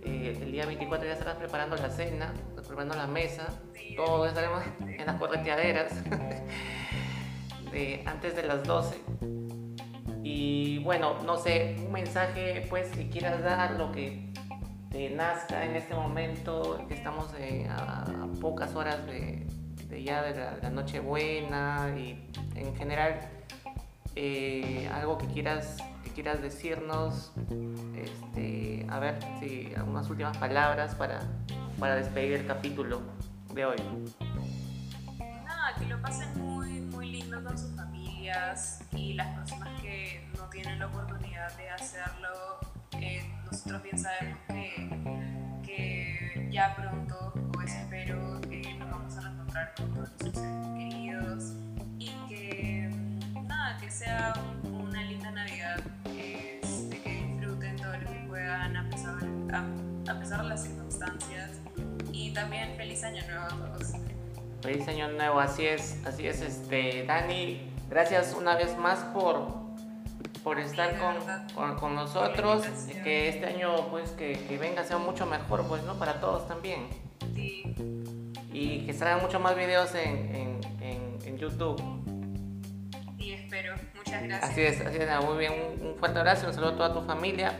eh, 0.03 0.37
el 0.41 0.51
día 0.53 0.65
24 0.65 1.05
ya 1.05 1.13
estarás 1.13 1.35
preparando 1.35 1.75
la 1.75 1.89
cena, 1.89 2.33
preparando 2.55 2.95
la 2.95 3.07
mesa. 3.07 3.47
Todos 3.97 4.29
estaremos 4.29 4.63
en 4.79 5.05
las 5.05 5.19
correteaderas 5.19 5.91
de, 7.71 8.03
antes 8.05 8.35
de 8.37 8.43
las 8.43 8.63
12. 8.63 8.95
Y 10.29 10.79
bueno, 10.79 11.23
no 11.23 11.37
sé, 11.37 11.77
un 11.85 11.93
mensaje 11.93 12.65
pues 12.69 12.89
que 12.89 13.09
quieras 13.09 13.41
dar, 13.41 13.71
lo 13.77 13.93
que 13.93 14.29
te 14.91 15.09
nazca 15.09 15.63
en 15.63 15.77
este 15.77 15.95
momento, 15.95 16.85
que 16.89 16.95
estamos 16.95 17.29
a, 17.69 18.27
pocas 18.41 18.75
horas 18.75 19.05
de, 19.05 19.47
ya 20.03 20.21
de 20.23 20.59
la, 20.61 20.69
noche 20.69 20.99
buena 20.99 21.95
y 21.97 22.29
en 22.55 22.75
general 22.75 23.21
eh, 24.15 24.89
algo 24.93 25.17
que 25.17 25.27
quieras 25.27 25.77
que 26.03 26.09
quieras 26.09 26.41
decirnos 26.41 27.31
este, 27.95 28.85
a 28.89 28.99
ver 28.99 29.19
si 29.39 29.73
algunas 29.77 30.09
últimas 30.09 30.37
palabras 30.37 30.93
para, 30.95 31.21
para 31.79 31.95
despedir 31.95 32.33
el 32.33 32.45
capítulo 32.45 33.01
de 33.53 33.65
hoy. 33.65 33.77
Nada 35.45 35.73
que 35.79 35.85
lo 35.85 36.01
pasen 36.01 36.37
muy 36.37 36.81
muy 36.81 37.11
lindo 37.11 37.41
con 37.41 37.57
sus 37.57 37.73
familias 37.77 38.81
y 38.91 39.13
las 39.13 39.33
personas 39.37 39.81
que 39.81 40.16
tienen 40.49 40.79
la 40.79 40.87
oportunidad 40.87 41.55
de 41.57 41.69
hacerlo 41.69 42.59
eh, 42.99 43.23
nosotros 43.45 43.83
bien 43.83 43.99
sabemos 43.99 44.39
que, 44.47 45.63
que 45.65 46.47
ya 46.51 46.75
pronto 46.75 47.33
pues 47.53 47.73
espero 47.73 48.39
que 48.41 48.73
nos 48.75 48.89
vamos 48.91 49.17
a 49.17 49.21
reencontrar 49.21 49.73
con 49.75 49.93
todos 49.93 50.09
nuestros 50.21 50.45
queridos 50.75 51.53
y 51.99 52.09
que 52.29 52.89
nada 53.47 53.77
que 53.79 53.89
sea 53.91 54.33
una 54.63 55.03
linda 55.03 55.31
navidad 55.31 55.79
este, 56.05 57.01
que 57.01 57.23
disfruten 57.25 57.75
todo 57.77 57.97
lo 57.97 58.11
que 58.11 58.25
puedan 58.27 58.77
a 58.77 58.89
pesar, 58.89 59.17
a, 60.09 60.19
pesar 60.19 60.43
de 60.43 60.49
las 60.49 60.63
circunstancias. 60.63 61.51
Y 62.11 62.31
también 62.33 62.75
feliz 62.77 63.03
año 63.03 63.21
nuevo 63.27 63.43
a 63.43 63.49
todos. 63.49 63.93
Feliz 64.61 64.87
año 64.87 65.09
nuevo 65.09 65.39
así 65.39 65.65
es 65.65 65.97
así 66.05 66.27
es 66.27 66.41
este 66.41 67.05
Dani 67.05 67.71
gracias 67.89 68.35
una 68.37 68.55
vez 68.55 68.77
más 68.77 68.99
por 69.13 69.66
por 70.47 70.59
estar 70.59 70.97
con, 70.97 71.75
con, 71.75 71.93
nosotros, 71.93 72.65
que 73.03 73.27
este 73.27 73.47
año 73.47 73.89
pues 73.89 74.11
que, 74.11 74.31
que, 74.47 74.57
venga 74.57 74.85
sea 74.85 74.97
mucho 74.97 75.25
mejor 75.25 75.67
pues 75.67 75.83
no 75.83 75.95
para 75.95 76.21
todos 76.21 76.47
también. 76.47 76.87
Sí. 77.35 77.75
Y 78.53 78.85
que 78.85 78.93
salgan 78.93 79.21
muchos 79.21 79.41
más 79.41 79.57
videos 79.57 79.93
en, 79.93 80.61
en, 80.81 81.19
en, 81.25 81.37
YouTube. 81.37 81.75
Y 83.17 83.33
espero, 83.33 83.75
muchas 83.93 84.23
gracias. 84.23 84.49
Así 84.49 84.61
es, 84.61 84.79
así 84.79 84.97
es, 84.97 85.25
muy 85.25 85.37
bien, 85.37 85.51
un, 85.81 85.95
fuerte 85.97 86.17
abrazo, 86.17 86.47
un 86.47 86.53
saludo 86.53 86.69
a 86.69 86.77
toda 86.77 86.93
tu 86.93 87.01
familia. 87.01 87.51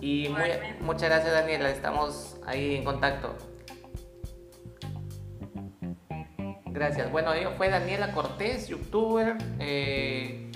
Y 0.00 0.30
muy, 0.30 0.48
muchas 0.80 1.10
gracias 1.10 1.30
Daniela, 1.30 1.68
estamos 1.68 2.40
ahí 2.46 2.76
en 2.76 2.84
contacto. 2.84 3.36
Gracias. 6.64 7.12
Bueno, 7.12 7.32
fue 7.58 7.68
Daniela 7.68 8.12
Cortés, 8.12 8.68
youtuber. 8.68 9.36
Eh, 9.58 10.47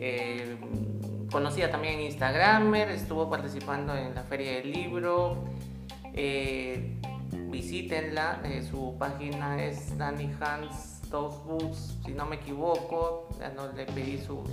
eh, 0.00 0.56
conocida 1.30 1.70
también 1.70 1.94
en 1.94 2.00
Instagramer, 2.02 2.88
estuvo 2.90 3.28
participando 3.28 3.96
en 3.96 4.14
la 4.14 4.22
Feria 4.22 4.52
del 4.52 4.70
Libro. 4.70 5.44
Eh, 6.14 7.00
visítenla, 7.50 8.40
eh, 8.44 8.62
su 8.62 8.96
página 8.96 9.62
es 9.62 9.98
Danny 9.98 10.30
Hans 10.40 11.02
Dos 11.10 11.44
Books, 11.44 11.98
si 12.04 12.12
no 12.12 12.26
me 12.26 12.36
equivoco, 12.36 13.28
ya 13.40 13.50
no 13.50 13.72
le 13.72 13.86
pedí 13.86 14.18
su, 14.18 14.44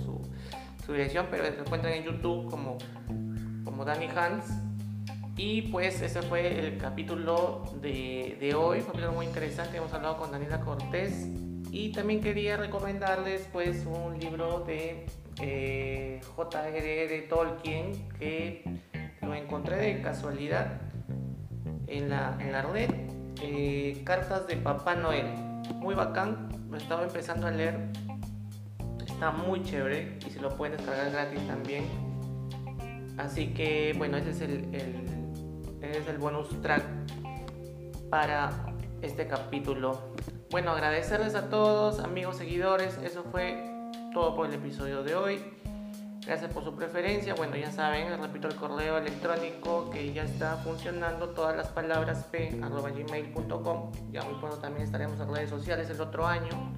su, 0.84 0.92
dirección, 0.92 1.26
pero 1.30 1.44
se 1.44 1.60
encuentran 1.60 1.92
en 1.92 2.04
YouTube 2.04 2.50
como, 2.50 2.78
como 3.64 3.84
Danny 3.84 4.08
Hans. 4.16 4.46
Y 5.36 5.62
pues 5.62 6.00
ese 6.00 6.22
fue 6.22 6.58
el 6.58 6.78
capítulo 6.78 7.62
de, 7.82 8.36
de 8.40 8.54
hoy, 8.54 8.78
un 8.78 8.86
capítulo 8.86 9.12
muy 9.12 9.26
interesante, 9.26 9.76
hemos 9.76 9.92
hablado 9.92 10.16
con 10.16 10.32
Daniela 10.32 10.60
Cortés 10.62 11.28
y 11.70 11.92
también 11.92 12.20
quería 12.22 12.56
recomendarles 12.56 13.46
pues 13.52 13.84
un 13.84 14.18
libro 14.18 14.60
de 14.60 15.04
eh, 15.40 16.20
J.R.R. 16.34 17.22
Tolkien 17.22 18.08
que 18.18 18.64
lo 19.22 19.34
encontré 19.34 19.76
de 19.76 20.02
casualidad 20.02 20.80
en 21.86 22.08
la, 22.08 22.36
en 22.40 22.52
la 22.52 22.62
red. 22.62 22.90
Eh, 23.42 24.02
cartas 24.04 24.46
de 24.46 24.56
Papá 24.56 24.94
Noel. 24.94 25.26
Muy 25.74 25.94
bacán. 25.94 26.48
Lo 26.70 26.76
estaba 26.76 27.02
empezando 27.02 27.46
a 27.46 27.50
leer. 27.50 27.78
Está 29.06 29.30
muy 29.30 29.62
chévere 29.62 30.18
y 30.26 30.30
se 30.30 30.40
lo 30.40 30.56
pueden 30.56 30.76
descargar 30.76 31.10
gratis 31.10 31.46
también. 31.46 31.84
Así 33.18 33.48
que 33.54 33.94
bueno, 33.96 34.16
ese 34.16 34.30
es 34.30 34.40
el, 34.42 34.74
ese 35.80 35.98
es 35.98 36.08
el 36.08 36.18
bonus 36.18 36.60
track 36.60 36.82
para 38.10 38.50
este 39.02 39.26
capítulo. 39.26 40.00
Bueno, 40.50 40.70
agradecerles 40.70 41.34
a 41.34 41.48
todos, 41.48 42.00
amigos, 42.00 42.36
seguidores. 42.36 42.98
Eso 43.02 43.24
fue 43.24 43.75
todo 44.16 44.34
por 44.34 44.46
el 44.46 44.54
episodio 44.54 45.02
de 45.02 45.14
hoy. 45.14 45.44
Gracias 46.24 46.50
por 46.50 46.64
su 46.64 46.74
preferencia. 46.74 47.34
Bueno, 47.34 47.54
ya 47.54 47.70
saben, 47.70 48.18
repito 48.18 48.48
el 48.48 48.54
correo 48.54 48.96
electrónico 48.96 49.90
que 49.90 50.10
ya 50.14 50.22
está 50.22 50.56
funcionando. 50.56 51.28
Todas 51.34 51.54
las 51.54 51.68
palabras 51.68 52.24
p.gmail.com. 52.32 53.92
Ya 54.12 54.22
muy 54.24 54.40
pronto 54.40 54.56
también 54.56 54.86
estaremos 54.86 55.20
en 55.20 55.34
redes 55.34 55.50
sociales 55.50 55.90
el 55.90 56.00
otro 56.00 56.26
año. 56.26 56.72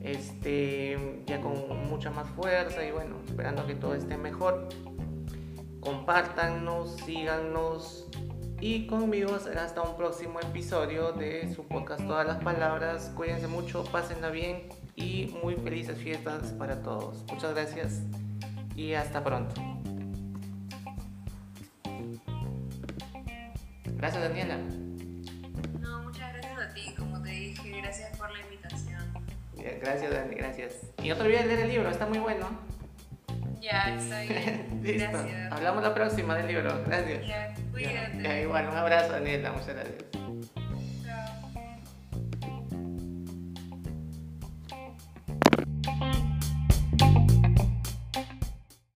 Este, 0.00 1.22
ya 1.26 1.38
con 1.42 1.86
mucha 1.86 2.10
más 2.10 2.30
fuerza 2.30 2.82
y 2.82 2.92
bueno, 2.92 3.16
esperando 3.26 3.66
que 3.66 3.74
todo 3.74 3.94
esté 3.94 4.16
mejor. 4.16 4.70
Compártanos, 5.80 6.96
síganos 7.04 8.08
y 8.58 8.86
conmigo 8.86 9.38
será 9.38 9.64
hasta 9.64 9.82
un 9.82 9.98
próximo 9.98 10.40
episodio 10.40 11.12
de 11.12 11.54
su 11.54 11.68
podcast 11.68 12.06
Todas 12.06 12.26
las 12.26 12.42
Palabras. 12.42 13.12
Cuídense 13.14 13.48
mucho, 13.48 13.84
pásenla 13.84 14.30
bien 14.30 14.66
y 14.96 15.34
muy 15.42 15.54
felices 15.56 15.98
fiestas 15.98 16.52
para 16.52 16.82
todos. 16.82 17.24
Muchas 17.30 17.54
gracias 17.54 18.02
y 18.76 18.94
hasta 18.94 19.22
pronto. 19.22 19.54
Gracias 23.96 24.22
Daniela. 24.22 24.58
No, 25.80 26.02
muchas 26.02 26.32
gracias 26.32 26.58
a 26.58 26.74
ti, 26.74 26.94
como 26.96 27.22
te 27.22 27.30
dije, 27.30 27.80
gracias 27.80 28.16
por 28.18 28.30
la 28.30 28.40
invitación. 28.40 29.02
gracias 29.80 30.10
Dani, 30.10 30.34
gracias. 30.34 30.74
Y 31.02 31.08
no 31.08 31.16
te 31.16 31.22
olvides 31.22 31.42
de 31.42 31.46
leer 31.48 31.60
el 31.60 31.68
libro, 31.68 31.90
está 31.90 32.06
muy 32.06 32.18
bueno. 32.18 32.46
Ya, 33.60 33.94
está 33.94 34.20
bien. 34.20 34.80
Listo. 34.82 35.10
Gracias. 35.10 35.52
Hablamos 35.52 35.82
la 35.82 35.94
próxima 35.94 36.36
del 36.36 36.48
libro. 36.48 36.82
Gracias. 36.86 37.26
Ya, 37.26 37.54
cuídate. 37.72 38.42
igual, 38.42 38.68
un 38.68 38.76
abrazo 38.76 39.12
Daniela, 39.12 39.52
muchas 39.52 39.68
gracias. 39.68 40.04